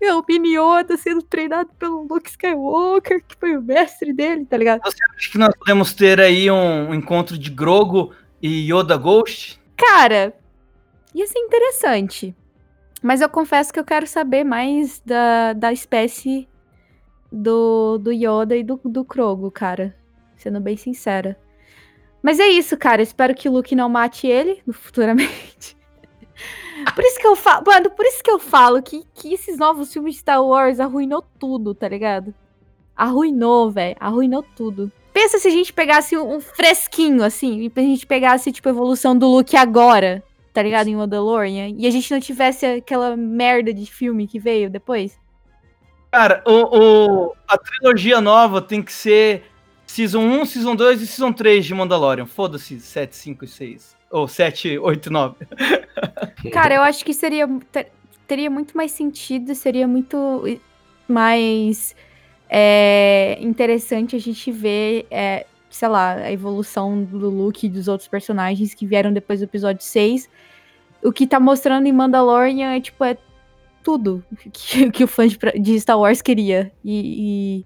[0.00, 4.80] Meu mini Yoda sendo treinado pelo Luke Skywalker, que foi o mestre dele, tá ligado?
[4.82, 9.60] Você acha que nós podemos ter aí um encontro de Grogo e Yoda Ghost?
[9.76, 10.34] Cara,
[11.14, 12.34] ia ser interessante.
[13.02, 16.48] Mas eu confesso que eu quero saber mais da, da espécie
[17.32, 19.96] do, do Yoda e do, do Krogo, cara.
[20.36, 21.38] Sendo bem sincera.
[22.22, 23.02] Mas é isso, cara.
[23.02, 25.76] Espero que o Luke não mate ele futuramente.
[26.94, 29.92] Por isso que eu falo, mano, por isso que eu falo que, que esses novos
[29.92, 32.34] filmes de Star Wars arruinou tudo, tá ligado?
[32.96, 33.96] Arruinou, velho.
[34.00, 34.90] Arruinou tudo.
[35.12, 38.72] Pensa se a gente pegasse um, um fresquinho, assim, e a gente pegasse, tipo, a
[38.72, 40.22] evolução do Luke agora,
[40.52, 40.88] tá ligado?
[40.88, 41.74] Em Mandalorian.
[41.76, 45.18] E a gente não tivesse aquela merda de filme que veio depois.
[46.10, 46.78] Cara, o,
[47.28, 49.44] o- a trilogia nova tem que ser
[49.86, 52.26] Season 1, Season 2 e Season 3 de Mandalorian.
[52.26, 53.96] Foda-se 7, 5 e 6.
[54.10, 55.36] Ou 7, 8 e 9.
[56.52, 57.92] Cara, eu acho que seria ter-
[58.26, 60.42] teria muito mais sentido, seria muito
[61.08, 61.94] mais
[62.48, 68.08] é, interessante a gente ver, é, sei lá, a evolução do Luke e dos outros
[68.08, 70.28] personagens que vieram depois do episódio 6.
[71.02, 73.16] O que tá mostrando em Mandalorian é tipo é
[73.82, 74.22] tudo
[74.52, 77.62] que, que o fã de, de Star Wars queria e,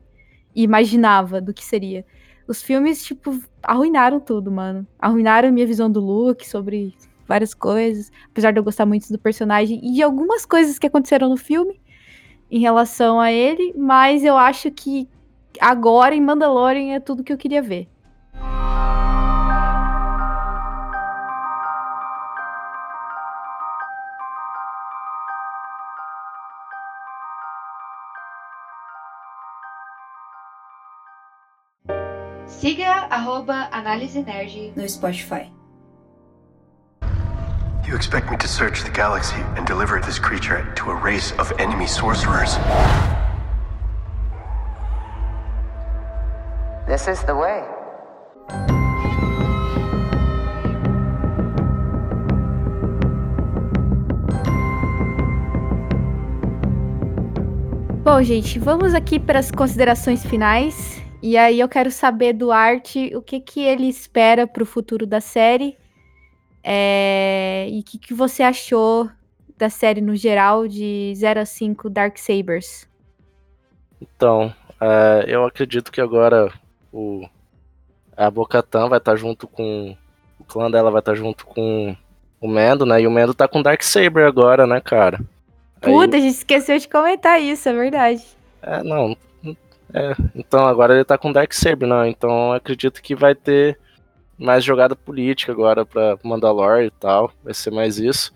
[0.54, 2.04] e- imaginava do que seria.
[2.46, 4.86] Os filmes, tipo, arruinaram tudo, mano.
[4.98, 6.94] Arruinaram minha visão do Luke sobre
[7.26, 11.28] várias coisas apesar de eu gostar muito do personagem e de algumas coisas que aconteceram
[11.30, 11.80] no filme
[12.50, 15.08] em relação a ele, mas eu acho que
[15.60, 17.88] agora em Mandalorian é tudo que eu queria ver.
[32.46, 35.50] Siga arroba Análise Nerd No Spotify.
[37.86, 41.52] You expect me to search the galaxy and deliver this creature to a race of
[41.60, 42.56] enemy sorcerers?
[46.86, 47.73] This is the way.
[58.04, 61.02] Bom, gente, vamos aqui para as considerações finais.
[61.22, 65.06] E aí eu quero saber do Art o que, que ele espera para o futuro
[65.06, 65.76] da série.
[66.62, 69.10] É, E o que, que você achou
[69.56, 72.86] da série no geral de 0 a 5 Dark Sabers?
[74.00, 76.52] Então, é, eu acredito que agora
[76.92, 77.26] o,
[78.16, 79.96] a Bocatan vai estar junto com.
[80.38, 81.96] O clã dela vai estar junto com
[82.40, 83.00] o Mendo, né?
[83.00, 85.20] E o Mendo tá com Dark Saber agora, né, cara?
[85.80, 88.22] Aí- Puta, a gente esqueceu de comentar isso, é verdade.
[88.62, 89.16] É, não.
[89.92, 92.04] É, então agora ele tá com Dark Saber, não.
[92.06, 93.78] Então eu acredito que vai ter
[94.36, 97.30] mais jogada política agora pra Mandalore e tal.
[97.42, 98.32] Vai ser mais isso.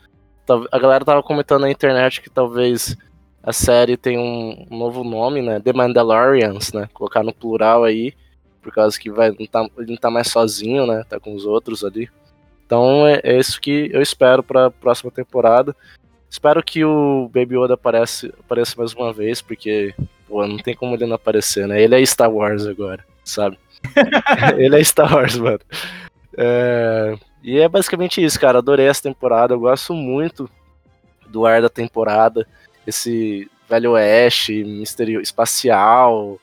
[0.73, 2.97] A galera tava comentando na internet que talvez
[3.43, 5.61] a série tenha um novo nome, né?
[5.61, 6.89] The Mandalorians, né?
[6.95, 8.15] Colocar no plural aí.
[8.62, 11.05] Por causa que vai, não tá, ele não tá mais sozinho, né?
[11.09, 12.09] Tá com os outros ali.
[12.66, 15.74] Então é, é isso que eu espero pra próxima temporada.
[16.30, 19.94] Espero que o Baby Yoda apareça, apareça mais uma vez, porque
[20.28, 21.80] Pô, não tem como ele não aparecer, né?
[21.80, 23.59] Ele é Star Wars agora, sabe?
[24.59, 25.60] ele é Star Wars, mano.
[26.36, 28.59] É, E é basicamente isso, cara.
[28.59, 29.55] Adorei essa temporada.
[29.55, 30.48] Eu gosto muito
[31.28, 32.47] do ar da temporada.
[32.86, 36.39] Esse velho oeste, misterio espacial,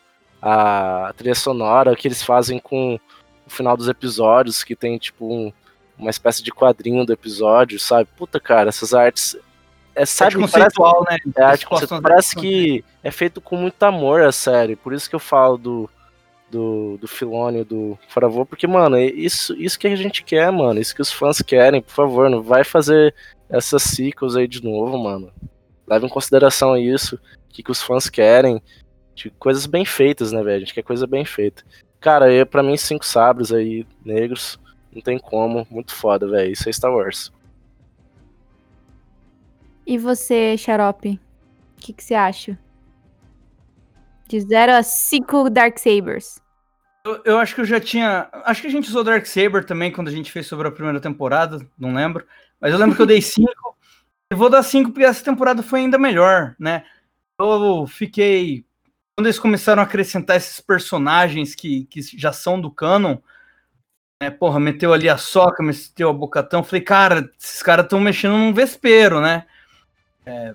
[0.47, 2.99] a trilha sonora que eles fazem com
[3.47, 5.51] o final dos episódios, que tem tipo um-
[5.97, 8.07] uma espécie de quadrinho do episódio, sabe?
[8.15, 9.35] Puta, cara, essas artes.
[9.95, 11.17] É, sabe, Arte parece- conceitual, né?
[11.37, 12.01] é arte conceitual.
[12.01, 14.75] Parece que é feito com muito amor a série.
[14.75, 15.89] Por isso que eu falo do,
[16.51, 20.79] do, do Filone, do Favor, porque, mano, é isso, isso que a gente quer, mano.
[20.81, 23.15] Isso que os fãs querem, por favor, não vai fazer
[23.49, 25.31] essas sequels aí de novo, mano.
[25.87, 28.61] Leve em consideração isso, o que, que os fãs querem.
[29.15, 30.57] De coisas bem feitas, né, velho?
[30.57, 31.63] A gente quer coisa bem feita.
[31.99, 34.59] Cara, eu, pra mim, cinco sabres aí, negros,
[34.93, 35.65] não tem como.
[35.71, 36.51] Muito foda, velho.
[36.51, 37.31] Isso é Star Wars.
[39.87, 41.19] E você, Xarope?
[41.77, 42.57] O que, que você acha?
[44.27, 46.41] De 0 a 5 Dark Sabers.
[47.05, 48.27] Eu, eu acho que eu já tinha.
[48.43, 50.99] Acho que a gente usou Dark Saber também quando a gente fez sobre a primeira
[50.99, 52.25] temporada, não lembro.
[52.59, 53.47] Mas eu lembro que eu dei 5.
[54.31, 56.83] Eu vou dar 5 porque essa temporada foi ainda melhor, né?
[57.39, 58.65] Eu fiquei.
[59.17, 63.17] Quando eles começaram a acrescentar esses personagens que, que já são do canon,
[64.21, 64.29] né?
[64.29, 66.63] Porra, meteu ali a Soca, meteu a Bocatão.
[66.63, 69.45] Falei, cara, esses caras estão mexendo num vespeiro, né?
[70.25, 70.53] É,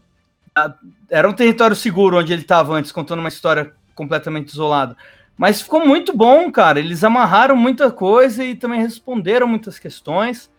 [0.55, 0.75] a-
[1.09, 4.95] era um território seguro onde ele estava antes, contando uma história completamente isolada.
[5.39, 6.79] Mas ficou muito bom, cara.
[6.79, 10.51] Eles amarraram muita coisa e também responderam muitas questões.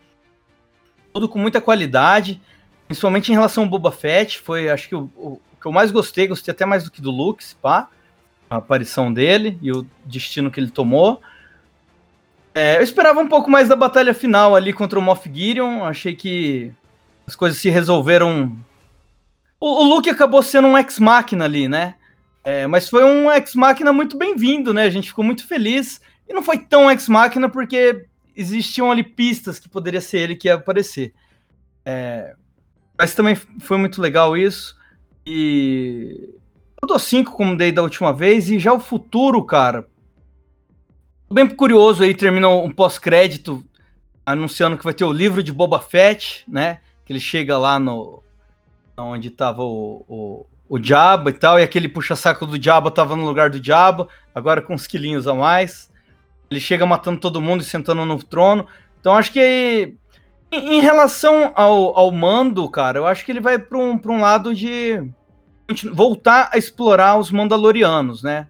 [1.13, 2.41] Tudo com muita qualidade.
[2.87, 4.39] Principalmente em relação ao Boba Fett.
[4.39, 6.27] Foi, acho que, o, o que eu mais gostei.
[6.27, 7.87] Gostei até mais do que do se pá.
[8.49, 11.21] A aparição dele e o destino que ele tomou.
[12.53, 15.85] É, eu esperava um pouco mais da batalha final ali contra o Moff Gideon.
[15.85, 16.73] Achei que
[17.25, 18.57] as coisas se resolveram.
[19.59, 21.95] O, o Luke acabou sendo um ex-máquina ali, né?
[22.43, 24.83] É, mas foi um ex-máquina muito bem-vindo, né?
[24.83, 26.01] A gente ficou muito feliz.
[26.27, 28.05] E não foi tão ex-máquina porque
[28.35, 31.13] existiam ali pistas que poderia ser ele que ia aparecer.
[31.85, 32.35] É,
[32.97, 34.75] mas também foi muito legal isso.
[35.25, 36.35] E
[36.81, 38.49] eu dou 5 como dei da última vez.
[38.49, 39.87] E já o futuro, cara.
[41.27, 43.63] Tô bem curioso aí, termina um pós-crédito
[44.25, 46.79] anunciando que vai ter o livro de Boba Fett, né?
[47.05, 48.23] Que ele chega lá no.
[48.97, 53.25] onde tava o, o, o Diabo e tal, e aquele puxa-saco do Diabo tava no
[53.25, 55.91] lugar do Diabo, agora com uns quilinhos a mais.
[56.49, 58.67] Ele chega matando todo mundo e sentando no trono.
[58.99, 59.95] Então acho que
[60.51, 64.53] em, relação ao, ao mando, cara, eu acho que ele vai para um, um lado
[64.53, 65.01] de
[65.93, 68.47] voltar a explorar os Mandalorianos, né?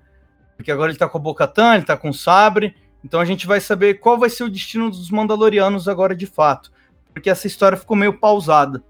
[0.57, 3.47] Porque agora ele tá com a Bocatan, ele tá com o Sabre, então a gente
[3.47, 6.71] vai saber qual vai ser o destino dos Mandalorianos agora de fato.
[7.13, 8.83] Porque essa história ficou meio pausada.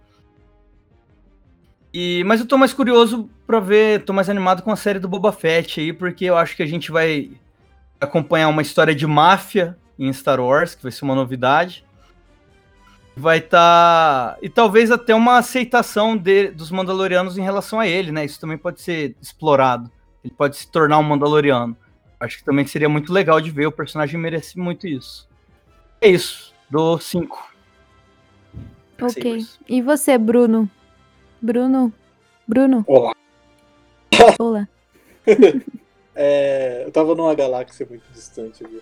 [1.93, 5.09] E, mas eu tô mais curioso para ver, tô mais animado com a série do
[5.09, 7.31] Boba Fett aí, porque eu acho que a gente vai
[7.99, 11.85] acompanhar uma história de máfia em Star Wars, que vai ser uma novidade.
[13.15, 14.33] Vai estar.
[14.33, 14.37] Tá...
[14.41, 18.23] E talvez até uma aceitação de, dos Mandalorianos em relação a ele, né?
[18.25, 19.91] Isso também pode ser explorado.
[20.23, 21.75] Ele pode se tornar um Mandaloriano.
[22.19, 25.27] Acho que também seria muito legal de ver, o personagem merece muito isso.
[25.99, 27.51] É isso, do 5.
[29.01, 29.45] Ok.
[29.67, 30.69] E você, Bruno?
[31.41, 31.91] Bruno?
[32.47, 32.85] Bruno?
[32.87, 33.13] Olá.
[34.39, 34.67] Olá.
[36.15, 38.81] é, eu tava numa galáxia muito distante ali.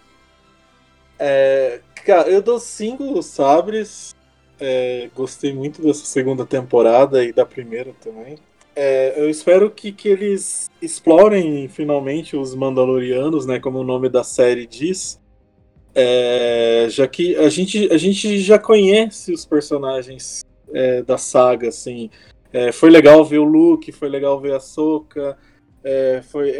[1.17, 4.15] É, cara, eu dou cinco sabres.
[4.59, 8.37] É, gostei muito dessa segunda temporada e da primeira também.
[8.75, 13.59] É, eu espero que, que eles explorem finalmente os Mandalorianos, né?
[13.59, 15.19] Como o nome da série diz.
[15.95, 20.41] É, já que a gente, a gente já conhece os personagens
[20.73, 22.09] é, da saga, assim.
[22.51, 25.37] É, foi legal ver o Luke, foi legal ver a Soka,
[25.83, 26.51] é, foi,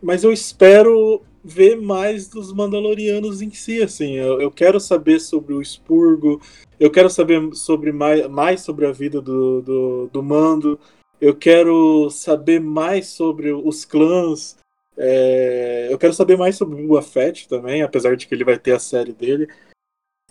[0.00, 4.14] mas eu espero ver mais dos Mandalorianos em si, assim.
[4.14, 6.40] Eu, eu, quero saber sobre o Spurgo,
[6.78, 10.78] eu quero saber sobre mais, mais sobre a vida do, do, do Mando,
[11.20, 14.56] eu quero saber mais sobre os clãs.
[14.96, 18.58] É, eu quero saber mais sobre o Boba Fett também, apesar de que ele vai
[18.58, 19.48] ter a série dele.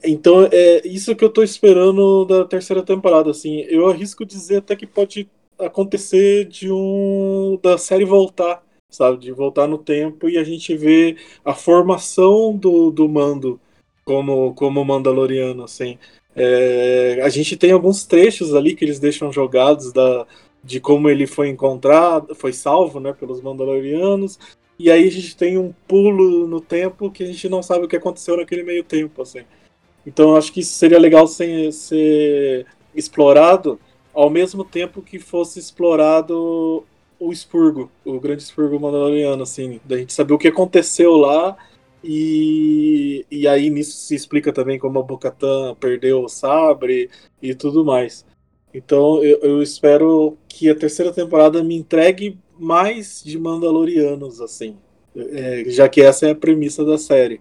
[0.04, 3.62] Então, é isso que eu tô esperando da terceira temporada, assim.
[3.70, 5.30] Eu arrisco dizer até que pode
[5.60, 11.18] acontecer de um da série voltar, sabe, de voltar no tempo e a gente ver
[11.44, 13.60] a formação do, do Mando
[14.04, 15.98] como como Mandaloriano, assim.
[16.36, 20.28] É, a gente tem alguns trechos ali que eles deixam jogados da
[20.64, 24.38] de como ele foi encontrado, foi salvo, né, pelos Mandalorianos.
[24.78, 27.88] E aí a gente tem um pulo no tempo que a gente não sabe o
[27.88, 29.42] que aconteceu naquele meio tempo, assim.
[30.06, 32.66] Então acho que isso seria legal ser, ser
[32.96, 33.80] explorado
[34.14, 36.84] ao mesmo tempo que fosse explorado
[37.22, 41.56] o expurgo, o grande expurgo mandaloriano, assim, da gente saber o que aconteceu lá
[42.04, 47.86] e, e aí nisso se explica também como a Bocatan perdeu o sabre e tudo
[47.86, 48.26] mais.
[48.74, 54.78] Então eu, eu, espero que a terceira temporada me entregue mais de Mandalorianos, assim,
[55.16, 57.40] é, já que essa é a premissa da série.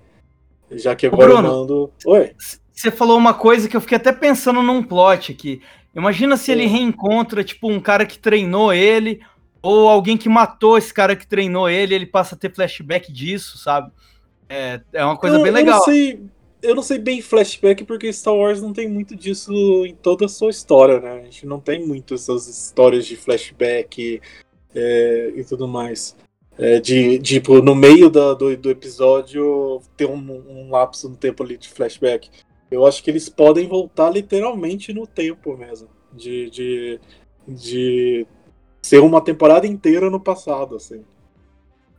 [0.73, 1.93] Já que agora Bruno, eu mando.
[2.05, 2.33] Oi.
[2.71, 5.63] Você falou uma coisa que eu fiquei até pensando num plot aqui.
[5.95, 9.21] Imagina se ele reencontra, tipo, um cara que treinou ele,
[9.63, 13.59] ou alguém que matou esse cara que treinou ele, ele passa a ter flashback disso,
[13.59, 13.91] sabe?
[14.49, 15.75] É, é uma coisa eu, bem legal.
[15.75, 16.21] Eu não, sei,
[16.63, 19.53] eu não sei bem flashback, porque Star Wars não tem muito disso
[19.87, 21.21] em toda a sua história, né?
[21.21, 24.21] A gente não tem muito essas histórias de flashback
[24.75, 26.17] é, e tudo mais.
[26.59, 31.43] É, de, tipo, no meio da, do, do episódio ter um, um lapso no tempo
[31.43, 32.29] ali de flashback.
[32.71, 35.89] Eu acho que eles podem voltar literalmente no tempo mesmo.
[36.13, 37.01] De, de,
[37.47, 38.27] de
[38.83, 41.05] ser uma temporada inteira no passado, assim.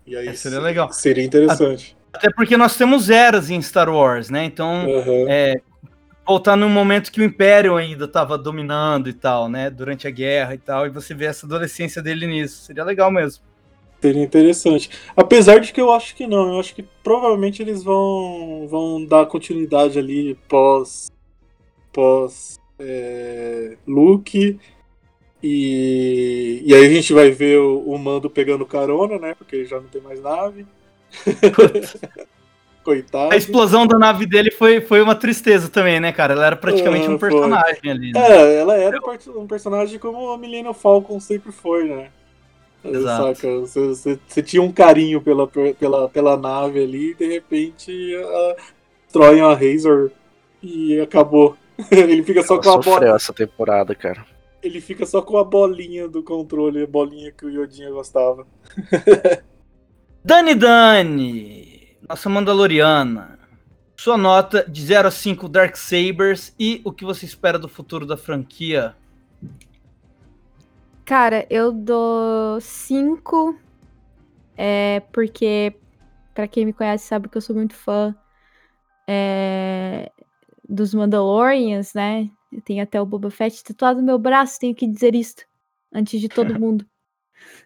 [0.05, 0.91] E aí é, seria legal.
[0.91, 1.95] Seria interessante.
[2.11, 4.43] Até porque nós temos eras em Star Wars, né?
[4.43, 5.25] Então, uhum.
[5.29, 5.61] é,
[6.25, 9.69] voltar num momento que o Império ainda estava dominando e tal, né?
[9.69, 12.63] Durante a guerra e tal, e você vê essa adolescência dele nisso.
[12.63, 13.43] Seria legal mesmo.
[14.01, 14.89] Seria interessante.
[15.15, 19.27] Apesar de que eu acho que não, eu acho que provavelmente eles vão, vão dar
[19.27, 21.11] continuidade ali pós.
[21.93, 22.59] pós.
[22.79, 24.59] É, Luke.
[25.43, 29.34] E, e aí a gente vai ver o, o Mando pegando carona, né?
[29.35, 30.65] Porque ele já não tem mais nave.
[32.84, 33.31] Coitado.
[33.31, 36.34] A explosão da nave dele foi, foi uma tristeza também, né, cara?
[36.34, 37.91] Ela era praticamente ah, um personagem foi.
[37.91, 38.11] ali.
[38.11, 38.19] Né?
[38.19, 38.97] É, ela era
[39.35, 42.09] um personagem como a Millennium Falcon sempre foi, né?
[42.84, 43.35] Exato.
[43.35, 43.59] Saca?
[43.59, 48.55] Você, você, você, tinha um carinho pela, pela, pela nave ali e de repente a,
[49.05, 50.09] destroem a Razor
[50.63, 51.55] e acabou.
[51.91, 53.15] Ele fica só Ela com a bola.
[53.15, 54.26] essa temporada, cara.
[54.61, 58.45] Ele fica só com a bolinha do controle, a bolinha que o Yodinha gostava.
[60.23, 63.39] Dani Dani, nossa Mandaloriana.
[63.97, 68.05] Sua nota de 0 a 5 Dark Sabers e o que você espera do futuro
[68.05, 68.95] da franquia?
[71.05, 73.57] Cara, eu dou cinco.
[74.55, 75.75] É, porque,
[76.33, 78.15] para quem me conhece, sabe que eu sou muito fã
[79.07, 80.11] é,
[80.67, 82.29] dos Mandalorians, né?
[82.52, 85.44] Eu tenho até o Boba Fett tatuado no meu braço, tenho que dizer isto.
[85.94, 86.86] antes de todo mundo.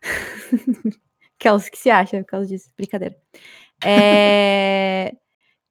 [1.40, 2.70] Kels, que você acha por causa disso?
[2.78, 3.16] Brincadeira.
[3.84, 5.14] É...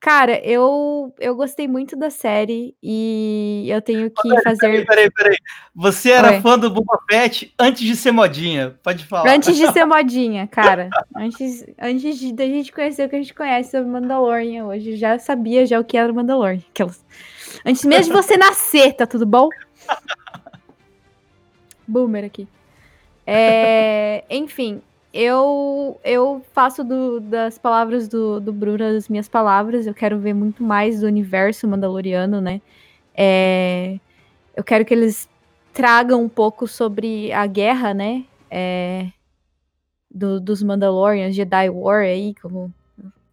[0.04, 4.60] Cara, eu, eu gostei muito da série e eu tenho que Peraí, fazer.
[4.60, 5.36] Peraí, peraí, peraí.
[5.74, 6.40] Você era Oi.
[6.42, 8.78] fã do Boba Fett antes de ser modinha.
[8.82, 9.32] Pode falar.
[9.34, 10.90] Antes de ser modinha, cara.
[11.16, 14.96] Antes, antes de da gente conhecer o que a gente conhece sobre Mandalorian hoje, eu
[14.98, 16.60] já sabia já o que era o Mandalorian.
[16.68, 17.02] Aquelas...
[17.64, 19.48] Antes mesmo de você nascer, tá tudo bom?
[21.86, 22.48] Boomer aqui.
[23.26, 24.80] É, enfim,
[25.12, 29.86] eu eu faço do- das palavras do, do Bruno as minhas palavras.
[29.86, 32.60] Eu quero ver muito mais do universo mandaloriano, né?
[33.14, 33.98] É,
[34.56, 35.28] eu quero que eles
[35.72, 38.24] tragam um pouco sobre a guerra, né?
[38.50, 39.08] É,
[40.10, 42.72] do- dos Mandalorians, Jedi War aí, como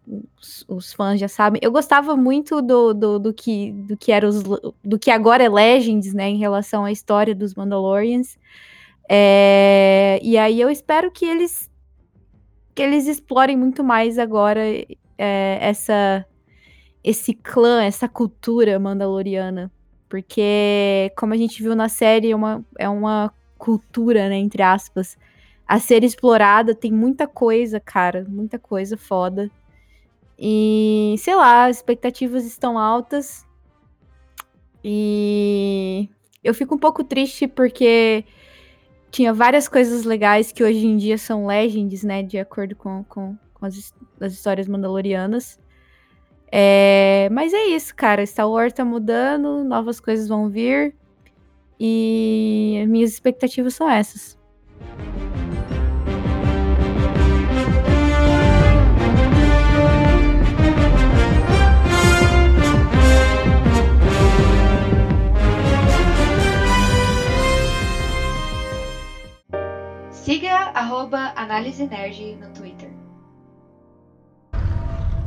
[0.06, 1.60] os, os fãs já sabem.
[1.62, 5.48] Eu gostava muito do, do, do que do que era os, do que agora é
[5.48, 8.38] Legends, né, em relação à história dos Mandalorians.
[9.08, 11.70] É, e aí eu espero que eles
[12.74, 14.60] que eles explorem muito mais agora
[15.18, 16.26] é, essa
[17.04, 19.72] esse clã, essa cultura mandaloriana,
[20.08, 25.18] porque como a gente viu na série é uma, é uma cultura, né, entre aspas,
[25.66, 29.50] a ser explorada, tem muita coisa, cara, muita coisa foda.
[30.38, 33.46] E, sei lá, as expectativas estão altas.
[34.84, 36.08] E
[36.42, 38.24] eu fico um pouco triste porque
[39.10, 42.22] tinha várias coisas legais que hoje em dia são legends, né?
[42.22, 45.60] De acordo com, com, com as, as histórias mandalorianas.
[46.50, 48.26] É, mas é isso, cara.
[48.26, 50.94] Star Wars tá mudando, novas coisas vão vir.
[51.78, 54.38] E as minhas expectativas são essas.
[70.22, 72.88] Siga arroba Análise Nerd no Twitter.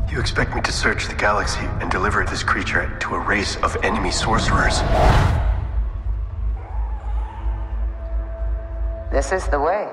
[0.09, 3.76] You expect me to search the galaxy and deliver this creature to a race of
[3.84, 4.80] enemy sorcerers?
[9.11, 9.91] This is the way.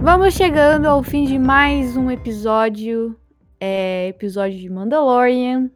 [0.00, 3.16] Vamos chegando ao fim de mais um episódio,
[3.60, 5.70] é, episódio de Mandalorian.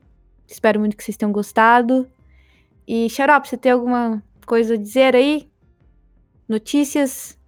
[0.46, 2.08] Espero muito que vocês tenham gostado.
[2.88, 5.48] E, Xarope, você tem alguma coisa a dizer aí?
[6.48, 7.38] Notícias?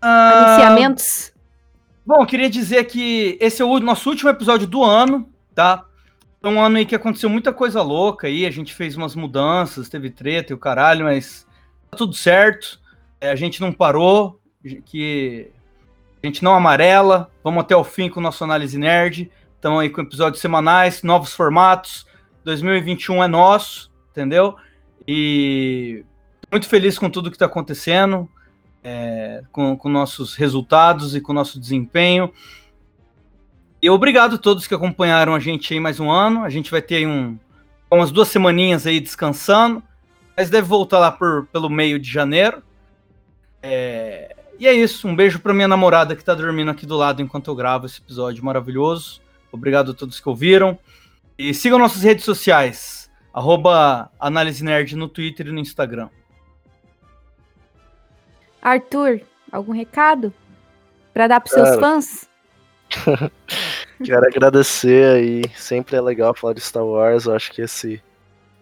[0.00, 1.32] Ah, Anunciamentos?
[2.04, 5.84] Bom, eu queria dizer que esse é o nosso último episódio do ano, tá?
[6.40, 9.88] Foi um ano aí que aconteceu muita coisa louca aí, a gente fez umas mudanças,
[9.88, 11.46] teve treta e o caralho, mas
[11.90, 12.80] tá tudo certo.
[13.20, 14.40] É, a gente não parou,
[14.86, 15.50] que
[16.22, 19.30] a gente não amarela, vamos até o fim com o nosso Análise Nerd.
[19.58, 22.06] Estamos aí com episódios semanais, novos formatos.
[22.44, 24.54] 2021 é nosso, entendeu?
[25.06, 26.04] E
[26.48, 28.30] muito feliz com tudo que está acontecendo,
[28.84, 32.32] é, com, com nossos resultados e com nosso desempenho.
[33.82, 36.44] E obrigado a todos que acompanharam a gente aí mais um ano.
[36.44, 37.36] A gente vai ter um,
[37.90, 39.82] umas duas semaninhas aí descansando,
[40.36, 42.62] mas deve voltar lá por, pelo meio de janeiro.
[43.60, 45.08] É, e é isso.
[45.08, 48.00] Um beijo para minha namorada que tá dormindo aqui do lado enquanto eu gravo esse
[48.00, 49.26] episódio maravilhoso.
[49.52, 50.78] Obrigado a todos que ouviram.
[51.38, 53.10] E sigam nossas redes sociais.
[53.32, 56.08] Arroba Análise Nerd no Twitter e no Instagram.
[58.60, 59.20] Arthur,
[59.50, 60.32] algum recado?
[61.12, 62.28] Pra dar pros seus fãs?
[64.04, 65.42] Quero agradecer aí.
[65.56, 67.26] Sempre é legal falar de Star Wars.
[67.26, 68.02] Eu acho que esse,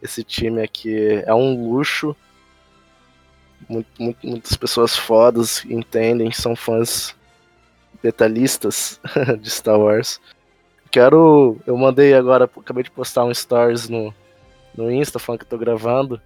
[0.03, 2.15] esse time aqui é um luxo.
[3.69, 7.15] Muito- muito- muitas pessoas fodas entendem, são fãs
[8.03, 9.01] detalhistas
[9.41, 10.21] de Star Wars.
[10.97, 11.59] Quero.
[11.67, 14.15] Eu mandei agora, acabei de postar um stories no,
[14.75, 16.19] no Insta falando que eu tô gravando.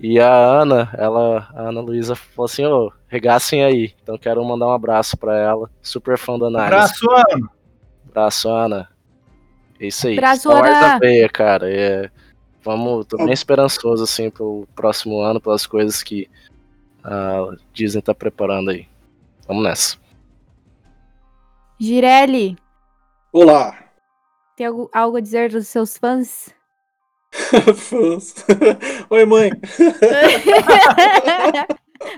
[0.00, 3.92] E a Ana, ela, a Ana Luísa falou assim, ô, regassem aí.
[4.02, 5.70] Então quero mandar um abraço pra ela.
[5.82, 6.74] Super fã da análise.
[6.74, 7.50] Abraço, Ana.
[8.08, 8.88] Abraço, Ana.
[9.78, 10.16] É isso aí.
[10.16, 10.70] Abraço, Ana.
[10.70, 11.70] na veia, cara.
[11.70, 12.10] É,
[12.62, 16.30] vamos, tô bem esperançoso, assim, pelo próximo ano, pelas coisas que
[17.04, 18.88] a Disney tá preparando aí.
[19.46, 19.98] Vamos nessa.
[21.78, 22.56] Girelli,
[23.30, 23.83] Olá,
[24.56, 26.54] tem algo, algo a dizer dos seus fãs?
[27.74, 28.34] fãs.
[29.10, 29.50] Oi, mãe.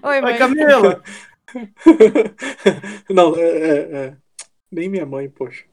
[0.03, 0.39] Oi, Oi, mãe.
[0.39, 1.03] Camila.
[3.09, 4.17] Não, é, é- é.
[4.71, 5.65] Nem minha mãe, poxa.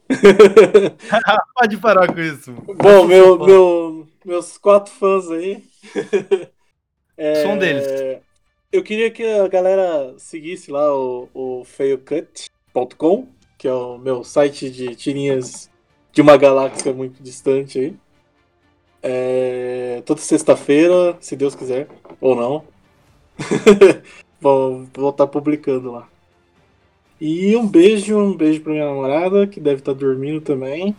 [1.56, 2.54] Pode parar com isso.
[2.54, 5.64] Bom, meu, meu, meus quatro fãs aí.
[7.18, 8.22] É, Sou um deles.
[8.72, 11.66] Eu queria que a galera seguisse lá o, o
[13.58, 15.70] que é o meu site de tirinhas
[16.14, 17.96] de uma galáxia muito distante aí.
[19.02, 21.90] É, toda sexta-feira, se Deus quiser,
[22.22, 22.64] ou não.
[24.40, 26.08] vou, vou estar publicando lá.
[27.20, 30.96] E um beijo, um beijo pra minha namorada, que deve estar dormindo também.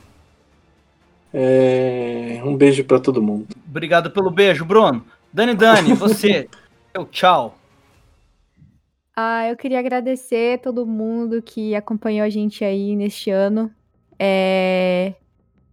[1.32, 3.46] É, um beijo para todo mundo.
[3.68, 5.04] Obrigado pelo beijo, Bruno.
[5.32, 6.48] Dani Dani, você.
[6.94, 7.56] Seu tchau.
[9.16, 13.70] Ah, eu queria agradecer todo mundo que acompanhou a gente aí neste ano.
[14.18, 15.14] É...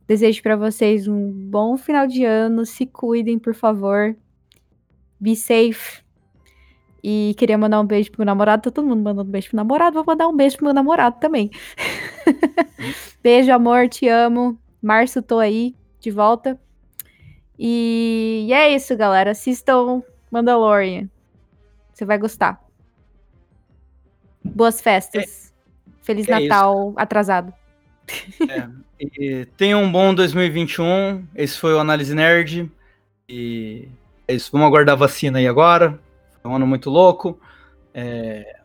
[0.08, 2.66] Desejo para vocês um bom final de ano.
[2.66, 4.16] Se cuidem, por favor.
[5.20, 6.04] Be safe.
[7.04, 8.64] E queria mandar um beijo pro meu namorado.
[8.64, 9.96] Tá todo mundo mandando um beijo pro namorado.
[9.96, 11.50] Vou mandar um beijo pro meu namorado também.
[13.24, 13.88] beijo, amor.
[13.88, 14.58] Te amo.
[14.82, 16.60] Março, tô aí, de volta.
[17.58, 19.32] E, e é isso, galera.
[19.32, 21.10] Assistam Mandalorian.
[21.94, 22.62] Você vai gostar.
[24.44, 25.48] Boas festas.
[25.48, 25.52] É,
[26.02, 27.00] Feliz é Natal isso.
[27.00, 27.54] atrasado.
[28.48, 31.26] É, tenha um bom 2021.
[31.36, 32.72] Esse foi o Análise Nerd.
[33.28, 33.88] E
[34.28, 34.52] é isso.
[34.52, 36.00] Vamos aguardar a vacina aí agora.
[36.42, 37.40] Foi um ano muito louco.
[37.94, 38.58] É...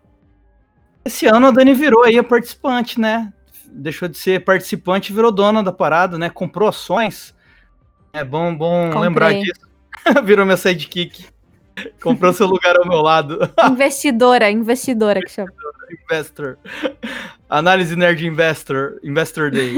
[1.04, 3.32] Esse ano a Dani virou aí a participante, né?
[3.66, 6.30] Deixou de ser participante e virou dona da parada, né?
[6.30, 7.34] Comprou ações.
[8.12, 9.02] É bom, bom Comprei.
[9.02, 9.60] lembrar disso.
[10.24, 11.26] virou minha sidekick.
[12.02, 13.38] Comprou seu lugar ao meu lado.
[13.70, 15.52] Investidora, investidora que chama.
[16.04, 16.58] Investor.
[17.48, 19.74] Análise Nerd Investor, Investor Day.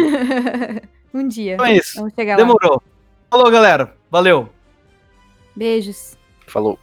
[1.13, 1.55] um dia.
[1.55, 1.99] Então é isso.
[1.99, 2.75] Vamos chegar Demorou.
[2.75, 2.81] Lá.
[3.31, 3.95] Falou, galera.
[4.11, 4.49] Valeu.
[5.55, 6.17] Beijos.
[6.47, 6.79] Falou.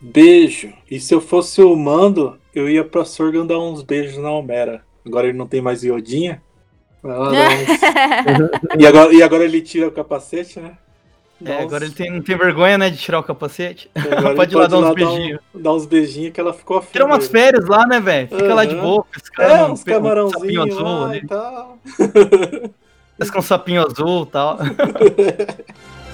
[0.00, 0.72] Beijo.
[0.90, 4.84] E se eu fosse o Mando, eu ia pra Sorgan dar uns beijos na Homera.
[5.04, 6.42] Agora ele não tem mais iodinha.
[7.02, 7.12] Uns...
[8.78, 10.78] e, agora, e agora ele tira o capacete, né?
[11.44, 13.90] É, agora ele tem, não tem vergonha, né, de tirar o capacete.
[14.36, 15.40] pode ir lá dar uns beijinhos.
[15.52, 16.92] Dar, um, dar uns beijinhos que ela ficou afim.
[16.92, 18.28] Tira umas férias lá, né, velho?
[18.28, 18.54] Fica uhum.
[18.54, 19.04] lá de boa.
[19.38, 21.18] É, uns camarãozinhos um azul ali.
[21.18, 21.78] e tal.
[23.32, 24.58] com um sapinho azul e tal.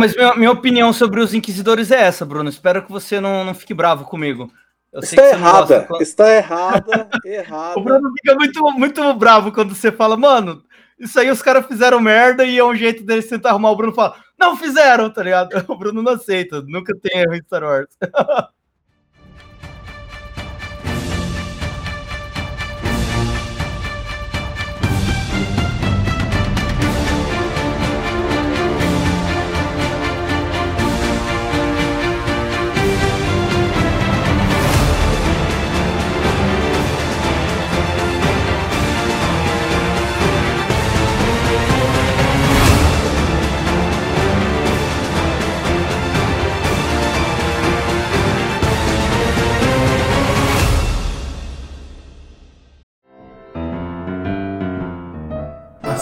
[0.00, 2.48] mas minha, minha, opinião sobre os inquisidores é essa, Bruno.
[2.48, 4.50] Espero que você não, não fique bravo comigo.
[4.92, 6.02] Está errada, quando...
[6.02, 7.78] está errada, errada.
[7.78, 10.64] O Bruno fica muito, muito bravo quando você fala, mano,
[10.98, 13.70] isso aí os caras fizeram merda e é um jeito deles tentar arrumar.
[13.70, 15.50] O Bruno fala, não fizeram, tá ligado?
[15.68, 17.88] O Bruno não aceita, nunca tem erro em Star Wars.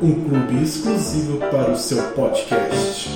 [0.00, 3.10] um clube exclusivo para o seu podcast.